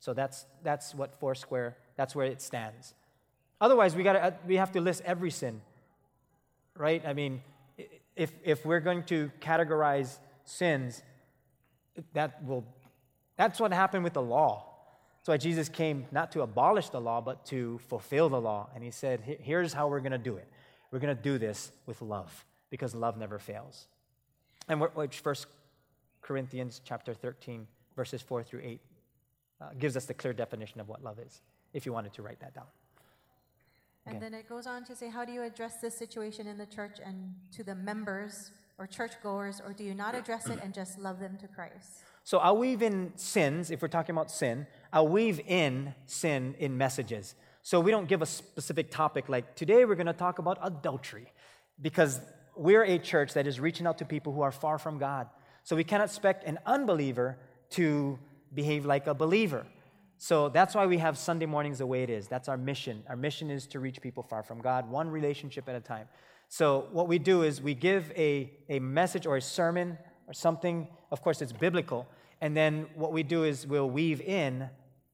So 0.00 0.12
that's, 0.14 0.46
that's 0.62 0.94
what 0.94 1.14
Foursquare, 1.18 1.76
that's 1.96 2.14
where 2.14 2.26
it 2.26 2.42
stands. 2.42 2.94
Otherwise, 3.60 3.94
we, 3.94 4.02
gotta, 4.02 4.24
uh, 4.24 4.30
we 4.46 4.56
have 4.56 4.72
to 4.72 4.80
list 4.80 5.02
every 5.04 5.30
sin, 5.30 5.60
right? 6.76 7.04
I 7.06 7.12
mean, 7.12 7.42
if, 8.16 8.32
if 8.42 8.64
we're 8.64 8.80
going 8.80 9.04
to 9.04 9.30
categorize 9.40 10.18
sins, 10.44 11.02
that 12.14 12.42
will, 12.44 12.64
that's 13.36 13.60
what 13.60 13.72
happened 13.72 14.04
with 14.04 14.14
the 14.14 14.22
law. 14.22 14.66
That's 15.18 15.28
why 15.28 15.36
Jesus 15.36 15.68
came 15.68 16.06
not 16.10 16.32
to 16.32 16.40
abolish 16.40 16.88
the 16.88 17.00
law, 17.00 17.20
but 17.20 17.44
to 17.46 17.78
fulfill 17.88 18.30
the 18.30 18.40
law. 18.40 18.70
And 18.74 18.82
he 18.82 18.90
said, 18.90 19.38
here's 19.42 19.72
how 19.74 19.88
we're 19.88 20.00
going 20.00 20.12
to 20.12 20.18
do 20.18 20.36
it. 20.36 20.48
We're 20.90 20.98
going 20.98 21.14
to 21.14 21.22
do 21.22 21.38
this 21.38 21.70
with 21.86 22.00
love, 22.00 22.44
because 22.70 22.94
love 22.94 23.18
never 23.18 23.38
fails. 23.38 23.86
And 24.68 24.80
which 24.80 25.20
First 25.20 25.46
Corinthians 26.22 26.80
chapter 26.84 27.12
13, 27.12 27.66
verses 27.96 28.22
4 28.22 28.42
through 28.42 28.60
8 28.62 28.80
uh, 29.60 29.64
gives 29.78 29.96
us 29.96 30.06
the 30.06 30.14
clear 30.14 30.32
definition 30.32 30.80
of 30.80 30.88
what 30.88 31.04
love 31.04 31.18
is, 31.18 31.42
if 31.74 31.84
you 31.84 31.92
wanted 31.92 32.14
to 32.14 32.22
write 32.22 32.40
that 32.40 32.54
down. 32.54 32.66
And 34.06 34.16
okay. 34.16 34.24
then 34.24 34.34
it 34.34 34.48
goes 34.48 34.66
on 34.66 34.84
to 34.84 34.96
say, 34.96 35.08
how 35.08 35.24
do 35.24 35.32
you 35.32 35.42
address 35.42 35.76
this 35.80 35.96
situation 35.96 36.46
in 36.46 36.56
the 36.56 36.66
church 36.66 36.98
and 37.04 37.34
to 37.52 37.62
the 37.62 37.74
members 37.74 38.50
or 38.78 38.86
churchgoers, 38.86 39.60
or 39.64 39.74
do 39.74 39.84
you 39.84 39.94
not 39.94 40.14
address 40.14 40.48
it 40.48 40.58
and 40.62 40.72
just 40.72 40.98
love 40.98 41.20
them 41.20 41.36
to 41.38 41.46
Christ? 41.46 42.02
So 42.24 42.38
I'll 42.38 42.56
weave 42.56 42.82
in 42.82 43.12
sins, 43.16 43.70
if 43.70 43.82
we're 43.82 43.88
talking 43.88 44.14
about 44.14 44.30
sin, 44.30 44.66
I'll 44.92 45.08
weave 45.08 45.40
in 45.46 45.94
sin 46.06 46.54
in 46.58 46.78
messages. 46.78 47.34
So 47.62 47.78
we 47.78 47.90
don't 47.90 48.08
give 48.08 48.22
a 48.22 48.26
specific 48.26 48.90
topic 48.90 49.28
like 49.28 49.54
today 49.54 49.84
we're 49.84 49.96
going 49.96 50.06
to 50.06 50.14
talk 50.14 50.38
about 50.38 50.58
adultery 50.62 51.30
because 51.82 52.20
we're 52.56 52.84
a 52.84 52.98
church 52.98 53.34
that 53.34 53.46
is 53.46 53.60
reaching 53.60 53.86
out 53.86 53.98
to 53.98 54.04
people 54.04 54.32
who 54.32 54.40
are 54.40 54.52
far 54.52 54.78
from 54.78 54.98
God. 54.98 55.28
So 55.64 55.76
we 55.76 55.84
cannot 55.84 56.06
expect 56.06 56.44
an 56.44 56.58
unbeliever 56.64 57.38
to 57.70 58.18
behave 58.54 58.86
like 58.86 59.06
a 59.06 59.14
believer. 59.14 59.66
So 60.22 60.50
that's 60.50 60.74
why 60.74 60.84
we 60.84 60.98
have 60.98 61.16
Sunday 61.16 61.46
mornings 61.46 61.78
the 61.78 61.86
way 61.86 62.02
it 62.02 62.10
is. 62.10 62.28
That's 62.28 62.46
our 62.46 62.58
mission. 62.58 63.02
Our 63.08 63.16
mission 63.16 63.50
is 63.50 63.66
to 63.68 63.80
reach 63.80 64.02
people 64.02 64.22
far 64.22 64.42
from 64.42 64.60
God, 64.60 64.86
one 64.90 65.08
relationship 65.08 65.66
at 65.66 65.74
a 65.74 65.80
time. 65.80 66.08
So 66.50 66.88
what 66.92 67.08
we 67.08 67.18
do 67.18 67.40
is 67.40 67.62
we 67.62 67.72
give 67.72 68.12
a, 68.14 68.52
a 68.68 68.80
message 68.80 69.24
or 69.24 69.38
a 69.38 69.40
sermon 69.40 69.96
or 70.28 70.34
something. 70.34 70.88
Of 71.10 71.22
course, 71.22 71.40
it's 71.40 71.54
biblical. 71.54 72.06
And 72.42 72.54
then 72.54 72.84
what 72.96 73.14
we 73.14 73.22
do 73.22 73.44
is 73.44 73.66
we'll 73.66 73.88
weave 73.88 74.20
in 74.20 74.68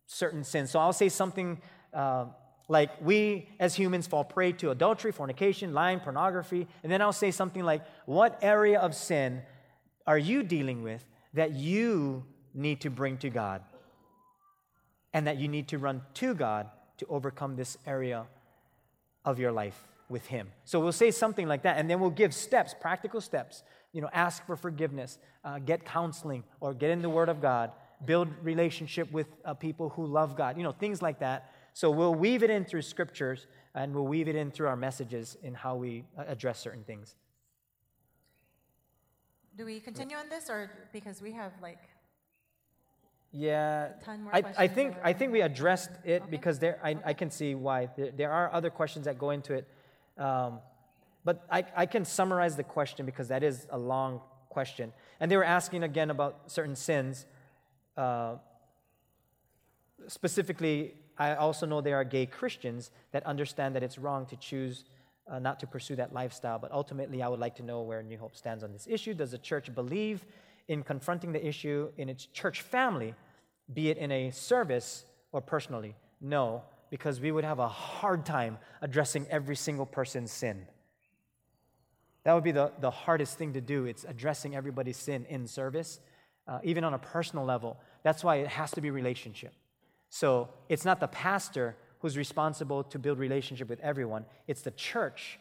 certain 0.07 0.43
sins. 0.43 0.73
So 0.73 0.81
I'll 0.81 0.93
say 0.93 1.09
something 1.09 1.63
uh, 1.95 2.25
like 2.69 2.91
we 3.01 3.49
as 3.61 3.77
humans 3.77 4.09
fall 4.09 4.25
prey 4.25 4.51
to 4.55 4.73
adultery, 4.73 5.13
fornication, 5.13 5.73
lying, 5.73 6.01
pornography. 6.01 6.67
And 6.83 6.91
then 6.91 7.01
I'll 7.01 7.13
say 7.13 7.31
something 7.31 7.63
like, 7.63 7.83
What 8.07 8.41
area 8.43 8.81
of 8.81 8.93
sin 8.93 9.43
are 10.05 10.19
you 10.19 10.43
dealing 10.43 10.83
with 10.83 11.05
that 11.35 11.53
you 11.53 12.25
need 12.55 12.81
to 12.81 12.91
bring 12.91 13.19
to 13.19 13.31
God? 13.31 13.63
And 15.17 15.27
that 15.27 15.39
you 15.39 15.49
need 15.49 15.67
to 15.69 15.79
run 15.79 16.03
to 16.14 16.35
God 16.35 16.69
to 16.99 17.07
overcome 17.07 17.57
this 17.57 17.79
area 17.87 18.27
of 19.25 19.39
your 19.39 19.51
life 19.51 19.79
with 20.11 20.27
Him. 20.27 20.49
So 20.67 20.79
we'll 20.79 20.93
say 20.93 21.11
something 21.11 21.49
like 21.49 21.62
that, 21.62 21.79
and 21.79 21.89
then 21.89 22.01
we'll 22.01 22.11
give 22.11 22.35
steps, 22.35 22.75
practical 22.79 23.23
steps. 23.23 23.62
You 23.95 24.03
know, 24.03 24.11
ask 24.12 24.45
for 24.47 24.57
forgiveness, 24.57 25.19
uh, 25.43 25.59
get 25.59 25.87
counseling, 25.87 26.45
or 26.61 26.75
get 26.75 26.91
in 26.91 27.01
the 27.01 27.09
Word 27.09 27.31
of 27.31 27.41
God, 27.41 27.73
build 28.05 28.29
relationship 28.43 29.11
with 29.11 29.27
uh, 29.47 29.55
people 29.55 29.89
who 29.89 30.05
love 30.05 30.37
God. 30.37 30.59
You 30.59 30.64
know, 30.64 30.73
things 30.73 31.01
like 31.01 31.19
that. 31.21 31.51
So 31.73 31.91
we'll 31.91 32.14
weave 32.14 32.43
it 32.43 32.51
in 32.51 32.67
through 32.67 32.83
scriptures, 32.83 33.47
and 33.75 33.95
we'll 33.95 34.07
weave 34.07 34.29
it 34.29 34.37
in 34.37 34.51
through 34.51 34.69
our 34.69 34.77
messages 34.77 35.39
in 35.43 35.55
how 35.55 35.77
we 35.77 36.05
uh, 36.19 36.25
address 36.29 36.59
certain 36.59 36.85
things. 36.85 37.14
Do 39.57 39.64
we 39.64 39.81
continue 39.81 40.19
on 40.19 40.29
this, 40.29 40.51
or 40.51 40.71
because 40.93 41.23
we 41.23 41.33
have 41.33 41.53
like 41.62 41.81
Yeah, 43.39 43.89
I, 44.32 44.43
I 44.57 44.66
think 44.66 44.95
I 45.03 45.12
think 45.12 45.32
we 45.32 45.43
addressed 45.43 45.91
it 46.05 46.22
Okay. 46.22 46.30
because 46.30 46.59
there 46.59 46.78
I, 46.82 46.97
I 47.05 47.12
can 47.12 47.30
see 47.30 47.55
why 47.55 47.89
there, 47.97 48.11
there 48.11 48.32
are 48.32 48.51
other 48.53 48.70
questions 48.70 49.05
that 49.05 49.18
go 49.18 49.30
into 49.30 49.53
it, 49.53 49.68
um, 50.16 50.61
but 51.22 51.45
I, 51.51 51.64
I 51.76 51.87
can 51.87 52.05
summarize 52.05 52.57
the 52.57 52.64
question 52.64 53.05
because 53.05 53.28
that 53.28 53.43
is 53.43 53.66
a 53.70 53.78
long 53.78 54.20
question, 54.49 54.93
and 55.20 55.30
they 55.30 55.37
were 55.37 55.45
asking 55.45 55.82
again 55.82 56.11
about 56.11 56.51
certain 56.51 56.76
sins. 56.76 57.26
Uh, 57.97 58.37
specifically, 60.07 60.95
I 61.18 61.34
also 61.34 61.66
know 61.66 61.80
there 61.82 61.97
are 61.97 62.05
gay 62.05 62.26
Christians 62.26 62.91
that 63.12 63.24
understand 63.26 63.74
that 63.76 63.82
it's 63.82 63.99
wrong 63.99 64.24
to 64.26 64.37
choose 64.37 64.84
uh, 65.28 65.39
not 65.39 65.61
to 65.61 65.66
pursue 65.66 65.97
that 65.97 66.12
lifestyle. 66.12 66.59
But 66.59 66.72
ultimately, 66.72 67.22
I 67.22 67.28
would 67.28 67.41
like 67.41 67.57
to 67.57 67.62
know 67.62 67.82
where 67.82 68.03
New 68.03 68.18
Hope 68.18 68.37
stands 68.37 68.62
on 68.64 68.72
this 68.72 68.87
issue. 68.89 69.14
Does 69.14 69.32
the 69.32 69.39
church 69.39 69.74
believe 69.74 70.24
in 70.68 70.82
confronting 70.82 71.32
the 71.32 71.45
issue 71.47 71.91
in 71.97 72.09
its 72.09 72.26
church 72.26 72.62
family, 72.62 73.14
be 73.73 73.91
it 73.91 73.99
in 73.99 74.11
a 74.12 74.31
service 74.31 75.05
or 75.33 75.41
personally? 75.41 75.95
No, 76.21 76.62
because 76.91 77.21
we 77.21 77.33
would 77.33 77.45
have 77.45 77.59
a 77.59 77.69
hard 77.69 78.25
time 78.25 78.59
addressing 78.81 79.27
every 79.31 79.57
single 79.57 79.87
person's 79.87 80.31
sin. 80.31 80.67
That 82.25 82.35
would 82.35 82.45
be 82.45 82.53
the, 82.53 82.73
the 82.81 82.91
hardest 82.91 83.39
thing 83.39 83.53
to 83.53 83.61
do. 83.61 83.85
It's 83.85 84.05
addressing 84.05 84.57
everybody's 84.57 84.97
sin 84.97 85.27
in 85.29 85.47
service, 85.47 86.01
uh, 86.49 86.59
even 86.64 86.85
on 86.85 86.95
a 86.95 86.99
personal 86.99 87.45
level. 87.45 87.77
That's 88.03 88.25
why 88.25 88.37
it 88.37 88.49
has 88.49 88.71
to 88.73 88.81
be 88.81 88.91
relationship. 88.91 89.53
So 90.11 90.49
it's 90.69 90.85
not 90.85 91.01
the 91.01 91.09
pastor 91.09 91.77
who's 92.01 92.17
responsible 92.17 92.85
to 92.85 92.99
build 92.99 93.19
relationship 93.19 93.69
with 93.69 93.81
everyone. 93.81 94.25
It's 94.47 94.62
the 94.62 94.71
church 94.73 95.39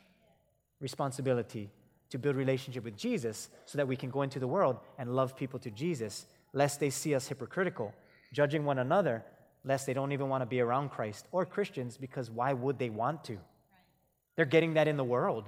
responsibility 0.80 1.72
to 2.10 2.20
build 2.20 2.36
relationship 2.36 2.84
with 2.84 2.96
Jesus 2.96 3.50
so 3.66 3.78
that 3.78 3.88
we 3.88 3.96
can 3.96 4.10
go 4.10 4.22
into 4.22 4.40
the 4.40 4.48
world 4.48 4.78
and 4.98 5.16
love 5.16 5.36
people 5.36 5.60
to 5.60 5.72
Jesus, 5.72 6.26
lest 6.54 6.80
they 6.80 6.90
see 6.90 7.16
us 7.16 7.28
hypocritical, 7.28 7.94
judging 8.36 8.66
one 8.66 8.80
another, 8.80 9.24
lest 9.64 9.88
they 9.88 9.94
don't 9.94 10.12
even 10.12 10.28
want 10.28 10.42
to 10.42 10.46
be 10.46 10.60
around 10.60 10.90
Christ 10.90 11.26
or 11.32 11.46
Christians 11.46 11.98
because 11.98 12.30
why 12.30 12.52
would 12.52 12.78
they 12.78 12.90
want 12.90 13.24
to? 13.24 13.38
They're 14.36 14.46
getting 14.46 14.74
that 14.74 14.90
in 14.90 14.98
the 14.98 15.04
world. 15.06 15.46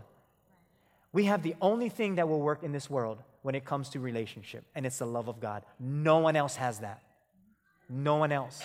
We 1.11 1.25
have 1.25 1.43
the 1.43 1.55
only 1.61 1.89
thing 1.89 2.15
that 2.15 2.29
will 2.29 2.39
work 2.39 2.63
in 2.63 2.71
this 2.71 2.89
world 2.89 3.21
when 3.41 3.55
it 3.55 3.65
comes 3.65 3.89
to 3.89 3.99
relationship, 3.99 4.63
and 4.73 4.85
it's 4.85 4.99
the 4.99 5.05
love 5.05 5.27
of 5.27 5.39
God. 5.39 5.63
No 5.79 6.19
one 6.19 6.35
else 6.35 6.55
has 6.55 6.79
that. 6.79 7.01
No 7.89 8.15
one 8.15 8.31
else. 8.31 8.63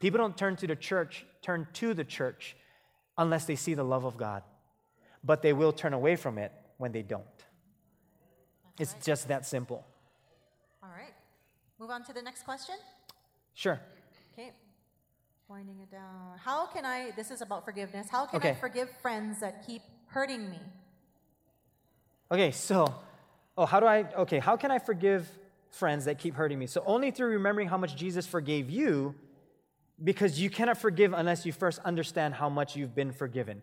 People 0.00 0.18
don't 0.18 0.36
turn 0.36 0.56
to 0.56 0.66
the 0.66 0.76
church, 0.76 1.24
turn 1.40 1.66
to 1.74 1.94
the 1.94 2.04
church 2.04 2.56
unless 3.16 3.46
they 3.46 3.56
see 3.56 3.74
the 3.74 3.84
love 3.84 4.04
of 4.04 4.16
God. 4.16 4.42
But 5.24 5.40
they 5.40 5.54
will 5.54 5.72
turn 5.72 5.94
away 5.94 6.16
from 6.16 6.38
it 6.38 6.52
when 6.76 6.92
they 6.92 7.02
don't. 7.02 7.24
It's 8.78 8.92
right. 8.92 9.02
just 9.02 9.28
that 9.28 9.46
simple. 9.46 9.86
all 10.82 10.90
right? 10.90 11.14
Move 11.78 11.90
on 11.90 12.04
to 12.04 12.12
the 12.12 12.22
next 12.22 12.44
question. 12.44 12.76
Sure. 13.56 13.80
Okay. 14.34 14.52
Winding 15.48 15.80
it 15.80 15.90
down. 15.90 16.38
How 16.44 16.66
can 16.66 16.84
I, 16.84 17.12
this 17.16 17.30
is 17.30 17.40
about 17.40 17.64
forgiveness, 17.64 18.06
how 18.10 18.26
can 18.26 18.42
I 18.42 18.52
forgive 18.52 18.90
friends 19.00 19.40
that 19.40 19.66
keep 19.66 19.80
hurting 20.08 20.50
me? 20.50 20.60
Okay, 22.30 22.50
so, 22.50 22.94
oh, 23.56 23.64
how 23.64 23.80
do 23.80 23.86
I, 23.86 24.04
okay, 24.18 24.40
how 24.40 24.58
can 24.58 24.70
I 24.70 24.78
forgive 24.78 25.26
friends 25.70 26.04
that 26.04 26.18
keep 26.18 26.34
hurting 26.34 26.58
me? 26.58 26.66
So, 26.66 26.82
only 26.84 27.10
through 27.10 27.28
remembering 27.28 27.68
how 27.68 27.78
much 27.78 27.96
Jesus 27.96 28.26
forgave 28.26 28.68
you, 28.68 29.14
because 30.04 30.38
you 30.38 30.50
cannot 30.50 30.76
forgive 30.76 31.14
unless 31.14 31.46
you 31.46 31.52
first 31.52 31.78
understand 31.82 32.34
how 32.34 32.50
much 32.50 32.76
you've 32.76 32.94
been 32.94 33.12
forgiven. 33.12 33.62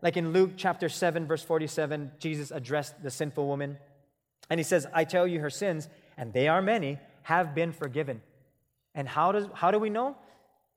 Like 0.00 0.16
in 0.16 0.32
Luke 0.32 0.52
chapter 0.56 0.88
7, 0.88 1.26
verse 1.26 1.42
47, 1.42 2.12
Jesus 2.18 2.50
addressed 2.50 3.02
the 3.02 3.10
sinful 3.10 3.46
woman, 3.46 3.76
and 4.48 4.58
he 4.58 4.64
says, 4.64 4.86
I 4.94 5.04
tell 5.04 5.26
you, 5.26 5.40
her 5.40 5.50
sins, 5.50 5.86
and 6.16 6.32
they 6.32 6.48
are 6.48 6.62
many, 6.62 6.98
have 7.24 7.54
been 7.54 7.72
forgiven. 7.72 8.22
And 8.94 9.08
how, 9.08 9.32
does, 9.32 9.46
how 9.54 9.70
do 9.70 9.78
we 9.78 9.90
know? 9.90 10.16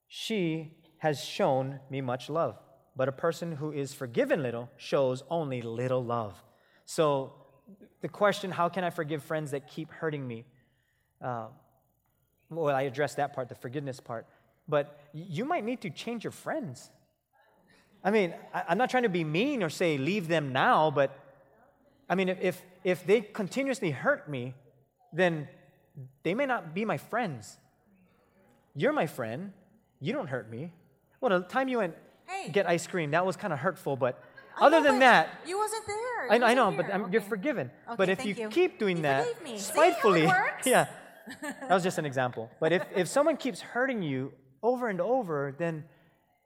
She 0.08 0.78
has 0.98 1.24
shown 1.24 1.80
me 1.90 2.02
much 2.02 2.30
love. 2.30 2.58
But 2.96 3.08
a 3.08 3.12
person 3.12 3.54
who 3.54 3.72
is 3.72 3.94
forgiven 3.94 4.44
little 4.44 4.70
shows 4.78 5.24
only 5.30 5.62
little 5.62 6.04
love. 6.04 6.42
So, 6.86 7.34
the 8.02 8.10
question, 8.10 8.52
how 8.52 8.68
can 8.70 8.84
I 8.84 8.90
forgive 8.90 9.24
friends 9.24 9.52
that 9.52 9.68
keep 9.68 9.92
hurting 9.92 10.28
me? 10.28 10.46
Uh, 11.24 11.48
well, 12.50 12.76
I 12.76 12.84
addressed 12.84 13.18
that 13.18 13.34
part, 13.34 13.48
the 13.48 13.56
forgiveness 13.56 14.00
part. 14.00 14.28
But 14.68 15.00
you 15.14 15.46
might 15.46 15.64
need 15.64 15.82
to 15.82 15.90
change 15.90 16.24
your 16.24 16.32
friends. 16.32 16.90
I 18.04 18.12
mean, 18.12 18.34
I, 18.54 18.64
I'm 18.70 18.78
not 18.78 18.90
trying 18.90 19.04
to 19.04 19.10
be 19.10 19.24
mean 19.24 19.64
or 19.64 19.70
say 19.70 19.98
leave 19.98 20.28
them 20.28 20.52
now, 20.52 20.92
but 20.92 21.18
I 22.10 22.16
mean, 22.16 22.30
if, 22.30 22.62
if 22.84 23.06
they 23.06 23.22
continuously 23.22 23.92
hurt 23.92 24.30
me, 24.30 24.54
then 25.14 25.48
they 26.24 26.34
may 26.34 26.46
not 26.46 26.74
be 26.74 26.84
my 26.84 26.98
friends. 26.98 27.58
You're 28.76 28.94
my 28.94 29.08
friend. 29.08 29.52
You 30.00 30.14
don't 30.14 30.28
hurt 30.28 30.50
me. 30.50 30.72
Well, 31.20 31.40
the 31.40 31.46
time 31.48 31.68
you 31.68 31.78
went 31.80 31.96
Hey. 32.28 32.50
get 32.50 32.68
ice 32.68 32.88
cream, 32.88 33.12
that 33.12 33.26
was 33.26 33.36
kind 33.36 33.52
of 33.54 33.60
hurtful, 33.60 33.96
but 33.98 34.24
I 34.58 34.66
other 34.68 34.78
know, 34.78 34.84
than 34.84 34.94
but 34.96 35.00
that, 35.00 35.30
You 35.46 35.58
wasn't 35.58 35.86
there. 35.88 36.32
I, 36.32 36.36
You 36.38 36.44
I 36.44 36.54
know, 36.54 36.66
wasn't 36.66 36.78
but 36.78 36.86
here. 36.86 37.06
I'm, 37.06 37.12
you're 37.14 37.22
forgiven. 37.22 37.72
Okay, 37.88 37.96
but 37.98 38.10
if 38.10 38.26
you, 38.26 38.34
you. 38.36 38.50
keep 38.50 38.80
doing 38.80 38.98
You 38.98 39.04
that 39.04 39.26
forgave 39.28 39.44
me. 39.44 39.58
See 39.58 39.74
how 39.76 39.82
it 39.84 39.92
spitefully, 39.92 40.22
yeah, 40.66 40.88
that 41.42 41.70
was 41.70 41.84
just 41.84 41.98
an 41.98 42.06
example. 42.06 42.50
But 42.60 42.72
if, 42.72 42.86
if 42.96 43.08
someone 43.08 43.38
keeps 43.38 43.60
hurting 43.62 44.02
you 44.02 44.34
over 44.64 44.88
and 44.88 45.02
over, 45.02 45.54
then 45.58 45.84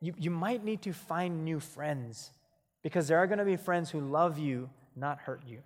you, 0.02 0.14
you 0.18 0.32
might 0.32 0.64
need 0.64 0.82
to 0.84 0.94
find 0.94 1.46
new 1.46 1.60
friends 1.60 2.32
because 2.82 3.08
there 3.08 3.18
are 3.20 3.28
going 3.28 3.40
to 3.40 3.46
be 3.46 3.56
friends 3.58 3.90
who 3.92 4.00
love 4.02 4.38
you, 4.40 4.70
not 4.96 5.20
hurt 5.20 5.42
you. 5.48 5.60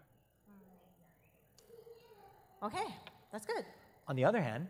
Okay, 2.61 2.85
that's 3.31 3.45
good. 3.45 3.63
On 4.07 4.15
the 4.15 4.25
other 4.25 4.41
hand, 4.41 4.67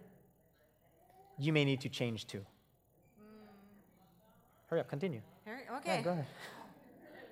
you 1.39 1.53
may 1.53 1.65
need 1.65 1.81
to 1.81 1.89
change 1.89 2.27
too. 2.27 2.45
Hurry 4.67 4.81
up, 4.81 4.87
continue. 4.89 5.21
Here- 5.45 5.63
Yeah, 5.65 5.77
Okay. 5.77 6.01
go 6.03 6.11
ahead. 6.11 6.27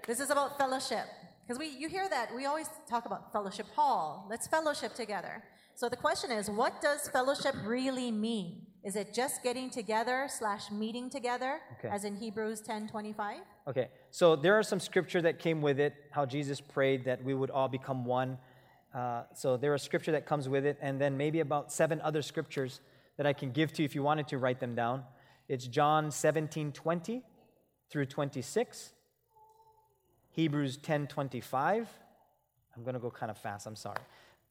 This 0.07 0.19
is 0.19 0.29
about 0.29 0.57
fellowship. 0.57 1.05
Because 1.43 1.59
we 1.59 1.67
you 1.67 1.87
hear 1.87 2.09
that 2.09 2.33
we 2.35 2.45
always 2.45 2.67
talk 2.89 3.05
about 3.05 3.31
fellowship 3.31 3.67
hall. 3.75 4.25
Let's 4.29 4.47
fellowship 4.47 4.93
together. 4.95 5.43
So 5.75 5.87
the 5.87 5.95
question 5.95 6.31
is, 6.31 6.49
what 6.49 6.81
does 6.81 7.07
fellowship 7.09 7.55
really 7.63 8.11
mean? 8.11 8.65
Is 8.83 8.95
it 8.95 9.13
just 9.13 9.43
getting 9.43 9.69
together 9.69 10.27
slash 10.29 10.71
meeting 10.71 11.09
together, 11.09 11.61
Okay. 11.73 11.89
as 11.89 12.03
in 12.05 12.15
Hebrews 12.15 12.61
ten 12.61 12.87
twenty 12.87 13.13
five? 13.13 13.41
Okay, 13.67 13.89
so 14.11 14.35
there 14.35 14.57
are 14.57 14.63
some 14.63 14.79
scripture 14.79 15.21
that 15.21 15.39
came 15.39 15.61
with 15.61 15.79
it, 15.79 15.93
how 16.11 16.25
Jesus 16.25 16.59
prayed 16.61 17.05
that 17.05 17.23
we 17.23 17.33
would 17.33 17.51
all 17.51 17.67
become 17.67 18.05
one. 18.05 18.39
Uh, 18.93 19.23
so 19.33 19.57
there 19.57 19.73
are 19.73 19.77
scripture 19.77 20.11
that 20.13 20.25
comes 20.25 20.49
with 20.49 20.65
it, 20.65 20.77
and 20.81 20.99
then 20.99 21.15
maybe 21.17 21.41
about 21.41 21.71
seven 21.71 22.01
other 22.01 22.21
scriptures 22.21 22.81
that 23.17 23.25
I 23.25 23.33
can 23.33 23.51
give 23.51 23.73
to 23.73 23.81
you 23.81 23.85
if 23.85 23.95
you 23.95 24.03
wanted 24.03 24.27
to 24.29 24.37
write 24.37 24.59
them 24.59 24.75
down. 24.75 25.03
It's 25.47 25.67
John 25.67 26.11
17, 26.11 26.71
20 26.71 27.23
through 27.89 28.05
26, 28.05 28.93
Hebrews 30.29 30.77
10, 30.77 31.07
25, 31.07 31.87
I'm 32.75 32.83
going 32.83 32.93
to 32.93 32.99
go 32.99 33.09
kind 33.09 33.31
of 33.31 33.37
fast. 33.37 33.65
I'm 33.65 33.75
sorry. 33.75 33.99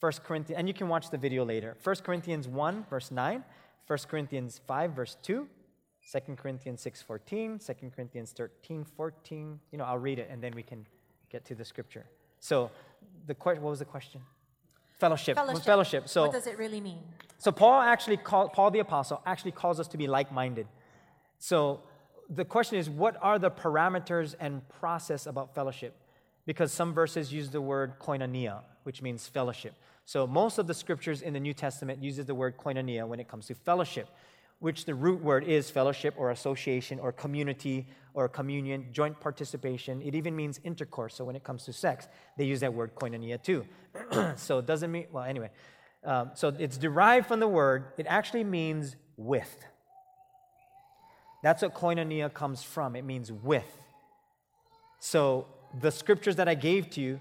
1 0.00 0.12
Corinthians, 0.24 0.58
and 0.58 0.68
you 0.68 0.74
can 0.74 0.88
watch 0.88 1.10
the 1.10 1.18
video 1.18 1.44
later. 1.44 1.76
1 1.82 1.96
Corinthians 1.96 2.48
1, 2.48 2.86
verse 2.90 3.10
9, 3.10 3.44
1 3.86 3.98
Corinthians 4.08 4.60
5, 4.66 4.90
verse 4.92 5.16
2, 5.22 5.48
2 6.12 6.20
Corinthians 6.36 6.80
6, 6.80 7.02
14, 7.02 7.58
2 7.58 7.74
Corinthians 7.94 8.32
13, 8.32 8.84
14. 8.84 9.60
You 9.70 9.78
know, 9.78 9.84
I'll 9.84 9.98
read 9.98 10.18
it 10.18 10.28
and 10.30 10.42
then 10.42 10.52
we 10.54 10.62
can 10.62 10.86
get 11.30 11.44
to 11.46 11.54
the 11.54 11.64
scripture. 11.64 12.06
So, 12.40 12.70
the 13.26 13.34
what 13.42 13.60
was 13.60 13.78
the 13.78 13.84
question? 13.84 14.20
Fellowship. 14.98 15.36
Fellowship. 15.36 15.64
Fellowship. 15.64 16.08
So, 16.08 16.22
what 16.22 16.32
does 16.32 16.46
it 16.46 16.58
really 16.58 16.80
mean? 16.80 16.98
so 17.38 17.52
Paul 17.52 17.80
actually 17.80 18.16
call, 18.16 18.48
Paul 18.48 18.70
the 18.70 18.78
apostle 18.78 19.22
actually 19.26 19.52
calls 19.52 19.78
us 19.78 19.88
to 19.88 19.98
be 19.98 20.06
like-minded. 20.06 20.66
So 21.38 21.82
the 22.28 22.44
question 22.44 22.78
is, 22.78 22.88
what 22.88 23.16
are 23.20 23.38
the 23.38 23.50
parameters 23.50 24.34
and 24.40 24.66
process 24.68 25.26
about 25.26 25.54
fellowship? 25.54 25.94
Because 26.46 26.72
some 26.72 26.94
verses 26.94 27.32
use 27.32 27.50
the 27.50 27.60
word 27.60 27.98
koinonia, 27.98 28.62
which 28.84 29.02
means 29.02 29.28
fellowship. 29.28 29.74
So 30.06 30.26
most 30.26 30.58
of 30.58 30.66
the 30.66 30.74
scriptures 30.74 31.22
in 31.22 31.34
the 31.34 31.40
New 31.40 31.52
Testament 31.52 32.02
uses 32.02 32.26
the 32.26 32.34
word 32.34 32.56
koinonia 32.56 33.06
when 33.06 33.20
it 33.20 33.28
comes 33.28 33.46
to 33.46 33.54
fellowship, 33.54 34.08
which 34.58 34.84
the 34.84 34.94
root 34.94 35.22
word 35.22 35.44
is 35.44 35.70
fellowship 35.70 36.14
or 36.16 36.30
association 36.30 36.98
or 36.98 37.12
community 37.12 37.86
or 38.14 38.28
communion, 38.28 38.86
joint 38.92 39.20
participation. 39.20 40.00
It 40.00 40.14
even 40.14 40.34
means 40.34 40.58
intercourse. 40.64 41.14
So 41.14 41.24
when 41.24 41.36
it 41.36 41.44
comes 41.44 41.64
to 41.64 41.72
sex, 41.72 42.08
they 42.38 42.44
use 42.44 42.60
that 42.60 42.72
word 42.72 42.94
koinonia 42.94 43.42
too. 43.42 43.66
so 44.36 44.58
it 44.58 44.66
doesn't 44.66 44.90
mean, 44.90 45.06
well, 45.12 45.24
anyway. 45.24 45.50
Um, 46.02 46.30
so 46.34 46.48
it's 46.58 46.78
derived 46.78 47.26
from 47.26 47.40
the 47.40 47.48
word, 47.48 47.86
it 47.98 48.06
actually 48.08 48.44
means 48.44 48.96
with. 49.16 49.54
That's 51.42 51.62
what 51.62 51.74
koinonia 51.74 52.32
comes 52.32 52.62
from. 52.62 52.96
It 52.96 53.04
means 53.04 53.30
with. 53.30 53.70
So 54.98 55.46
the 55.78 55.90
scriptures 55.90 56.36
that 56.36 56.48
I 56.48 56.54
gave 56.54 56.88
to 56.90 57.00
you, 57.00 57.20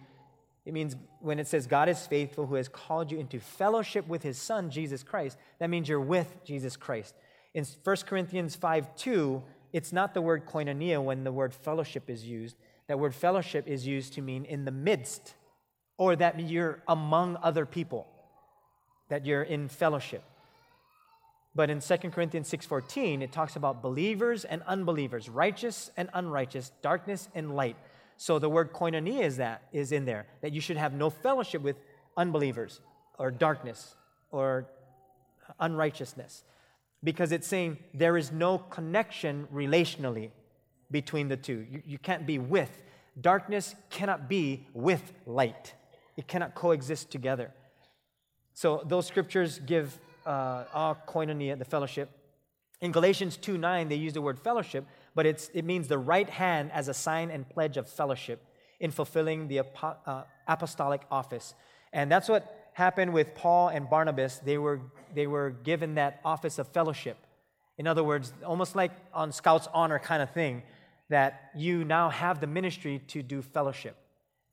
it 0.66 0.74
means 0.74 0.96
when 1.20 1.40
it 1.40 1.48
says 1.48 1.68
God 1.68 1.90
is 1.90 2.08
faithful 2.08 2.48
who 2.48 2.56
has 2.56 2.68
called 2.68 3.12
you 3.12 3.20
into 3.20 3.40
fellowship 3.40 4.08
with 4.08 4.24
his 4.24 4.38
son, 4.38 4.72
Jesus 4.72 5.04
Christ, 5.04 5.38
that 5.60 5.70
means 5.70 5.88
you're 5.88 6.00
with 6.00 6.44
Jesus 6.44 6.76
Christ. 6.76 7.14
In 7.54 7.66
1 7.84 7.96
Corinthians 8.08 8.56
5 8.56 8.96
2, 8.96 9.44
it's 9.74 9.94
not 9.94 10.14
the 10.14 10.22
word 10.22 10.46
koinonia 10.46 11.04
when 11.04 11.24
the 11.24 11.32
word 11.32 11.54
fellowship 11.54 12.10
is 12.10 12.26
used. 12.26 12.56
That 12.88 13.00
word 13.00 13.14
fellowship 13.14 13.68
is 13.68 13.86
used 13.86 14.14
to 14.14 14.22
mean 14.22 14.46
in 14.46 14.66
the 14.66 14.72
midst, 14.72 15.36
or 15.98 16.16
that 16.16 16.40
you're 16.40 16.82
among 16.88 17.38
other 17.42 17.66
people, 17.66 18.08
that 19.10 19.26
you're 19.26 19.44
in 19.44 19.68
fellowship. 19.68 20.24
But 21.54 21.70
in 21.70 21.80
2 21.80 22.12
Corinthians 22.12 22.50
6:14, 22.50 23.22
it 23.22 23.32
talks 23.32 23.56
about 23.56 23.82
believers 23.82 24.46
and 24.46 24.62
unbelievers, 24.64 25.30
righteous 25.30 25.90
and 25.96 26.10
unrighteous, 26.14 26.72
darkness 26.82 27.30
and 27.34 27.56
light. 27.56 27.78
So 28.18 28.40
the 28.40 28.50
word 28.50 28.72
koinonia 28.74 29.22
is 29.22 29.38
that 29.38 29.64
is 29.72 29.92
in 29.92 30.06
there 30.06 30.28
that 30.42 30.54
you 30.54 30.62
should 30.62 30.78
have 30.78 30.94
no 30.94 31.10
fellowship 31.10 31.62
with 31.62 31.78
unbelievers 32.18 32.82
or 33.20 33.32
darkness 33.32 33.96
or 34.32 34.68
unrighteousness 35.60 36.44
because 37.04 37.32
it's 37.32 37.48
saying 37.48 37.78
there 37.94 38.18
is 38.18 38.32
no 38.32 38.58
connection 38.58 39.48
relationally 39.54 40.32
between 40.92 41.28
the 41.28 41.38
two. 41.38 41.66
You, 41.70 41.82
you 41.86 41.98
can't 41.98 42.26
be 42.26 42.40
with. 42.40 42.84
Darkness 43.20 43.76
cannot 43.90 44.28
be 44.28 44.68
with 44.74 45.14
light, 45.26 45.74
it 46.18 46.28
cannot 46.28 46.56
coexist 46.56 47.12
together. 47.12 47.52
So 48.54 48.82
those 48.86 49.06
scriptures 49.06 49.60
give 49.60 50.00
uh, 50.26 50.96
koinonia, 51.08 51.58
the 51.58 51.66
fellowship. 51.66 52.10
In 52.82 52.92
Galatians 52.92 53.38
2 53.38 53.58
9, 53.58 53.90
they 53.90 53.96
use 53.96 54.14
the 54.14 54.22
word 54.22 54.40
fellowship, 54.40 54.86
but 55.16 55.26
it 55.26 55.64
means 55.64 55.88
the 55.88 55.98
right 55.98 56.30
hand 56.30 56.72
as 56.74 56.88
a 56.88 56.94
sign 56.94 57.32
and 57.32 57.50
pledge 57.50 57.78
of 57.78 57.90
fellowship 57.90 58.46
in 58.80 58.92
fulfilling 58.92 59.48
the 59.48 59.62
uh, 59.82 60.24
apostolic 60.48 61.02
office. 61.10 61.54
And 61.94 62.12
that's 62.12 62.28
what 62.28 62.70
happened 62.74 63.14
with 63.14 63.34
Paul 63.34 63.70
and 63.70 63.90
Barnabas. 63.90 64.40
They 64.40 64.58
were, 64.58 64.82
they 65.14 65.28
were 65.28 65.52
given 65.52 65.96
that 65.96 66.20
office 66.26 66.60
of 66.60 66.68
fellowship. 66.68 67.18
In 67.78 67.88
other 67.88 68.04
words, 68.04 68.34
almost 68.46 68.76
like 68.76 68.92
on 69.14 69.32
Scout's 69.32 69.68
honor 69.74 70.00
kind 70.00 70.22
of 70.22 70.32
thing, 70.32 70.64
that 71.10 71.52
you 71.56 71.86
now 71.86 72.10
have 72.10 72.42
the 72.42 72.48
ministry 72.48 73.00
to 73.08 73.22
do 73.22 73.42
fellowship, 73.42 73.96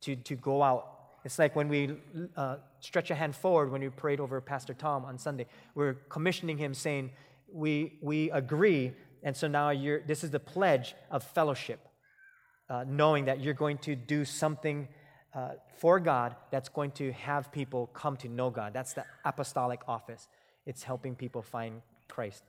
to, 0.02 0.16
to 0.16 0.36
go 0.36 0.62
out. 0.62 0.88
It's 1.24 1.38
like 1.38 1.56
when 1.56 1.68
we 1.68 1.96
uh, 2.36 2.56
stretch 2.80 3.10
a 3.10 3.14
hand 3.14 3.34
forward 3.34 3.70
when 3.70 3.80
we 3.80 3.88
prayed 3.88 4.20
over 4.20 4.40
Pastor 4.40 4.74
Tom 4.74 5.04
on 5.04 5.18
Sunday. 5.18 5.46
We're 5.74 5.94
commissioning 6.08 6.58
him 6.58 6.74
saying, 6.74 7.10
We, 7.52 7.98
we 8.02 8.30
agree, 8.30 8.92
and 9.22 9.36
so 9.36 9.48
now 9.48 9.70
you're, 9.70 10.00
this 10.00 10.24
is 10.24 10.30
the 10.30 10.40
pledge 10.40 10.94
of 11.10 11.22
fellowship, 11.22 11.80
uh, 12.68 12.84
knowing 12.86 13.26
that 13.26 13.40
you're 13.40 13.54
going 13.54 13.78
to 13.78 13.94
do 13.94 14.24
something 14.24 14.88
uh, 15.34 15.50
for 15.78 16.00
God 16.00 16.34
that's 16.50 16.68
going 16.68 16.90
to 16.92 17.12
have 17.12 17.52
people 17.52 17.88
come 17.94 18.16
to 18.18 18.28
know 18.28 18.50
God. 18.50 18.72
That's 18.74 18.94
the 18.94 19.04
apostolic 19.24 19.80
office. 19.86 20.28
It's 20.66 20.82
helping 20.82 21.14
people 21.14 21.42
find 21.42 21.82
Christ. 22.08 22.42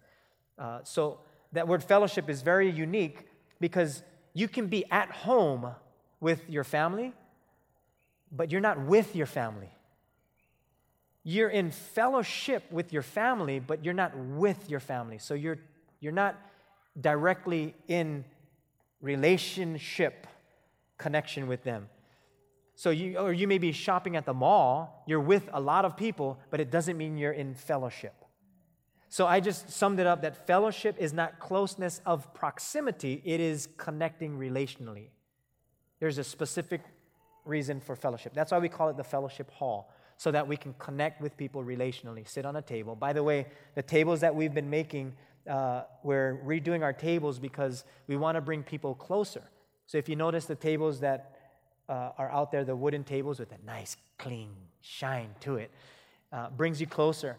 Uh, 0.58 0.80
so 0.84 1.20
that 1.54 1.68
word 1.68 1.84
fellowship 1.84 2.30
is 2.30 2.42
very 2.42 2.70
unique 2.70 3.28
because 3.60 4.04
you 4.34 4.48
can 4.48 4.68
be 4.68 4.84
at 4.92 5.10
home 5.12 5.68
with 6.20 6.50
your 6.50 6.64
family, 6.64 7.14
but 8.32 8.52
you're 8.52 8.62
not 8.62 8.80
with 8.82 9.16
your 9.16 9.26
family. 9.26 9.70
You're 11.24 11.50
in 11.50 11.72
fellowship 11.72 12.70
with 12.72 12.92
your 12.92 13.02
family, 13.02 13.60
but 13.60 13.86
you're 13.86 13.94
not 13.94 14.18
with 14.18 14.70
your 14.70 14.80
family. 14.80 15.20
So 15.20 15.36
you're, 15.36 15.60
you're 16.02 16.12
not 16.12 16.36
directly 17.00 17.76
in 17.88 18.26
relationship 19.02 20.28
connection 20.98 21.48
with 21.48 21.64
them. 21.64 21.90
So 22.76 22.90
you 22.90 23.18
or 23.18 23.34
you 23.34 23.48
may 23.48 23.58
be 23.58 23.72
shopping 23.72 24.16
at 24.16 24.26
the 24.26 24.34
mall, 24.34 25.04
you're 25.06 25.20
with 25.20 25.50
a 25.54 25.60
lot 25.60 25.86
of 25.86 25.96
people, 25.96 26.40
but 26.50 26.60
it 26.60 26.72
doesn't 26.72 26.98
mean 26.98 27.18
you're 27.18 27.32
in 27.32 27.54
fellowship. 27.54 28.14
So 29.10 29.28
I 29.28 29.42
just 29.42 29.70
summed 29.70 30.00
it 30.00 30.08
up 30.08 30.24
that 30.24 30.48
fellowship 30.48 30.96
is 30.98 31.14
not 31.14 31.40
closeness 31.40 32.02
of 32.04 32.34
proximity, 32.34 33.22
it 33.24 33.40
is 33.40 33.68
connecting 33.78 34.40
relationally. 34.40 35.10
There's 36.00 36.18
a 36.18 36.24
specific 36.24 36.82
reason 37.46 37.80
for 37.80 37.96
fellowship. 37.96 38.34
That's 38.34 38.52
why 38.52 38.58
we 38.58 38.70
call 38.70 38.90
it 38.90 38.98
the 38.98 39.04
fellowship 39.04 39.52
hall, 39.52 39.94
so 40.18 40.32
that 40.32 40.48
we 40.48 40.58
can 40.58 40.74
connect 40.80 41.22
with 41.22 41.38
people 41.38 41.64
relationally, 41.64 42.28
sit 42.28 42.44
on 42.44 42.56
a 42.56 42.62
table. 42.62 42.96
By 42.96 43.14
the 43.14 43.22
way, 43.22 43.46
the 43.76 43.84
tables 43.84 44.22
that 44.22 44.34
we've 44.34 44.54
been 44.54 44.70
making, 44.70 45.14
uh, 45.50 45.84
we're 46.04 46.40
redoing 46.46 46.84
our 46.84 46.94
tables 46.94 47.40
because 47.40 47.84
we 48.08 48.16
want 48.16 48.36
to 48.36 48.42
bring 48.42 48.64
people 48.64 48.96
closer. 48.96 49.44
So 49.88 49.98
if 49.98 50.08
you 50.08 50.16
notice 50.16 50.46
the 50.46 50.56
tables 50.56 51.00
that 51.02 51.36
uh, 51.90 52.12
are 52.18 52.32
out 52.32 52.52
there, 52.52 52.64
the 52.64 52.76
wooden 52.76 53.04
tables 53.04 53.40
with 53.40 53.52
a 53.52 53.66
nice, 53.66 53.98
clean 54.18 54.50
shine 54.82 55.30
to 55.42 55.58
it, 55.58 55.72
uh, 56.32 56.50
brings 56.50 56.80
you 56.80 56.88
closer. 56.88 57.38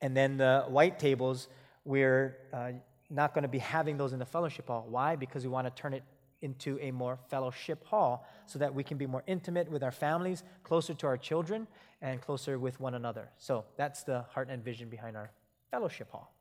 And 0.00 0.16
then 0.16 0.36
the 0.36 0.64
white 0.68 0.98
tables, 0.98 1.48
we're 1.84 2.36
uh, 2.52 2.72
not 3.08 3.34
going 3.34 3.42
to 3.42 3.48
be 3.48 3.58
having 3.58 3.96
those 3.96 4.12
in 4.12 4.18
the 4.18 4.26
fellowship 4.26 4.66
hall. 4.66 4.86
Why? 4.88 5.16
Because 5.16 5.44
we 5.44 5.50
want 5.50 5.66
to 5.66 5.82
turn 5.82 5.94
it 5.94 6.02
into 6.40 6.76
a 6.80 6.90
more 6.90 7.18
fellowship 7.30 7.86
hall 7.86 8.26
so 8.46 8.58
that 8.58 8.74
we 8.74 8.82
can 8.82 8.98
be 8.98 9.06
more 9.06 9.22
intimate 9.28 9.70
with 9.70 9.84
our 9.84 9.92
families, 9.92 10.42
closer 10.64 10.92
to 10.92 11.06
our 11.06 11.16
children, 11.16 11.68
and 12.00 12.20
closer 12.20 12.58
with 12.58 12.80
one 12.80 12.94
another. 12.94 13.30
So 13.38 13.64
that's 13.76 14.02
the 14.02 14.22
heart 14.22 14.48
and 14.50 14.64
vision 14.64 14.88
behind 14.88 15.16
our 15.16 15.30
fellowship 15.70 16.10
hall. 16.10 16.34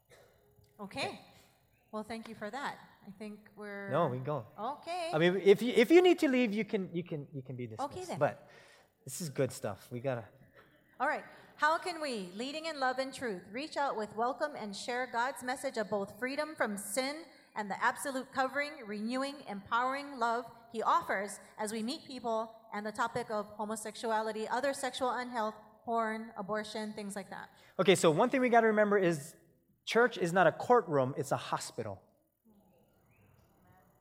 Okay. 0.82 1.20
Well, 1.92 2.04
thank 2.04 2.28
you 2.28 2.36
for 2.36 2.50
that. 2.50 2.76
I 3.08 3.12
think 3.20 3.40
we're. 3.56 3.90
No, 3.92 4.08
we 4.08 4.18
can 4.18 4.26
go. 4.26 4.46
Okay. 4.60 5.10
I 5.14 5.18
mean, 5.18 5.42
if 5.44 5.62
you, 5.62 5.74
if 5.76 5.92
you 5.92 6.02
need 6.02 6.20
to 6.20 6.28
leave, 6.28 6.54
you 6.54 6.66
can, 6.66 6.90
you 6.94 7.04
can, 7.04 7.28
you 7.34 7.42
can 7.42 7.56
be 7.56 7.68
dismissed. 7.68 7.92
Okay, 7.92 8.06
then. 8.06 8.18
But 8.18 8.48
this 9.06 9.22
is 9.22 9.30
good 9.30 9.52
stuff. 9.52 9.88
We 9.92 10.00
got 10.00 10.16
to. 10.16 10.24
All 11.00 11.08
right. 11.08 11.24
How 11.56 11.78
can 11.78 12.02
we, 12.02 12.30
leading 12.36 12.66
in 12.66 12.80
love 12.80 12.98
and 12.98 13.14
truth, 13.14 13.42
reach 13.52 13.78
out 13.78 13.96
with 13.96 14.10
welcome 14.16 14.54
and 14.60 14.76
share 14.76 15.08
God's 15.12 15.44
message 15.44 15.78
of 15.78 15.90
both 15.90 16.18
freedom 16.18 16.56
from 16.56 16.78
sin 16.78 17.18
and 17.56 17.70
the 17.70 17.84
absolute 17.84 18.32
covering, 18.34 18.72
renewing, 18.88 19.36
empowering 19.48 20.18
love 20.18 20.46
He 20.72 20.82
offers 20.82 21.40
as 21.60 21.72
we 21.72 21.84
meet 21.84 22.08
people 22.08 22.52
and 22.74 22.84
the 22.84 22.92
topic 22.92 23.28
of 23.30 23.46
homosexuality, 23.58 24.48
other 24.50 24.74
sexual 24.74 25.12
unhealth, 25.12 25.54
porn, 25.86 26.32
abortion, 26.38 26.94
things 26.94 27.16
like 27.16 27.30
that? 27.30 27.50
Okay, 27.80 27.94
so 27.94 28.10
one 28.10 28.30
thing 28.30 28.42
we 28.42 28.50
got 28.50 28.62
to 28.62 28.68
remember 28.68 28.98
is 28.98 29.36
church 29.86 30.18
is 30.18 30.34
not 30.34 30.48
a 30.48 30.52
courtroom, 30.52 31.14
it's 31.18 31.32
a 31.32 31.38
hospital. 31.38 32.02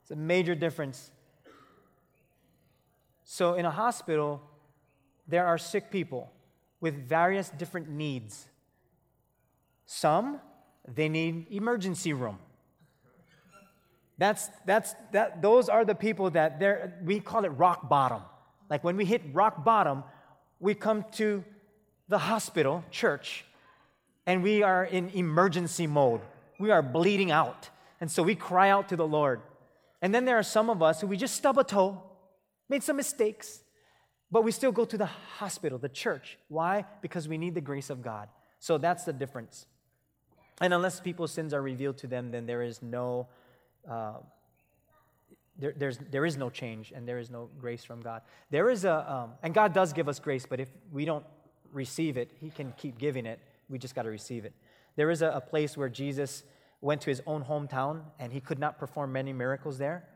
It's 0.02 0.10
a 0.10 0.16
major 0.16 0.54
difference. 0.54 1.10
So, 3.24 3.54
in 3.54 3.64
a 3.64 3.70
hospital, 3.70 4.42
there 5.28 5.46
are 5.46 5.58
sick 5.58 5.90
people 5.90 6.32
with 6.80 7.08
various 7.08 7.48
different 7.50 7.88
needs. 7.88 8.46
Some, 9.86 10.40
they 10.88 11.08
need 11.08 11.46
emergency 11.50 12.12
room. 12.12 12.38
That's, 14.18 14.50
that's, 14.66 14.94
that, 15.12 15.40
those 15.40 15.68
are 15.68 15.84
the 15.84 15.94
people 15.94 16.30
that 16.30 17.02
we 17.04 17.20
call 17.20 17.44
it 17.44 17.48
rock 17.48 17.88
bottom. 17.88 18.22
Like 18.68 18.84
when 18.84 18.96
we 18.96 19.04
hit 19.04 19.22
rock 19.32 19.64
bottom, 19.64 20.04
we 20.58 20.74
come 20.74 21.04
to 21.12 21.44
the 22.08 22.18
hospital, 22.18 22.84
church, 22.90 23.44
and 24.30 24.44
we 24.44 24.62
are 24.62 24.84
in 24.84 25.08
emergency 25.08 25.88
mode. 25.88 26.20
We 26.60 26.70
are 26.70 26.82
bleeding 26.82 27.32
out. 27.32 27.68
And 28.00 28.08
so 28.08 28.22
we 28.22 28.36
cry 28.36 28.70
out 28.70 28.88
to 28.90 28.96
the 28.96 29.06
Lord. 29.06 29.40
And 30.00 30.14
then 30.14 30.24
there 30.24 30.38
are 30.38 30.44
some 30.44 30.70
of 30.70 30.84
us 30.84 31.00
who 31.00 31.08
we 31.08 31.16
just 31.16 31.34
stub 31.34 31.58
a 31.58 31.64
toe, 31.64 32.00
made 32.68 32.84
some 32.84 32.96
mistakes, 32.96 33.64
But 34.30 34.44
we 34.44 34.52
still 34.52 34.70
go 34.70 34.84
to 34.84 34.96
the 34.96 35.06
hospital, 35.38 35.78
the 35.78 35.88
church. 35.88 36.38
Why? 36.46 36.84
Because 37.02 37.26
we 37.26 37.38
need 37.38 37.54
the 37.56 37.60
grace 37.60 37.90
of 37.90 38.02
God. 38.02 38.28
So 38.60 38.78
that's 38.78 39.02
the 39.02 39.12
difference. 39.12 39.66
And 40.60 40.72
unless 40.72 41.00
people's 41.00 41.32
sins 41.32 41.52
are 41.52 41.62
revealed 41.62 41.98
to 41.98 42.06
them, 42.06 42.30
then 42.30 42.46
there 42.46 42.62
is 42.62 42.80
no. 42.82 43.26
Uh, 43.90 44.18
there, 45.58 45.74
there's, 45.76 45.98
there 45.98 46.24
is 46.24 46.36
no 46.36 46.50
change 46.50 46.92
and 46.94 47.06
there 47.06 47.18
is 47.18 47.30
no 47.30 47.50
grace 47.58 47.82
from 47.82 48.00
God. 48.00 48.22
There 48.50 48.70
is 48.70 48.84
a, 48.84 49.12
um, 49.12 49.32
and 49.42 49.52
God 49.52 49.74
does 49.74 49.92
give 49.92 50.08
us 50.08 50.20
grace, 50.20 50.46
but 50.48 50.60
if 50.60 50.68
we 50.92 51.04
don't 51.04 51.24
receive 51.72 52.16
it, 52.16 52.30
He 52.40 52.50
can 52.50 52.72
keep 52.78 52.96
giving 52.96 53.26
it. 53.26 53.40
We 53.70 53.78
just 53.78 53.94
got 53.94 54.02
to 54.02 54.10
receive 54.10 54.44
it. 54.44 54.52
There 54.96 55.10
is 55.10 55.22
a, 55.22 55.30
a 55.30 55.40
place 55.40 55.76
where 55.76 55.88
Jesus 55.88 56.42
went 56.80 57.00
to 57.02 57.10
his 57.10 57.22
own 57.26 57.44
hometown 57.44 58.02
and 58.18 58.32
he 58.32 58.40
could 58.40 58.58
not 58.58 58.78
perform 58.78 59.12
many 59.12 59.32
miracles 59.32 59.78
there 59.78 60.08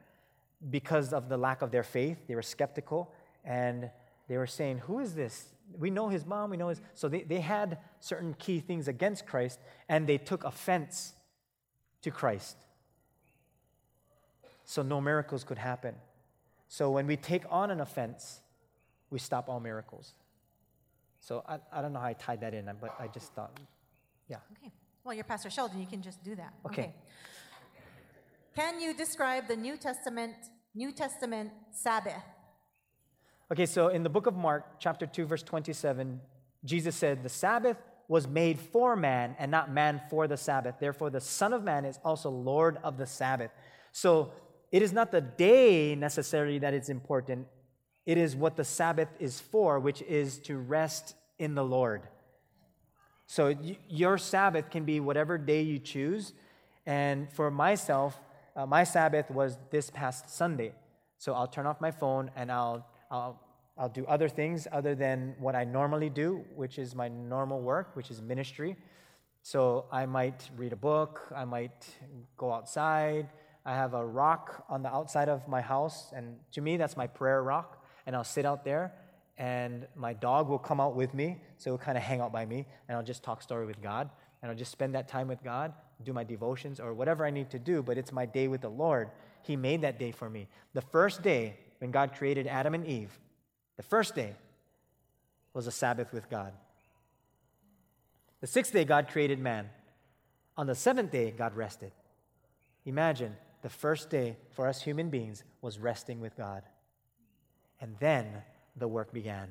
because 0.71 1.13
of 1.13 1.29
the 1.29 1.37
lack 1.37 1.63
of 1.63 1.71
their 1.71 1.83
faith. 1.83 2.27
They 2.27 2.35
were 2.35 2.43
skeptical 2.43 3.13
and 3.45 3.91
they 4.29 4.37
were 4.37 4.47
saying, 4.47 4.79
Who 4.79 4.99
is 4.99 5.15
this? 5.15 5.47
We 5.79 5.91
know 5.91 6.09
his 6.09 6.27
mom, 6.27 6.51
we 6.51 6.57
know 6.57 6.69
his. 6.69 6.81
So 6.95 7.09
they, 7.09 7.23
they 7.23 7.41
had 7.41 7.79
certain 8.01 8.35
key 8.35 8.61
things 8.61 8.89
against 8.89 9.27
Christ 9.27 9.61
and 9.89 10.07
they 10.07 10.19
took 10.19 10.45
offense 10.45 11.15
to 12.03 12.11
Christ. 12.11 12.57
So 14.65 14.83
no 14.83 15.01
miracles 15.01 15.45
could 15.45 15.59
happen. 15.59 15.95
So 16.69 16.91
when 16.91 17.07
we 17.07 17.17
take 17.17 17.45
on 17.51 17.71
an 17.71 17.81
offense, 17.81 18.41
we 19.11 19.19
stop 19.19 19.49
all 19.49 19.61
miracles. 19.61 20.15
So 21.25 21.43
I, 21.49 21.59
I 21.72 21.81
don't 21.81 21.95
know 21.95 22.01
how 22.01 22.09
I 22.09 22.12
tied 22.12 22.43
that 22.43 22.53
in, 22.53 22.70
but 22.79 22.95
I 23.01 23.09
just 23.09 23.33
thought, 23.33 23.59
yeah. 24.29 24.37
Okay. 24.59 24.70
Well, 25.03 25.14
you're 25.14 25.25
Pastor 25.25 25.49
Sheldon. 25.49 25.81
You 25.81 25.87
can 25.87 26.03
just 26.03 26.22
do 26.22 26.35
that. 26.35 26.53
Okay. 26.66 26.95
Can 28.55 28.79
you 28.79 28.93
describe 28.93 29.49
the 29.49 29.57
New 29.57 29.79
Testament 29.79 30.35
New 30.75 30.93
Testament 30.93 31.51
Sabbath? 31.70 32.22
Okay, 33.51 33.64
so 33.64 33.89
in 33.89 34.03
the 34.03 34.11
book 34.11 34.27
of 34.27 34.37
Mark, 34.37 34.79
chapter 34.79 35.07
2, 35.07 35.25
verse 35.25 35.43
27, 35.43 36.20
Jesus 36.62 36.95
said, 36.95 37.22
The 37.22 37.29
Sabbath 37.31 37.79
was 38.07 38.29
made 38.29 38.59
for 38.59 38.95
man 38.95 39.35
and 39.39 39.51
not 39.51 39.72
man 39.72 40.03
for 40.11 40.29
the 40.29 40.37
Sabbath. 40.37 40.75
Therefore, 40.79 41.09
the 41.09 41.20
Son 41.20 41.55
of 41.55 41.64
Man 41.64 41.87
is 41.87 41.99
also 42.05 42.29
Lord 42.29 42.77
of 42.85 42.99
the 42.99 43.07
Sabbath. 43.07 43.51
So 43.93 44.33
it 44.70 44.83
is 44.83 44.93
not 44.93 45.11
the 45.11 45.22
day 45.22 45.95
necessarily 45.95 46.59
that 46.59 46.75
is 46.75 46.91
important, 46.91 47.47
it 48.07 48.19
is 48.19 48.37
what 48.37 48.57
the 48.57 48.65
Sabbath 48.65 49.09
is 49.19 49.41
for, 49.41 49.81
which 49.81 50.03
is 50.03 50.39
to 50.41 50.59
rest 50.59 51.15
in 51.39 51.55
the 51.55 51.65
Lord. 51.65 52.03
So 53.27 53.55
your 53.89 54.19
Sabbath 54.19 54.71
can 54.71 54.85
be 54.85 55.01
whatever 55.01 55.39
day 55.39 55.63
you 55.63 55.79
choose. 55.79 56.35
And 56.87 57.33
for 57.33 57.51
myself, 57.51 58.21
uh, 58.55 58.67
my 58.67 58.85
Sabbath 58.85 59.31
was 59.31 59.59
this 59.71 59.91
past 59.91 60.29
Sunday. 60.29 60.73
So 61.19 61.33
I'll 61.33 61.47
turn 61.47 61.67
off 61.67 61.81
my 61.81 61.91
phone 61.91 62.31
and 62.37 62.53
I'll, 62.53 62.87
I'll, 63.11 63.41
I'll 63.79 63.89
do 63.89 64.05
other 64.07 64.29
things 64.29 64.69
other 64.71 64.95
than 64.95 65.35
what 65.39 65.55
I 65.55 65.65
normally 65.65 66.11
do, 66.11 66.45
which 66.55 66.79
is 66.79 66.95
my 66.95 67.09
normal 67.09 67.63
work, 67.63 67.97
which 67.97 68.11
is 68.11 68.21
ministry. 68.21 68.77
So 69.43 69.87
I 69.91 70.07
might 70.07 70.49
read 70.57 70.73
a 70.73 70.77
book, 70.77 71.23
I 71.35 71.45
might 71.45 71.89
go 72.37 72.53
outside. 72.53 73.29
I 73.67 73.75
have 73.75 73.95
a 73.95 74.05
rock 74.05 74.65
on 74.69 74.83
the 74.83 74.91
outside 74.91 75.29
of 75.31 75.49
my 75.49 75.63
house, 75.63 76.13
and 76.15 76.37
to 76.53 76.61
me, 76.61 76.77
that's 76.77 76.99
my 76.99 77.07
prayer 77.07 77.43
rock. 77.43 77.83
And 78.07 78.15
I'll 78.15 78.25
sit 78.25 78.45
out 78.45 78.65
there 78.65 78.93
and 79.37 79.87
my 79.97 80.13
dog 80.13 80.49
will 80.49 80.59
come 80.59 80.81
out 80.81 80.95
with 80.95 81.13
me, 81.13 81.39
so 81.59 81.71
he'll 81.71 81.79
kind 81.79 81.99
of 81.99 82.05
hang 82.05 82.21
out 82.21 82.33
by 82.33 82.47
me, 82.47 82.67
and 82.89 82.97
I'll 82.97 83.03
just 83.03 83.23
talk 83.23 83.43
story 83.43 83.67
with 83.67 83.83
God, 83.83 84.09
and 84.41 84.51
I'll 84.51 84.57
just 84.57 84.71
spend 84.71 84.95
that 84.95 85.09
time 85.09 85.27
with 85.27 85.43
God, 85.43 85.73
do 86.05 86.13
my 86.13 86.25
devotions 86.25 86.79
or 86.79 86.95
whatever 86.95 87.25
I 87.27 87.31
need 87.31 87.51
to 87.51 87.59
do, 87.59 87.83
but 87.83 87.99
it's 87.99 88.13
my 88.13 88.27
day 88.27 88.47
with 88.47 88.61
the 88.61 88.69
Lord. 88.69 89.11
He 89.43 89.57
made 89.57 89.83
that 89.83 89.99
day 89.99 90.13
for 90.13 90.31
me. 90.31 90.49
The 90.73 90.83
first 90.83 91.23
day 91.23 91.57
when 91.79 91.91
God 91.91 92.15
created 92.15 92.47
Adam 92.47 92.75
and 92.75 92.87
Eve, 92.87 93.19
the 93.77 93.83
first 93.83 94.15
day 94.15 94.35
was 95.53 95.67
a 95.67 95.73
Sabbath 95.73 96.13
with 96.13 96.31
God. 96.31 96.53
The 98.41 98.47
sixth 98.47 98.73
day, 98.73 98.85
God 98.85 99.09
created 99.09 99.39
man. 99.39 99.71
On 100.57 100.67
the 100.67 100.75
seventh 100.75 101.11
day, 101.11 101.33
God 101.37 101.57
rested. 101.57 101.93
Imagine 102.85 103.35
the 103.63 103.71
first 103.71 104.11
day 104.11 104.37
for 104.51 104.69
us 104.69 104.83
human 104.83 105.09
beings 105.09 105.43
was 105.63 105.79
resting 105.79 106.21
with 106.21 106.37
God. 106.37 106.63
And 107.81 107.97
then 108.01 108.43
the 108.77 108.89
work 108.89 109.12
began. 109.12 109.49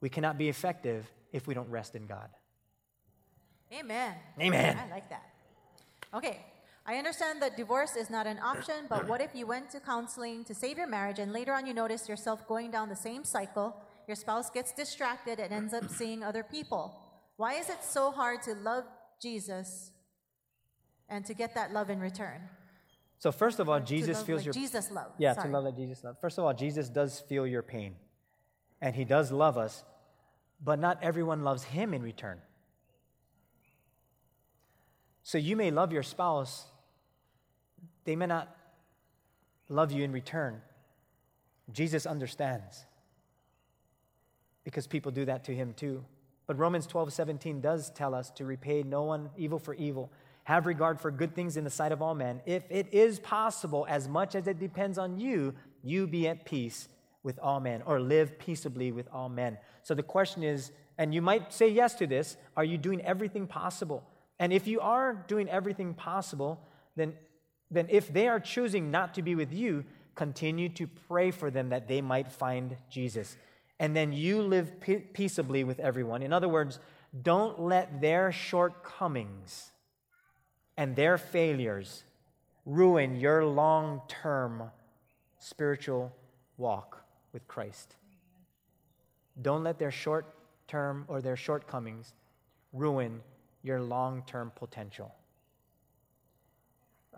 We 0.00 0.08
cannot 0.08 0.38
be 0.38 0.48
effective 0.48 1.10
if 1.32 1.46
we 1.46 1.54
don't 1.54 1.70
rest 1.70 1.94
in 1.94 2.06
God. 2.06 2.28
Amen. 3.72 4.14
Amen. 4.40 4.78
I 4.78 4.90
like 4.90 5.08
that. 5.10 5.24
Okay. 6.14 6.44
I 6.88 6.96
understand 6.96 7.42
that 7.42 7.56
divorce 7.56 7.96
is 7.96 8.10
not 8.10 8.28
an 8.28 8.38
option, 8.38 8.86
but 8.88 9.08
what 9.08 9.20
if 9.20 9.34
you 9.34 9.44
went 9.44 9.70
to 9.70 9.80
counseling 9.80 10.44
to 10.44 10.54
save 10.54 10.78
your 10.78 10.86
marriage 10.86 11.18
and 11.18 11.32
later 11.32 11.52
on 11.52 11.66
you 11.66 11.74
notice 11.74 12.08
yourself 12.08 12.46
going 12.46 12.70
down 12.70 12.88
the 12.88 12.94
same 12.94 13.24
cycle? 13.24 13.74
Your 14.06 14.14
spouse 14.14 14.50
gets 14.50 14.72
distracted 14.72 15.40
and 15.40 15.52
ends 15.52 15.74
up 15.74 15.90
seeing 15.90 16.22
other 16.22 16.44
people. 16.44 16.94
Why 17.36 17.54
is 17.54 17.68
it 17.68 17.82
so 17.82 18.12
hard 18.12 18.42
to 18.42 18.54
love 18.54 18.84
Jesus 19.20 19.90
and 21.08 21.26
to 21.26 21.34
get 21.34 21.56
that 21.56 21.72
love 21.72 21.90
in 21.90 21.98
return? 21.98 22.40
So 23.18 23.32
first 23.32 23.58
of 23.60 23.68
all, 23.68 23.80
Jesus 23.80 24.18
love 24.18 24.26
feels 24.26 24.38
like 24.40 24.46
your 24.46 24.54
Jesus 24.54 24.90
love. 24.90 25.12
Yeah, 25.18 25.34
Sorry. 25.34 25.48
to 25.48 25.52
love 25.52 25.64
like 25.64 25.76
Jesus 25.76 26.04
loved. 26.04 26.20
First 26.20 26.38
of 26.38 26.44
all, 26.44 26.52
Jesus 26.52 26.88
does 26.88 27.20
feel 27.20 27.46
your 27.46 27.62
pain. 27.62 27.96
And 28.80 28.94
he 28.94 29.04
does 29.04 29.32
love 29.32 29.56
us, 29.56 29.84
but 30.62 30.78
not 30.78 30.98
everyone 31.02 31.42
loves 31.42 31.64
him 31.64 31.94
in 31.94 32.02
return. 32.02 32.38
So 35.22 35.38
you 35.38 35.56
may 35.56 35.70
love 35.70 35.92
your 35.92 36.02
spouse, 36.02 36.66
they 38.04 38.14
may 38.14 38.26
not 38.26 38.54
love 39.68 39.92
you 39.92 40.04
in 40.04 40.12
return. 40.12 40.60
Jesus 41.72 42.06
understands 42.06 42.84
because 44.62 44.86
people 44.86 45.10
do 45.10 45.24
that 45.24 45.44
to 45.44 45.54
him 45.54 45.74
too. 45.74 46.04
But 46.46 46.58
Romans 46.58 46.86
12, 46.86 47.12
17 47.12 47.60
does 47.60 47.90
tell 47.90 48.14
us 48.14 48.30
to 48.32 48.44
repay 48.44 48.82
no 48.82 49.02
one 49.02 49.30
evil 49.36 49.58
for 49.58 49.74
evil. 49.74 50.12
Have 50.46 50.66
regard 50.66 51.00
for 51.00 51.10
good 51.10 51.34
things 51.34 51.56
in 51.56 51.64
the 51.64 51.70
sight 51.70 51.90
of 51.90 52.00
all 52.00 52.14
men. 52.14 52.40
If 52.46 52.62
it 52.70 52.86
is 52.94 53.18
possible, 53.18 53.84
as 53.88 54.08
much 54.08 54.36
as 54.36 54.46
it 54.46 54.60
depends 54.60 54.96
on 54.96 55.18
you, 55.18 55.54
you 55.82 56.06
be 56.06 56.28
at 56.28 56.44
peace 56.44 56.86
with 57.24 57.36
all 57.40 57.58
men 57.58 57.82
or 57.84 57.98
live 57.98 58.38
peaceably 58.38 58.92
with 58.92 59.08
all 59.12 59.28
men. 59.28 59.58
So 59.82 59.92
the 59.92 60.04
question 60.04 60.44
is, 60.44 60.70
and 60.98 61.12
you 61.12 61.20
might 61.20 61.52
say 61.52 61.68
yes 61.68 61.94
to 61.94 62.06
this, 62.06 62.36
are 62.56 62.62
you 62.62 62.78
doing 62.78 63.02
everything 63.02 63.48
possible? 63.48 64.04
And 64.38 64.52
if 64.52 64.68
you 64.68 64.78
are 64.78 65.24
doing 65.26 65.48
everything 65.48 65.94
possible, 65.94 66.60
then, 66.94 67.14
then 67.68 67.88
if 67.90 68.12
they 68.12 68.28
are 68.28 68.38
choosing 68.38 68.92
not 68.92 69.14
to 69.14 69.22
be 69.22 69.34
with 69.34 69.52
you, 69.52 69.84
continue 70.14 70.68
to 70.68 70.86
pray 71.08 71.32
for 71.32 71.50
them 71.50 71.70
that 71.70 71.88
they 71.88 72.00
might 72.00 72.30
find 72.30 72.76
Jesus. 72.88 73.36
And 73.80 73.96
then 73.96 74.12
you 74.12 74.42
live 74.42 74.78
pe- 74.78 75.00
peaceably 75.00 75.64
with 75.64 75.80
everyone. 75.80 76.22
In 76.22 76.32
other 76.32 76.48
words, 76.48 76.78
don't 77.20 77.60
let 77.60 78.00
their 78.00 78.30
shortcomings 78.30 79.72
and 80.76 80.94
their 80.94 81.18
failures 81.18 82.04
ruin 82.64 83.16
your 83.16 83.44
long 83.44 84.02
term 84.08 84.70
spiritual 85.38 86.12
walk 86.56 87.04
with 87.32 87.46
Christ. 87.48 87.96
Don't 89.40 89.62
let 89.62 89.78
their 89.78 89.90
short 89.90 90.26
term 90.66 91.04
or 91.08 91.20
their 91.20 91.36
shortcomings 91.36 92.14
ruin 92.72 93.20
your 93.62 93.80
long 93.80 94.22
term 94.26 94.52
potential. 94.54 95.14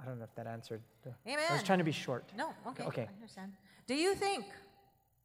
I 0.01 0.05
don't 0.05 0.19
know 0.19 0.25
if 0.25 0.35
that 0.37 0.47
answered. 0.47 0.81
The, 1.03 1.11
I 1.27 1.53
was 1.53 1.63
trying 1.63 1.79
to 1.79 1.85
be 1.85 1.93
short. 1.93 2.25
No, 2.37 2.51
okay. 2.69 2.85
Okay. 2.85 3.09
I 3.11 3.15
understand. 3.15 3.53
Do 3.87 3.95
you 3.95 4.15
think 4.15 4.45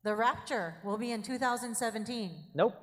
the 0.04 0.16
rapture 0.16 0.76
will 0.84 0.98
be 0.98 1.12
in 1.12 1.22
2017? 1.22 2.32
Nope. 2.56 2.76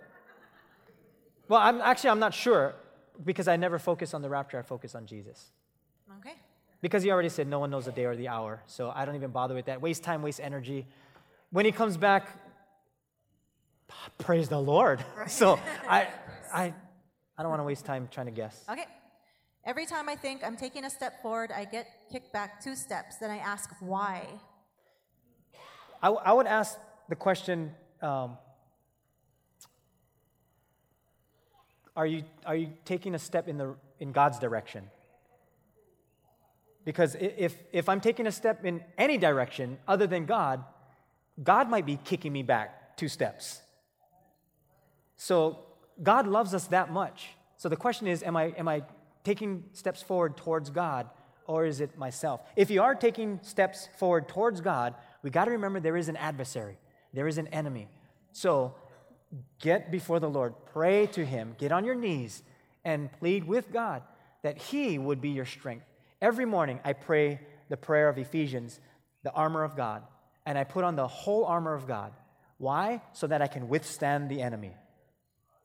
Well, 1.48 1.61
I'm 1.61 1.80
actually 1.80 2.11
I'm 2.11 2.20
not 2.20 2.32
sure 2.32 2.74
because 3.24 3.48
I 3.48 3.56
never 3.56 3.78
focus 3.78 4.14
on 4.14 4.22
the 4.22 4.28
rapture. 4.28 4.58
I 4.58 4.62
focus 4.62 4.94
on 4.94 5.06
Jesus. 5.06 5.50
Okay. 6.18 6.34
Because 6.80 7.02
he 7.02 7.10
already 7.10 7.28
said 7.28 7.46
no 7.46 7.58
one 7.58 7.70
knows 7.70 7.84
the 7.84 7.92
day 7.92 8.04
or 8.04 8.16
the 8.16 8.28
hour. 8.28 8.62
So 8.66 8.92
I 8.94 9.04
don't 9.04 9.16
even 9.16 9.30
bother 9.30 9.54
with 9.54 9.66
that. 9.66 9.80
Waste 9.80 10.02
time, 10.02 10.22
waste 10.22 10.40
energy. 10.40 10.86
When 11.50 11.64
he 11.66 11.72
comes 11.72 11.96
back, 11.96 12.28
praise 14.18 14.48
the 14.48 14.60
Lord. 14.60 15.04
So 15.28 15.58
I, 15.88 16.08
I, 16.52 16.74
I 17.36 17.42
don't 17.42 17.50
want 17.50 17.60
to 17.60 17.64
waste 17.64 17.84
time 17.84 18.08
trying 18.10 18.26
to 18.26 18.32
guess. 18.32 18.64
Okay. 18.70 18.86
Every 19.64 19.84
time 19.84 20.08
I 20.08 20.16
think 20.16 20.42
I'm 20.42 20.56
taking 20.56 20.84
a 20.84 20.90
step 20.90 21.20
forward, 21.20 21.52
I 21.52 21.64
get 21.66 21.86
kicked 22.10 22.32
back 22.32 22.62
two 22.62 22.74
steps. 22.74 23.16
Then 23.18 23.30
I 23.30 23.36
ask 23.36 23.70
why. 23.80 24.26
I, 26.02 26.06
w- 26.06 26.22
I 26.24 26.32
would 26.32 26.46
ask 26.46 26.78
the 27.10 27.14
question 27.16 27.72
um, 28.00 28.38
are, 31.97 32.07
you, 32.07 32.24
are 32.47 32.57
you 32.57 32.72
taking 32.84 33.14
a 33.14 33.18
step 33.18 33.49
in, 33.49 33.59
the, 33.59 33.74
in 33.99 34.12
God's 34.12 34.38
direction? 34.38 34.91
Because 36.84 37.16
if, 37.20 37.57
if 37.72 37.88
I'm 37.88 38.01
taking 38.01 38.26
a 38.26 38.32
step 38.32 38.64
in 38.64 38.82
any 38.97 39.18
direction 39.18 39.78
other 39.86 40.07
than 40.07 40.24
God, 40.24 40.64
God 41.43 41.68
might 41.68 41.86
be 41.86 41.97
kicking 41.97 42.32
me 42.32 42.43
back 42.43 42.97
two 42.97 43.09
steps. 43.09 43.61
So 45.16 45.59
God 46.03 46.26
loves 46.26 46.55
us 46.55 46.66
that 46.68 46.93
much. 46.93 47.30
So 47.57 47.68
the 47.68 47.76
question 47.76 48.07
is 48.07 48.22
am 48.22 48.36
I, 48.36 48.47
am 48.57 48.68
I 48.68 48.82
taking 49.24 49.64
steps 49.72 50.03
forward 50.03 50.36
towards 50.36 50.70
God 50.70 51.11
or 51.47 51.66
is 51.66 51.80
it 51.80 51.99
myself? 51.99 52.41
If 52.57 52.70
you 52.70 52.82
are 52.82 52.95
taking 52.95 53.41
steps 53.43 53.88
forward 53.99 54.28
towards 54.28 54.61
God, 54.61 54.95
we 55.22 55.30
got 55.30 55.45
to 55.45 55.51
remember 55.51 55.80
there 55.80 55.97
is 55.97 56.09
an 56.09 56.16
adversary, 56.16 56.78
there 57.12 57.28
is 57.28 57.36
an 57.36 57.49
enemy. 57.49 57.88
So 58.32 58.74
get 59.60 59.90
before 59.90 60.20
the 60.20 60.30
Lord, 60.30 60.54
pray 60.72 61.06
to 61.08 61.24
Him, 61.24 61.54
get 61.58 61.72
on 61.72 61.84
your 61.84 61.94
knees, 61.94 62.42
and 62.84 63.12
plead 63.12 63.44
with 63.44 63.72
God 63.72 64.02
that 64.42 64.58
He 64.58 64.98
would 64.98 65.20
be 65.20 65.30
your 65.30 65.44
strength. 65.44 65.86
Every 66.20 66.44
morning, 66.44 66.80
I 66.84 66.92
pray 66.92 67.40
the 67.68 67.76
prayer 67.76 68.08
of 68.08 68.18
Ephesians, 68.18 68.80
the 69.22 69.32
armor 69.32 69.62
of 69.62 69.76
God, 69.76 70.02
and 70.46 70.58
I 70.58 70.64
put 70.64 70.84
on 70.84 70.96
the 70.96 71.06
whole 71.06 71.44
armor 71.44 71.74
of 71.74 71.86
God. 71.86 72.12
Why? 72.58 73.02
So 73.12 73.26
that 73.26 73.42
I 73.42 73.46
can 73.46 73.68
withstand 73.68 74.28
the 74.28 74.42
enemy. 74.42 74.72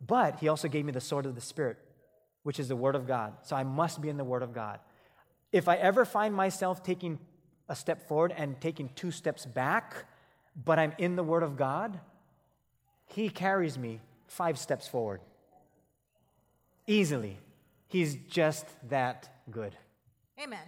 But 0.05 0.39
He 0.39 0.47
also 0.47 0.67
gave 0.67 0.85
me 0.85 0.91
the 0.91 1.01
sword 1.01 1.25
of 1.25 1.35
the 1.35 1.41
Spirit, 1.41 1.77
which 2.43 2.59
is 2.59 2.67
the 2.67 2.75
Word 2.75 2.95
of 2.95 3.07
God. 3.07 3.33
So 3.43 3.55
I 3.55 3.63
must 3.63 4.01
be 4.01 4.09
in 4.09 4.17
the 4.17 4.23
Word 4.23 4.43
of 4.43 4.53
God. 4.53 4.79
If 5.51 5.67
I 5.67 5.75
ever 5.77 6.05
find 6.05 6.33
myself 6.33 6.83
taking 6.83 7.19
a 7.67 7.75
step 7.75 8.07
forward 8.07 8.33
and 8.35 8.59
taking 8.61 8.89
two 8.95 9.11
steps 9.11 9.45
back, 9.45 10.05
but 10.55 10.77
I'm 10.77 10.93
in 10.97 11.15
the 11.15 11.23
Word 11.23 11.43
of 11.43 11.57
God, 11.57 11.99
He 13.05 13.29
carries 13.29 13.77
me 13.77 14.01
five 14.27 14.57
steps 14.57 14.87
forward. 14.87 15.21
Easily. 16.87 17.39
He's 17.87 18.15
just 18.15 18.65
that 18.89 19.29
good. 19.49 19.75
Amen. 20.41 20.59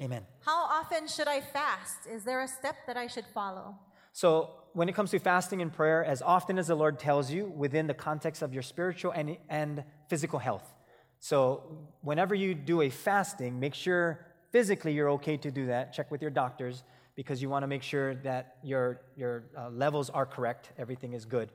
Amen. 0.00 0.24
How 0.44 0.64
often 0.64 1.06
should 1.06 1.28
I 1.28 1.40
fast? 1.40 2.06
Is 2.10 2.24
there 2.24 2.40
a 2.40 2.48
step 2.48 2.76
that 2.86 2.96
I 2.96 3.06
should 3.06 3.26
follow? 3.26 3.76
So, 4.12 4.50
when 4.74 4.88
it 4.88 4.94
comes 4.94 5.10
to 5.10 5.18
fasting 5.18 5.60
and 5.60 5.70
prayer, 5.72 6.02
as 6.02 6.22
often 6.22 6.58
as 6.58 6.68
the 6.68 6.74
Lord 6.74 6.98
tells 6.98 7.30
you 7.30 7.46
within 7.46 7.86
the 7.86 7.94
context 7.94 8.40
of 8.40 8.54
your 8.54 8.62
spiritual 8.62 9.12
and, 9.12 9.36
and 9.50 9.84
physical 10.08 10.38
health. 10.38 10.72
So, 11.18 11.78
whenever 12.00 12.34
you 12.34 12.54
do 12.54 12.80
a 12.82 12.90
fasting, 12.90 13.60
make 13.60 13.74
sure 13.74 14.26
physically 14.50 14.92
you're 14.92 15.10
okay 15.10 15.36
to 15.36 15.50
do 15.50 15.66
that. 15.66 15.92
Check 15.92 16.10
with 16.10 16.22
your 16.22 16.30
doctors 16.30 16.84
because 17.14 17.42
you 17.42 17.48
want 17.48 17.62
to 17.62 17.66
make 17.66 17.82
sure 17.82 18.14
that 18.16 18.56
your, 18.62 19.02
your 19.16 19.44
uh, 19.56 19.68
levels 19.68 20.08
are 20.10 20.24
correct, 20.24 20.72
everything 20.78 21.12
is 21.12 21.24
good. 21.24 21.50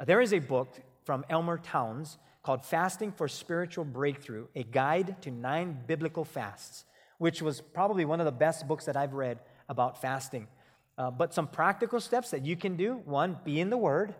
Uh, 0.00 0.04
there 0.06 0.22
is 0.22 0.32
a 0.32 0.38
book 0.38 0.80
from 1.04 1.26
Elmer 1.28 1.58
Towns 1.58 2.16
called 2.42 2.64
Fasting 2.64 3.12
for 3.12 3.28
Spiritual 3.28 3.84
Breakthrough 3.84 4.46
A 4.56 4.62
Guide 4.62 5.20
to 5.20 5.30
Nine 5.30 5.78
Biblical 5.86 6.24
Fasts, 6.24 6.86
which 7.18 7.42
was 7.42 7.60
probably 7.60 8.06
one 8.06 8.18
of 8.18 8.24
the 8.24 8.32
best 8.32 8.66
books 8.66 8.86
that 8.86 8.96
I've 8.96 9.12
read 9.12 9.38
about 9.68 10.00
fasting. 10.00 10.48
Uh, 10.96 11.10
but 11.10 11.34
some 11.34 11.46
practical 11.46 12.00
steps 12.00 12.30
that 12.30 12.46
you 12.46 12.56
can 12.56 12.76
do 12.76 12.94
one, 13.04 13.36
be 13.44 13.60
in 13.60 13.68
the 13.68 13.76
Word, 13.76 14.14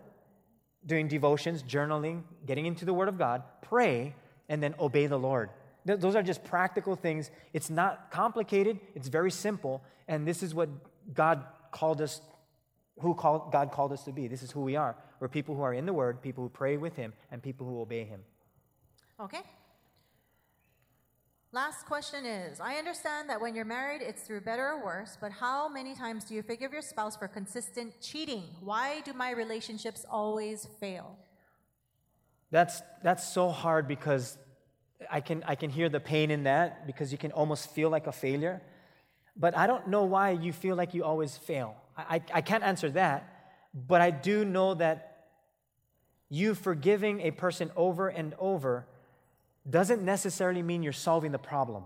doing 0.85 1.07
devotions, 1.07 1.63
journaling, 1.63 2.21
getting 2.45 2.67
into 2.67 2.85
the 2.85 2.93
Word 2.93 3.07
of 3.07 3.17
God, 3.17 3.41
pray, 3.63 4.13
and 4.49 4.61
then 4.61 4.75
obey 4.79 5.07
the 5.07 5.17
Lord. 5.17 5.49
Th- 5.87 5.99
those 5.99 6.15
are 6.15 6.21
just 6.21 6.43
practical 6.43 6.95
things. 6.95 7.31
It's 7.53 7.71
not 7.71 8.11
complicated, 8.11 8.79
it's 8.93 9.07
very 9.07 9.31
simple, 9.31 9.81
and 10.07 10.27
this 10.27 10.43
is 10.43 10.53
what 10.53 10.69
God 11.11 11.43
called 11.71 12.01
us, 12.01 12.21
who 13.01 13.13
called, 13.13 13.51
God 13.51 13.71
called 13.71 13.91
us 13.91 14.03
to 14.03 14.11
be. 14.11 14.27
This 14.27 14.43
is 14.43 14.51
who 14.51 14.61
we 14.61 14.75
are. 14.75 14.95
We're 15.19 15.27
people 15.27 15.55
who 15.55 15.61
are 15.61 15.73
in 15.73 15.85
the 15.85 15.93
Word, 15.93 16.21
people 16.21 16.43
who 16.43 16.49
pray 16.49 16.77
with 16.77 16.95
Him, 16.95 17.13
and 17.31 17.41
people 17.41 17.67
who 17.67 17.81
obey 17.81 18.03
Him. 18.03 18.21
Okay. 19.19 19.41
Last 21.53 21.85
question 21.85 22.25
is 22.25 22.61
I 22.61 22.75
understand 22.75 23.29
that 23.29 23.41
when 23.41 23.55
you're 23.55 23.65
married, 23.65 24.01
it's 24.01 24.21
through 24.21 24.41
better 24.41 24.69
or 24.69 24.85
worse, 24.85 25.17
but 25.19 25.31
how 25.33 25.67
many 25.67 25.93
times 25.93 26.23
do 26.23 26.33
you 26.33 26.41
forgive 26.41 26.71
your 26.71 26.81
spouse 26.81 27.17
for 27.17 27.27
consistent 27.27 27.99
cheating? 27.99 28.43
Why 28.61 29.01
do 29.01 29.11
my 29.11 29.31
relationships 29.31 30.05
always 30.09 30.67
fail? 30.79 31.17
That's, 32.51 32.81
that's 33.03 33.33
so 33.33 33.49
hard 33.49 33.87
because 33.87 34.37
I 35.09 35.19
can, 35.21 35.43
I 35.45 35.55
can 35.55 35.69
hear 35.69 35.89
the 35.89 35.99
pain 35.99 36.31
in 36.31 36.43
that 36.43 36.87
because 36.87 37.11
you 37.11 37.17
can 37.17 37.31
almost 37.31 37.71
feel 37.71 37.89
like 37.89 38.07
a 38.07 38.11
failure. 38.11 38.61
But 39.35 39.57
I 39.57 39.67
don't 39.67 39.87
know 39.87 40.03
why 40.03 40.31
you 40.31 40.53
feel 40.53 40.75
like 40.75 40.93
you 40.93 41.03
always 41.03 41.37
fail. 41.37 41.75
I, 42.09 42.21
I, 42.33 42.41
can't 42.41 42.63
answer 42.63 42.89
that, 42.91 43.67
but 43.73 44.01
I 44.01 44.11
do 44.11 44.45
know 44.45 44.73
that 44.75 45.27
you 46.29 46.55
forgiving 46.55 47.21
a 47.21 47.31
person 47.31 47.71
over 47.75 48.07
and 48.07 48.33
over 48.39 48.87
doesn't 49.69 50.01
necessarily 50.01 50.61
mean 50.61 50.83
you're 50.83 50.93
solving 50.93 51.31
the 51.31 51.39
problem. 51.39 51.83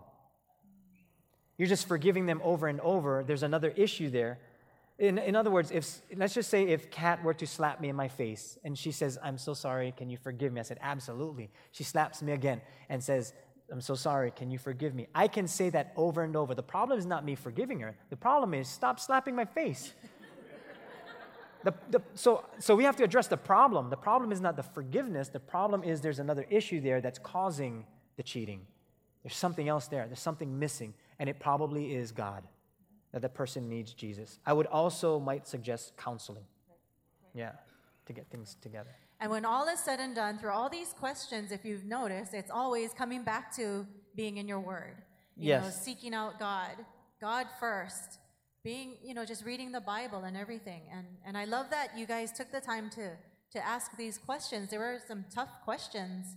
You're 1.58 1.68
just 1.68 1.88
forgiving 1.88 2.26
them 2.26 2.42
over 2.44 2.68
and 2.68 2.80
over. 2.82 3.24
There's 3.26 3.44
another 3.44 3.70
issue 3.76 4.10
there. 4.10 4.40
In, 4.98 5.18
in 5.18 5.36
other 5.36 5.52
words, 5.52 5.72
if, 5.72 6.02
let's 6.16 6.34
just 6.34 6.50
say 6.50 6.68
if 6.68 6.90
Kat 6.90 7.22
were 7.24 7.34
to 7.34 7.46
slap 7.46 7.82
me 7.82 7.90
in 7.90 7.96
my 7.96 8.08
face 8.08 8.58
and 8.64 8.78
she 8.78 8.92
says, 8.92 9.18
I'm 9.22 9.38
so 9.38 9.54
sorry, 9.54 9.94
can 9.96 10.10
you 10.10 10.18
forgive 10.18 10.54
me? 10.54 10.62
I 10.62 10.64
said, 10.64 10.80
Absolutely. 10.82 11.50
She 11.72 11.84
slaps 11.84 12.22
me 12.22 12.32
again 12.32 12.62
and 12.88 13.04
says, 13.04 13.34
I'm 13.72 13.82
so 13.82 13.96
sorry, 13.96 14.32
can 14.32 14.52
you 14.52 14.58
forgive 14.58 14.94
me? 14.94 15.08
I 15.16 15.28
can 15.28 15.48
say 15.48 15.70
that 15.72 15.92
over 15.96 16.24
and 16.24 16.36
over. 16.36 16.54
The 16.54 16.64
problem 16.64 17.00
is 17.00 17.06
not 17.06 17.26
me 17.26 17.36
forgiving 17.36 17.80
her. 17.80 17.96
The 18.10 18.16
problem 18.16 18.54
is 18.54 18.68
stop 18.68 19.00
slapping 19.00 19.36
my 19.36 19.46
face. 19.46 19.94
the, 21.64 21.74
the, 21.90 22.02
so, 22.14 22.46
so 22.60 22.76
we 22.76 22.84
have 22.84 22.96
to 22.98 23.04
address 23.04 23.28
the 23.28 23.38
problem. 23.38 23.90
The 23.90 23.98
problem 23.98 24.32
is 24.32 24.40
not 24.40 24.56
the 24.56 24.64
forgiveness, 24.64 25.30
the 25.30 25.40
problem 25.40 25.84
is 25.84 26.02
there's 26.02 26.20
another 26.20 26.46
issue 26.50 26.80
there 26.80 27.02
that's 27.02 27.20
causing 27.20 27.86
the 28.18 28.24
cheating. 28.24 28.62
There's 29.24 29.36
something 29.36 29.68
else 29.68 29.88
there, 29.88 30.06
there's 30.06 30.20
something 30.20 30.60
missing, 30.60 30.94
and 31.18 31.28
it 31.28 31.40
probably 31.40 31.96
is 31.96 32.12
God 32.12 32.44
that 33.12 33.22
the 33.22 33.30
person 33.30 33.68
needs 33.68 33.94
Jesus. 33.94 34.40
I 34.46 34.54
would 34.54 34.68
also 34.68 35.20
might 35.20 35.48
suggest 35.48 35.98
counseling. 35.98 36.44
Yeah, 37.34 37.54
to 38.06 38.14
get 38.14 38.28
things 38.30 38.56
together. 38.62 38.96
And 39.20 39.32
when 39.32 39.46
all 39.46 39.68
is 39.68 39.80
said 39.80 40.00
and 40.00 40.14
done, 40.16 40.38
through 40.38 40.52
all 40.52 40.70
these 40.70 40.94
questions, 40.94 41.52
if 41.52 41.64
you've 41.64 41.86
noticed, 41.86 42.34
it's 42.34 42.52
always 42.52 42.94
coming 42.94 43.24
back 43.24 43.56
to 43.56 43.86
being 44.16 44.38
in 44.38 44.48
your 44.48 44.60
word. 44.60 44.96
You 45.38 45.50
Yes. 45.50 45.64
know, 45.64 45.70
seeking 45.70 46.14
out 46.14 46.38
God, 46.40 46.76
God 47.22 47.48
first, 47.60 48.20
being, 48.64 48.98
you 49.04 49.14
know, 49.14 49.26
just 49.26 49.46
reading 49.46 49.72
the 49.72 49.82
Bible 49.82 50.24
and 50.24 50.36
everything. 50.36 50.82
And 50.92 51.06
and 51.26 51.38
I 51.38 51.46
love 51.46 51.70
that 51.70 51.98
you 51.98 52.06
guys 52.06 52.32
took 52.32 52.52
the 52.52 52.62
time 52.62 52.90
to 52.92 53.16
to 53.52 53.66
ask 53.66 53.96
these 53.96 54.18
questions. 54.18 54.70
There 54.70 54.80
were 54.80 55.00
some 55.08 55.24
tough 55.34 55.62
questions, 55.64 56.36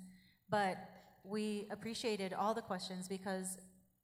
but 0.49 0.77
we 1.25 1.67
appreciated 1.71 2.33
all 2.33 2.55
the 2.55 2.63
questions 2.63 3.09
because 3.09 3.59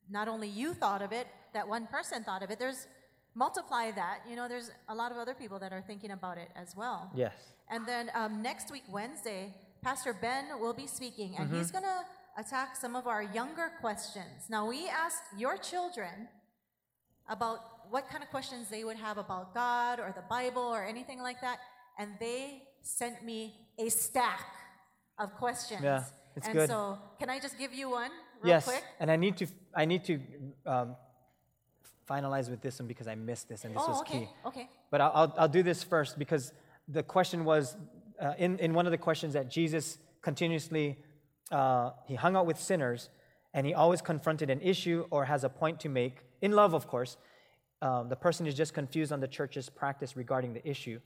not 0.09 0.27
only 0.29 0.49
you 0.49 0.75
thought 0.75 1.01
of 1.03 1.13
it, 1.13 1.27
that 1.53 1.67
one 1.69 1.87
person 1.87 2.25
thought 2.25 2.43
of 2.43 2.51
it. 2.51 2.59
There's 2.59 2.87
multiply 3.35 3.91
that. 3.93 4.21
You 4.29 4.37
know, 4.37 4.49
there's 4.49 4.71
a 4.89 4.95
lot 4.95 5.13
of 5.13 5.19
other 5.19 5.35
people 5.35 5.59
that 5.61 5.73
are 5.73 5.83
thinking 5.83 6.11
about 6.11 6.39
it 6.39 6.49
as 6.57 6.75
well. 6.77 7.11
Yes. 7.15 7.35
And 7.71 7.87
then 7.87 8.11
um, 8.15 8.43
next 8.43 8.71
week, 8.71 8.85
Wednesday, 8.91 9.55
Pastor 9.83 10.17
Ben 10.19 10.61
will 10.61 10.75
be 10.75 10.87
speaking, 10.87 11.37
and 11.39 11.55
he's 11.55 11.71
going 11.71 11.85
to 11.85 12.01
attack 12.39 12.77
some 12.77 12.97
of 12.97 13.07
our 13.07 13.23
younger 13.23 13.71
questions. 13.81 14.49
Now, 14.49 14.67
we 14.67 14.89
asked 14.89 15.23
your 15.37 15.57
children 15.57 16.29
about 17.29 17.59
what 17.91 18.09
kind 18.09 18.23
of 18.23 18.31
questions 18.31 18.69
they 18.69 18.85
would 18.85 18.97
have 18.97 19.19
about 19.19 19.55
God 19.55 20.01
or 20.01 20.13
the 20.15 20.25
Bible 20.29 20.63
or 20.63 20.85
anything 20.85 21.21
like 21.21 21.41
that, 21.41 21.59
and 21.99 22.13
they 22.21 22.63
sent 22.83 23.25
me 23.25 23.55
a 23.79 23.89
stack 23.89 24.47
of 25.19 25.35
questions. 25.35 25.81
Yeah, 25.83 26.05
it's 26.37 26.47
and 26.47 26.57
good. 26.57 26.69
so, 26.69 26.99
can 27.19 27.31
I 27.31 27.39
just 27.39 27.59
give 27.59 27.73
you 27.73 27.91
one 27.91 28.11
real 28.43 28.55
yes. 28.55 28.65
quick? 28.65 28.85
And 29.01 29.11
I 29.11 29.17
need 29.17 29.37
to 29.39 29.47
I 29.75 29.85
need 29.85 30.05
to 30.05 30.21
um, 30.67 30.97
finalize 32.09 32.51
with 32.51 32.61
this 32.61 32.79
one 32.79 32.89
because 32.89 33.07
I 33.07 33.15
missed 33.15 33.49
this 33.49 33.65
and 33.65 33.75
this 33.75 33.83
oh, 33.85 33.91
was 33.91 34.01
okay, 34.01 34.21
key. 34.21 34.29
okay. 34.47 34.69
But 34.91 35.01
I'll, 35.01 35.13
I'll, 35.15 35.35
I'll 35.39 35.49
do 35.49 35.63
this 35.63 35.83
first 35.83 36.19
because 36.19 36.53
the 36.89 37.03
question 37.03 37.45
was 37.45 37.77
uh, 38.21 38.35
in, 38.39 38.59
in 38.59 38.75
one 38.75 38.87
of 38.87 38.93
the 38.93 38.99
questions 38.99 39.35
that 39.35 39.51
Jesus 39.51 39.99
continuously 40.23 40.99
uh, 41.51 41.91
he 42.07 42.15
hung 42.15 42.37
out 42.37 42.47
with 42.47 42.59
sinners 42.59 43.11
and 43.53 43.67
he 43.67 43.75
always 43.75 44.01
confronted 44.01 44.51
an 44.51 44.61
issue 44.61 45.07
or 45.11 45.25
has 45.25 45.45
a 45.45 45.49
point 45.49 45.81
to 45.81 45.89
make 45.89 46.19
in 46.41 46.53
love, 46.53 46.75
of 46.75 46.87
course. 46.87 47.17
Um, 47.81 48.09
the 48.09 48.17
person 48.17 48.47
is 48.47 48.55
just 48.55 48.75
confused 48.75 49.13
on 49.13 49.21
the 49.21 49.29
church's 49.29 49.69
practice 49.69 50.17
regarding 50.17 50.53
the 50.53 50.67
issue. 50.69 51.01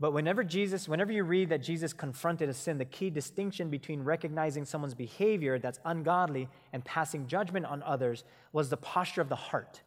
But 0.00 0.12
whenever 0.12 0.42
Jesus, 0.42 0.88
whenever 0.88 1.12
you 1.12 1.24
read 1.24 1.48
that 1.50 1.62
Jesus 1.62 1.92
confronted 1.92 2.48
a 2.48 2.54
sin, 2.54 2.76
the 2.76 2.84
key 2.84 3.08
distinction 3.08 3.70
between 3.70 4.02
recognizing 4.02 4.64
someone's 4.64 4.94
behavior 4.94 5.58
that's 5.58 5.78
ungodly 5.84 6.48
and 6.72 6.84
passing 6.84 7.26
judgment 7.26 7.66
on 7.66 7.82
others 7.84 8.24
was 8.52 8.68
the 8.68 8.76
posture 8.76 9.20
of 9.20 9.28
the 9.28 9.36
heart. 9.36 9.80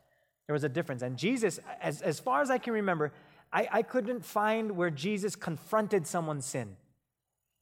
There 0.47 0.53
was 0.53 0.63
a 0.63 0.69
difference. 0.69 1.01
And 1.01 1.17
Jesus, 1.17 1.59
as, 1.81 2.01
as 2.01 2.19
far 2.19 2.41
as 2.41 2.49
I 2.49 2.57
can 2.57 2.73
remember, 2.73 3.11
I, 3.55 3.69
I 3.71 3.81
couldn't 3.83 4.25
find 4.25 4.75
where 4.75 4.89
Jesus 4.89 5.37
confronted 5.37 6.05
someone's 6.05 6.45
sin, 6.45 6.75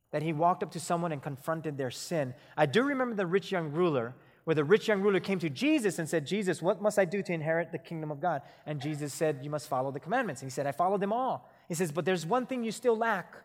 that 0.10 0.24
he 0.24 0.34
walked 0.34 0.64
up 0.64 0.72
to 0.72 0.80
someone 0.80 1.12
and 1.12 1.22
confronted 1.22 1.78
their 1.78 1.92
sin. 1.92 2.34
I 2.58 2.66
do 2.66 2.82
remember 2.82 3.14
the 3.14 3.28
rich 3.28 3.52
young 3.52 3.72
ruler, 3.72 4.16
where 4.46 4.56
the 4.56 4.64
rich 4.64 4.88
young 4.88 5.02
ruler 5.02 5.20
came 5.20 5.38
to 5.38 5.52
Jesus 5.52 6.00
and 6.00 6.10
said, 6.10 6.26
Jesus, 6.26 6.64
what 6.64 6.82
must 6.82 6.98
I 6.98 7.06
do 7.06 7.22
to 7.22 7.32
inherit 7.32 7.72
the 7.72 7.78
kingdom 7.78 8.10
of 8.10 8.20
God? 8.20 8.42
And 8.66 8.82
Jesus 8.82 9.14
said, 9.14 9.42
You 9.44 9.52
must 9.52 9.70
follow 9.70 9.92
the 9.92 10.00
commandments. 10.00 10.42
And 10.42 10.50
he 10.50 10.54
said, 10.54 10.66
I 10.66 10.72
follow 10.72 10.98
them 10.98 11.14
all. 11.14 11.48
He 11.70 11.76
says, 11.76 11.92
But 11.92 12.06
there's 12.06 12.26
one 12.26 12.48
thing 12.48 12.64
you 12.64 12.72
still 12.72 12.98
lack. 12.98 13.36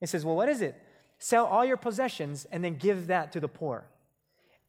He 0.00 0.06
says, 0.06 0.24
Well, 0.24 0.36
what 0.36 0.48
is 0.48 0.62
it? 0.62 0.82
Sell 1.18 1.44
all 1.44 1.66
your 1.66 1.76
possessions 1.76 2.46
and 2.50 2.64
then 2.64 2.76
give 2.76 3.08
that 3.08 3.30
to 3.32 3.40
the 3.40 3.48
poor. 3.48 3.84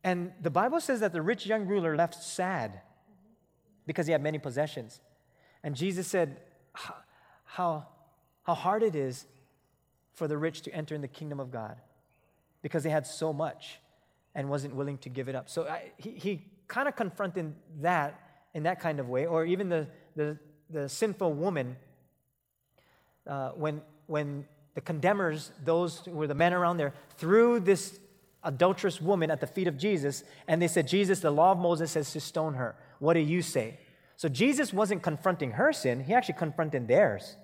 And 0.04 0.34
the 0.42 0.50
Bible 0.52 0.82
says 0.82 1.00
that 1.00 1.14
the 1.14 1.22
rich 1.22 1.46
young 1.46 1.66
ruler 1.66 1.96
left 1.96 2.22
sad 2.22 2.82
because 3.88 4.06
he 4.06 4.12
had 4.12 4.22
many 4.22 4.38
possessions. 4.38 5.00
And 5.64 5.76
Jesus 5.76 6.08
said, 6.08 6.42
"How- 7.54 7.86
how, 8.44 8.54
hard 8.54 8.84
it 8.84 8.96
is 8.96 9.26
for 10.14 10.28
the 10.28 10.38
rich 10.38 10.62
to 10.64 10.74
enter 10.74 10.96
in 10.96 11.02
the 11.02 11.08
kingdom 11.08 11.40
of 11.40 11.52
God 11.52 11.78
because 12.62 12.84
they 12.84 12.90
had 12.90 13.06
so 13.06 13.34
much 13.34 13.80
and 14.34 14.50
wasn't 14.50 14.76
willing 14.76 14.98
to 15.00 15.10
give 15.10 15.28
it 15.28 15.36
up. 15.36 15.50
So 15.50 15.68
I, 15.68 15.92
he, 15.98 16.12
he 16.12 16.46
kind 16.68 16.88
of 16.88 16.96
confronted 16.96 17.54
that 17.82 18.20
in 18.54 18.64
that 18.64 18.80
kind 18.80 19.00
of 19.00 19.10
way, 19.10 19.26
or 19.26 19.46
even 19.46 19.70
the, 19.70 19.88
the, 20.16 20.38
the 20.70 20.88
sinful 20.88 21.34
woman 21.34 21.76
uh, 23.28 23.50
when, 23.52 23.82
when 24.08 24.46
the 24.74 24.82
condemners, 24.82 25.52
those 25.64 26.00
who 26.00 26.12
were 26.12 26.28
the 26.28 26.36
men 26.36 26.54
around 26.54 26.78
there, 26.78 26.94
threw 27.18 27.60
this 27.60 28.00
adulterous 28.44 29.02
woman 29.02 29.30
at 29.30 29.40
the 29.40 29.48
feet 29.48 29.68
of 29.68 29.78
Jesus, 29.78 30.24
and 30.48 30.62
they 30.62 30.68
said, 30.68 30.88
Jesus, 30.88 31.20
the 31.20 31.32
law 31.32 31.52
of 31.52 31.60
Moses 31.60 31.92
says 31.92 32.12
to 32.14 32.20
stone 32.20 32.56
her. 32.56 32.76
What 33.00 33.14
do 33.14 33.20
you 33.20 33.42
say? 33.42 33.80
So 34.16 34.30
Jesus 34.30 34.72
wasn't 34.72 35.02
confronting 35.02 35.52
her 35.52 35.74
sin, 35.74 36.04
he 36.04 36.14
actually 36.14 36.36
confronted 36.36 36.88
theirs. 36.88 37.36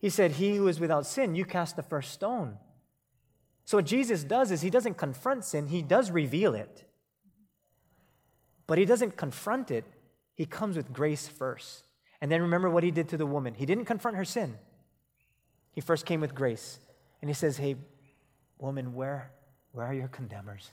He 0.00 0.08
said, 0.08 0.32
He 0.32 0.56
who 0.56 0.66
is 0.66 0.80
without 0.80 1.06
sin, 1.06 1.34
you 1.34 1.44
cast 1.44 1.76
the 1.76 1.82
first 1.82 2.12
stone. 2.12 2.56
So 3.64 3.76
what 3.78 3.86
Jesus 3.86 4.24
does 4.24 4.50
is 4.50 4.62
he 4.62 4.70
doesn't 4.70 4.96
confront 4.96 5.44
sin, 5.44 5.68
he 5.68 5.82
does 5.82 6.10
reveal 6.10 6.54
it. 6.54 6.84
But 8.66 8.78
he 8.78 8.84
doesn't 8.84 9.16
confront 9.16 9.70
it, 9.70 9.84
he 10.34 10.46
comes 10.46 10.76
with 10.76 10.92
grace 10.92 11.28
first. 11.28 11.84
And 12.20 12.32
then 12.32 12.42
remember 12.42 12.68
what 12.68 12.82
he 12.82 12.90
did 12.90 13.08
to 13.10 13.16
the 13.16 13.26
woman. 13.26 13.54
He 13.54 13.66
didn't 13.66 13.84
confront 13.84 14.16
her 14.16 14.24
sin. 14.24 14.58
He 15.72 15.80
first 15.80 16.04
came 16.04 16.20
with 16.20 16.34
grace. 16.34 16.78
And 17.20 17.30
he 17.30 17.34
says, 17.34 17.58
Hey, 17.58 17.76
woman, 18.58 18.94
where, 18.94 19.30
where 19.72 19.86
are 19.86 19.94
your 19.94 20.08
condemners? 20.08 20.70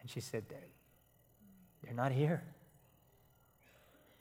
And 0.00 0.10
she 0.10 0.20
said, 0.20 0.44
They're 1.82 1.94
not 1.94 2.12
here. 2.12 2.42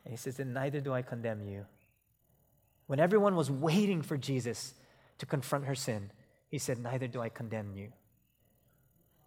And 0.05 0.13
he 0.13 0.17
says, 0.17 0.37
Then 0.37 0.53
neither 0.53 0.81
do 0.81 0.93
I 0.93 1.01
condemn 1.01 1.41
you. 1.41 1.65
When 2.87 2.99
everyone 2.99 3.35
was 3.35 3.49
waiting 3.49 4.01
for 4.01 4.17
Jesus 4.17 4.73
to 5.17 5.25
confront 5.25 5.65
her 5.65 5.75
sin, 5.75 6.11
he 6.49 6.57
said, 6.57 6.79
Neither 6.79 7.07
do 7.07 7.21
I 7.21 7.29
condemn 7.29 7.71
you. 7.75 7.91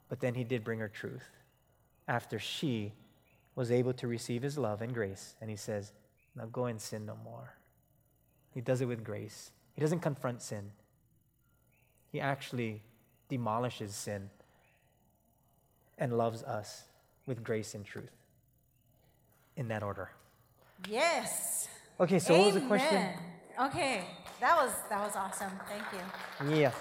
But 0.09 0.21
then 0.21 0.35
he 0.35 0.45
did 0.45 0.63
bring 0.63 0.79
her 0.79 0.89
truth 0.89 1.29
after 2.07 2.39
she 2.39 2.93
was 3.55 3.73
able 3.73 3.93
to 3.95 4.07
receive 4.07 4.43
his 4.43 4.57
love 4.59 4.83
and 4.83 4.95
grace. 4.95 5.35
And 5.41 5.51
he 5.51 5.57
says, 5.57 5.93
Now 6.37 6.47
go 6.47 6.67
and 6.67 6.81
sin 6.81 7.07
no 7.07 7.17
more. 7.25 7.55
He 8.53 8.61
does 8.61 8.81
it 8.81 8.87
with 8.87 9.03
grace. 9.03 9.51
He 9.75 9.81
doesn't 9.81 10.01
confront 10.01 10.43
sin, 10.43 10.73
he 12.11 12.21
actually 12.21 12.83
demolishes 13.29 13.95
sin 13.95 14.31
and 15.99 16.17
loves 16.17 16.43
us 16.43 16.85
with 17.27 17.43
grace 17.43 17.75
and 17.75 17.85
truth. 17.85 18.11
In 19.57 19.69
that 19.69 19.83
order. 19.83 20.11
Yes. 20.89 21.69
Okay, 21.99 22.19
so 22.19 22.35
Amen. 22.35 22.45
what 22.45 22.55
was 22.55 22.63
the 22.63 22.69
question? 22.69 23.09
Okay, 23.61 24.05
that 24.41 24.57
was 24.57 24.73
that 24.91 25.01
was 25.01 25.17
awesome. 25.17 25.53
Thank 25.69 25.85
you. 25.93 26.57
Yeah. 26.61 26.73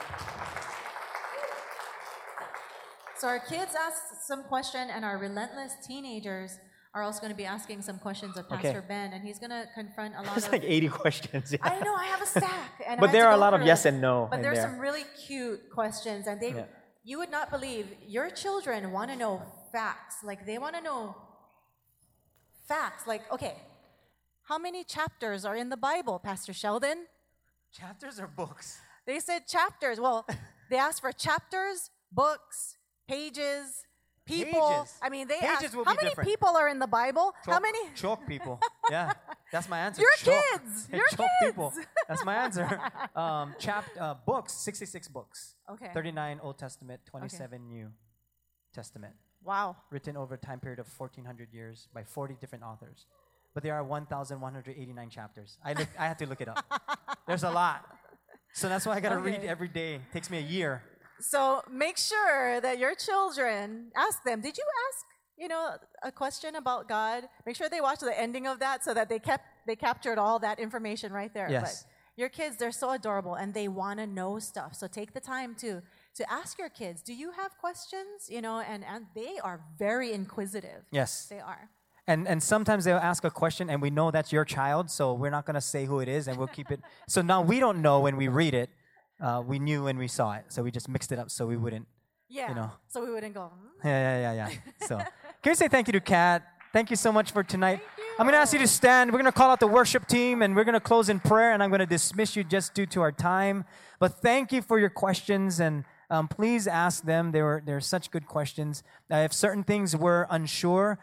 So 3.17 3.27
our 3.27 3.39
kids 3.39 3.73
asked 3.79 4.27
some 4.27 4.43
question, 4.43 4.89
and 4.89 5.05
our 5.05 5.17
relentless 5.17 5.73
teenagers 5.87 6.57
are 6.93 7.01
also 7.01 7.19
going 7.21 7.31
to 7.31 7.37
be 7.37 7.45
asking 7.45 7.81
some 7.81 7.97
questions 7.99 8.37
of 8.37 8.47
Pastor 8.49 8.67
Okay. 8.69 8.81
Ben, 8.87 9.13
and 9.13 9.23
he's 9.23 9.39
going 9.39 9.49
to 9.51 9.65
confront 9.73 10.15
a 10.15 10.21
lot 10.21 10.37
It's 10.37 10.47
of. 10.47 10.51
like 10.53 10.63
80 10.63 10.87
questions. 10.89 11.51
yeah. 11.51 11.59
I 11.61 11.79
know 11.79 11.93
I 11.95 12.05
have 12.05 12.21
a 12.21 12.25
stack, 12.25 12.71
and 12.87 12.99
But 12.99 13.11
there 13.11 13.25
are 13.27 13.33
a 13.33 13.37
lot 13.37 13.53
of 13.53 13.61
yes 13.63 13.85
and 13.85 13.99
no 14.01 14.27
But 14.29 14.41
there's 14.41 14.57
there. 14.57 14.67
some 14.67 14.79
really 14.79 15.03
cute 15.27 15.69
questions, 15.71 16.27
and 16.27 16.39
they, 16.41 16.51
Yeah. 16.53 16.65
you 17.03 17.17
would 17.19 17.31
not 17.31 17.51
believe 17.51 17.87
your 18.05 18.29
children 18.29 18.91
want 18.91 19.11
to 19.11 19.17
know 19.17 19.41
facts. 19.71 20.17
Like 20.23 20.45
they 20.45 20.57
want 20.57 20.75
to 20.75 20.81
know 20.81 21.15
facts. 22.67 23.07
Like 23.07 23.23
okay, 23.31 23.55
how 24.45 24.57
many 24.57 24.83
chapters 24.83 25.45
are 25.45 25.55
in 25.55 25.69
the 25.69 25.77
Bible, 25.77 26.19
Pastor 26.19 26.53
Sheldon? 26.53 27.05
Chapters 27.73 28.19
or 28.19 28.27
books? 28.27 28.79
They 29.05 29.19
said 29.19 29.47
chapters. 29.47 29.99
Well, 29.99 30.25
they 30.69 30.77
asked 30.77 31.01
for 31.01 31.11
chapters, 31.11 31.89
books, 32.11 32.77
pages, 33.07 33.83
people. 34.25 34.69
Pages. 34.69 34.93
I 35.01 35.09
mean, 35.09 35.27
they 35.27 35.39
Pages 35.39 35.65
asked, 35.65 35.75
how 35.75 35.83
many 35.93 36.09
different. 36.09 36.29
people 36.29 36.49
are 36.55 36.67
in 36.67 36.79
the 36.79 36.87
Bible? 36.87 37.33
how 37.45 37.59
many? 37.59 37.79
Chalk 37.95 38.27
people. 38.27 38.59
Yeah, 38.91 39.13
that's 39.51 39.67
my 39.67 39.79
answer. 39.79 40.03
Your 40.03 40.11
Chalk. 40.17 40.43
kids. 40.51 40.87
Your 40.93 41.07
chalk 41.07 41.27
people. 41.41 41.73
That's 42.07 42.23
my 42.23 42.35
answer. 42.35 42.79
Um, 43.15 43.55
chap, 43.57 43.83
uh, 43.99 44.13
books, 44.27 44.53
66 44.53 45.07
books. 45.07 45.55
Okay. 45.67 45.89
39 45.91 46.39
Old 46.43 46.59
Testament, 46.59 47.01
27 47.07 47.67
New 47.67 47.89
Testament. 48.75 49.15
Wow. 49.43 49.75
Written 49.89 50.15
over 50.17 50.35
a 50.35 50.37
time 50.37 50.59
period 50.59 50.77
of 50.77 50.87
1400 50.95 51.51
years 51.51 51.87
by 51.95 52.03
40 52.03 52.35
different 52.39 52.63
authors. 52.63 53.07
But 53.55 53.63
there 53.63 53.73
are 53.73 53.83
1,189 53.83 55.09
chapters. 55.09 55.57
I, 55.63 55.73
look, 55.73 55.87
I 55.97 56.05
had 56.07 56.19
to 56.19 56.27
look 56.27 56.41
it 56.41 56.49
up. 56.49 56.63
There's 57.25 57.43
a 57.43 57.49
lot. 57.49 57.83
So 58.53 58.69
that's 58.69 58.85
why 58.85 58.93
I 58.95 58.99
got 58.99 59.09
to 59.09 59.17
read 59.17 59.35
Okay. 59.39 59.47
every 59.47 59.69
day. 59.69 60.01
takes 60.13 60.29
me 60.29 60.37
a 60.37 60.47
year. 60.57 60.83
So 61.21 61.61
make 61.71 61.97
sure 61.97 62.59
that 62.61 62.77
your 62.77 62.93
children 62.95 63.91
ask 63.95 64.21
them. 64.23 64.41
Did 64.41 64.57
you 64.57 64.63
ask, 64.89 65.05
you 65.37 65.47
know, 65.47 65.77
a 66.03 66.11
question 66.11 66.55
about 66.55 66.89
God? 66.89 67.23
Make 67.45 67.55
sure 67.55 67.69
they 67.69 67.79
watch 67.81 67.99
the 67.99 68.17
ending 68.19 68.45
of 68.45 68.59
that 68.59 68.83
so 68.83 68.93
that 68.93 69.07
they 69.09 69.19
kept 69.19 69.45
they 69.65 69.75
captured 69.77 70.17
all 70.19 70.37
that 70.39 70.59
information 70.59 71.11
right 71.13 71.33
there. 71.33 71.49
Yes. 71.49 71.61
But 71.83 71.91
your 72.17 72.29
kids, 72.29 72.57
they're 72.57 72.71
so 72.71 72.91
adorable 72.91 73.35
and 73.35 73.53
they 73.53 73.67
want 73.67 73.99
to 73.99 74.07
know 74.07 74.39
stuff. 74.39 74.75
So 74.75 74.87
take 74.87 75.13
the 75.13 75.21
time 75.21 75.55
to 75.63 75.81
to 76.15 76.31
ask 76.31 76.59
your 76.59 76.69
kids, 76.69 77.01
do 77.01 77.13
you 77.13 77.31
have 77.31 77.57
questions? 77.57 78.29
You 78.29 78.41
know, 78.41 78.59
and, 78.59 78.83
and 78.85 79.05
they 79.15 79.37
are 79.43 79.61
very 79.77 80.11
inquisitive. 80.13 80.83
Yes. 80.91 81.27
They 81.29 81.39
are. 81.39 81.69
And, 82.07 82.27
and 82.27 82.41
sometimes 82.41 82.85
they'll 82.85 82.97
ask 82.97 83.23
a 83.23 83.31
question 83.31 83.69
and 83.69 83.81
we 83.81 83.89
know 83.89 84.11
that's 84.11 84.31
your 84.31 84.45
child, 84.45 84.91
so 84.91 85.13
we're 85.13 85.31
not 85.31 85.45
going 85.45 85.55
to 85.55 85.61
say 85.61 85.85
who 85.85 85.99
it 85.99 86.07
is 86.07 86.27
and 86.27 86.37
we'll 86.37 86.47
keep 86.47 86.69
it. 86.69 86.79
So 87.07 87.21
now 87.21 87.41
we 87.41 87.59
don't 87.59 87.81
know 87.81 87.99
when 87.99 88.15
we 88.15 88.27
read 88.27 88.53
it. 88.53 88.69
Uh, 89.19 89.41
we 89.45 89.59
knew 89.59 89.85
when 89.85 89.97
we 89.97 90.07
saw 90.07 90.33
it, 90.33 90.45
so 90.49 90.61
we 90.61 90.71
just 90.71 90.89
mixed 90.89 91.11
it 91.11 91.17
up 91.17 91.31
so 91.31 91.47
we 91.47 91.57
wouldn't. 91.57 91.87
Yeah. 92.29 92.49
You 92.49 92.55
know. 92.55 92.71
So 92.87 93.03
we 93.03 93.11
wouldn't 93.11 93.33
go, 93.33 93.51
hmm? 93.53 93.87
Yeah, 93.87 94.19
yeah, 94.19 94.33
yeah, 94.33 94.49
yeah. 94.49 94.87
So 94.87 94.97
can 94.97 95.51
we 95.51 95.55
say 95.55 95.67
thank 95.67 95.87
you 95.87 95.93
to 95.93 96.01
Kat? 96.01 96.43
Thank 96.73 96.89
you 96.89 96.95
so 96.97 97.11
much 97.11 97.31
for 97.31 97.41
tonight. 97.41 97.79
I'm 98.19 98.25
going 98.25 98.33
to 98.33 98.39
ask 98.39 98.51
you 98.51 98.59
to 98.59 98.67
stand. 98.67 99.11
We're 99.11 99.19
going 99.19 99.31
to 99.31 99.37
call 99.37 99.49
out 99.49 99.59
the 99.59 99.67
worship 99.67 100.07
team 100.07 100.41
and 100.41 100.55
we're 100.55 100.65
going 100.65 100.73
to 100.73 100.79
close 100.79 101.07
in 101.07 101.19
prayer 101.21 101.53
and 101.53 101.63
I'm 101.63 101.69
going 101.69 101.79
to 101.79 101.85
dismiss 101.85 102.35
you 102.35 102.43
just 102.43 102.73
due 102.73 102.85
to 102.87 103.01
our 103.01 103.11
time. 103.11 103.63
But 103.99 104.21
thank 104.21 104.51
you 104.51 104.61
for 104.61 104.77
your 104.77 104.89
questions 104.89 105.59
and 105.59 105.85
um, 106.09 106.27
please 106.27 106.67
ask 106.67 107.03
them. 107.03 107.31
They 107.31 107.41
were, 107.41 107.63
they're 107.65 107.79
such 107.79 108.11
good 108.11 108.27
questions. 108.27 108.83
Uh, 109.09 109.17
if 109.17 109.33
certain 109.33 109.63
things 109.63 109.95
were 109.95 110.27
unsure, 110.29 110.99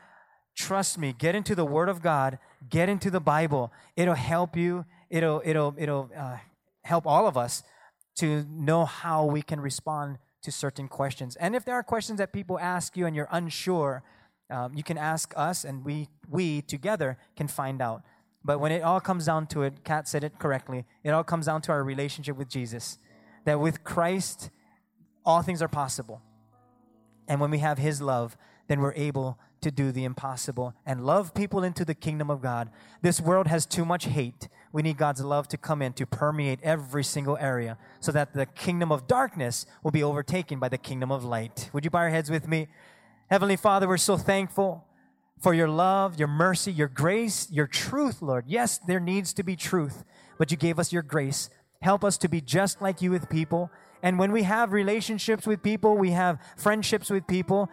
trust 0.54 0.98
me, 0.98 1.14
get 1.16 1.34
into 1.34 1.54
the 1.54 1.64
Word 1.64 1.88
of 1.88 2.02
God, 2.02 2.38
get 2.68 2.88
into 2.88 3.10
the 3.10 3.20
Bible. 3.20 3.72
It'll 3.96 4.14
help 4.14 4.56
you. 4.56 4.84
It'll, 5.10 5.42
it'll, 5.44 5.74
it'll 5.78 6.10
uh, 6.16 6.38
help 6.84 7.06
all 7.06 7.26
of 7.26 7.36
us 7.36 7.62
to 8.16 8.44
know 8.50 8.84
how 8.84 9.24
we 9.24 9.42
can 9.42 9.60
respond 9.60 10.18
to 10.42 10.52
certain 10.52 10.88
questions. 10.88 11.36
And 11.36 11.54
if 11.54 11.64
there 11.64 11.74
are 11.74 11.82
questions 11.82 12.18
that 12.18 12.32
people 12.32 12.58
ask 12.58 12.96
you 12.96 13.06
and 13.06 13.14
you're 13.16 13.28
unsure, 13.30 14.02
um, 14.50 14.74
you 14.74 14.82
can 14.82 14.98
ask 14.98 15.32
us, 15.34 15.64
and 15.64 15.82
we 15.82 16.08
we 16.28 16.60
together 16.60 17.16
can 17.36 17.48
find 17.48 17.80
out. 17.80 18.02
But 18.44 18.60
when 18.60 18.70
it 18.70 18.82
all 18.82 19.00
comes 19.00 19.26
down 19.26 19.46
to 19.48 19.62
it, 19.62 19.82
Kat 19.82 20.06
said 20.06 20.24
it 20.24 20.38
correctly. 20.38 20.84
It 21.04 21.10
all 21.10 21.24
comes 21.24 21.46
down 21.46 21.62
to 21.62 21.72
our 21.72 21.82
relationship 21.82 22.36
with 22.36 22.48
Jesus. 22.48 22.98
That 23.46 23.60
with 23.60 23.82
Christ, 23.82 24.50
all 25.24 25.42
things 25.42 25.62
are 25.62 25.68
possible. 25.68 26.20
And 27.28 27.40
when 27.40 27.50
we 27.50 27.58
have 27.58 27.78
His 27.78 28.02
love, 28.02 28.36
then 28.68 28.80
we're 28.80 28.94
able 28.94 29.38
to 29.62 29.70
do 29.70 29.92
the 29.92 30.04
impossible 30.04 30.74
and 30.84 31.04
love 31.04 31.34
people 31.34 31.62
into 31.64 31.84
the 31.84 31.94
kingdom 31.94 32.30
of 32.30 32.42
God. 32.42 32.70
This 33.00 33.20
world 33.20 33.46
has 33.46 33.66
too 33.66 33.84
much 33.84 34.04
hate. 34.04 34.48
We 34.72 34.82
need 34.82 34.96
God's 34.96 35.22
love 35.24 35.48
to 35.48 35.56
come 35.56 35.82
in 35.82 35.92
to 35.94 36.06
permeate 36.06 36.60
every 36.62 37.04
single 37.04 37.36
area 37.38 37.78
so 38.00 38.12
that 38.12 38.34
the 38.34 38.46
kingdom 38.46 38.92
of 38.92 39.06
darkness 39.06 39.66
will 39.82 39.90
be 39.90 40.02
overtaken 40.02 40.58
by 40.58 40.68
the 40.68 40.78
kingdom 40.78 41.10
of 41.10 41.24
light. 41.24 41.70
Would 41.72 41.84
you 41.84 41.90
bow 41.90 42.02
your 42.02 42.10
heads 42.10 42.30
with 42.30 42.46
me? 42.48 42.68
Heavenly 43.30 43.56
Father, 43.56 43.88
we're 43.88 43.96
so 43.96 44.16
thankful 44.16 44.86
for 45.40 45.54
your 45.54 45.68
love, 45.68 46.18
your 46.18 46.28
mercy, 46.28 46.72
your 46.72 46.88
grace, 46.88 47.50
your 47.50 47.66
truth, 47.66 48.22
Lord. 48.22 48.44
Yes, 48.46 48.78
there 48.78 49.00
needs 49.00 49.32
to 49.34 49.42
be 49.42 49.56
truth, 49.56 50.04
but 50.38 50.50
you 50.50 50.56
gave 50.56 50.78
us 50.78 50.92
your 50.92 51.02
grace. 51.02 51.50
Help 51.80 52.04
us 52.04 52.16
to 52.18 52.28
be 52.28 52.40
just 52.40 52.80
like 52.80 53.02
you 53.02 53.10
with 53.10 53.28
people. 53.28 53.70
And 54.02 54.18
when 54.18 54.32
we 54.32 54.44
have 54.44 54.72
relationships 54.72 55.46
with 55.46 55.62
people, 55.62 55.96
we 55.96 56.10
have 56.10 56.38
friendships 56.56 57.10
with 57.10 57.26
people, 57.26 57.68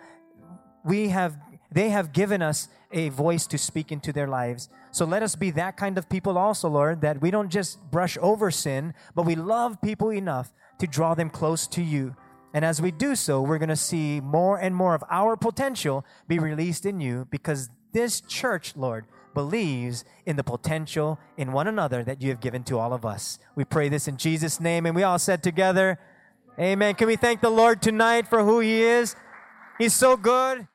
we 0.84 1.10
have 1.10 1.38
they 1.72 1.90
have 1.90 2.14
given 2.14 2.42
us 2.42 2.68
a 2.92 3.10
voice 3.10 3.46
to 3.48 3.58
speak 3.58 3.92
into 3.92 4.12
their 4.12 4.28
lives. 4.28 4.70
So 4.92 5.06
let 5.06 5.22
us 5.22 5.36
be 5.36 5.52
that 5.52 5.78
kind 5.78 5.98
of 5.98 6.10
people 6.10 6.38
also, 6.38 6.68
Lord, 6.70 7.02
that 7.02 7.22
we 7.22 7.32
don't 7.32 7.50
just 7.50 7.80
brush 7.92 8.18
over 8.22 8.50
sin, 8.50 8.94
but 9.16 9.26
we 9.26 9.36
love 9.36 9.82
people 9.82 10.12
enough 10.12 10.52
to 10.80 10.88
draw 10.88 11.14
them 11.14 11.30
close 11.30 11.68
to 11.68 11.82
you. 11.84 12.16
And 12.54 12.66
as 12.66 12.82
we 12.82 12.90
do 12.90 13.16
so, 13.16 13.42
we're 13.42 13.60
going 13.60 13.70
to 13.70 13.76
see 13.76 14.20
more 14.22 14.58
and 14.58 14.76
more 14.76 14.96
of 14.96 15.04
our 15.12 15.38
potential 15.38 16.04
be 16.28 16.40
released 16.40 16.86
in 16.86 17.00
you 17.00 17.28
because 17.30 17.70
this 17.92 18.22
church, 18.22 18.76
Lord, 18.76 19.06
believes 19.36 20.04
in 20.26 20.36
the 20.36 20.44
potential 20.44 21.20
in 21.38 21.52
one 21.52 21.68
another 21.68 22.04
that 22.04 22.22
you 22.22 22.30
have 22.30 22.40
given 22.40 22.64
to 22.64 22.80
all 22.80 22.94
of 22.94 23.06
us. 23.06 23.38
We 23.56 23.66
pray 23.66 23.90
this 23.90 24.08
in 24.08 24.18
Jesus' 24.18 24.60
name, 24.60 24.88
and 24.88 24.96
we 24.96 25.04
all 25.04 25.20
said 25.20 25.44
together, 25.44 26.00
Amen. 26.60 26.96
Can 26.96 27.08
we 27.08 27.16
thank 27.16 27.40
the 27.40 27.50
Lord 27.50 27.82
tonight 27.82 28.28
for 28.28 28.44
who 28.44 28.60
He 28.60 28.82
is? 28.82 29.16
He's 29.78 29.94
so 29.94 30.18
good. 30.18 30.68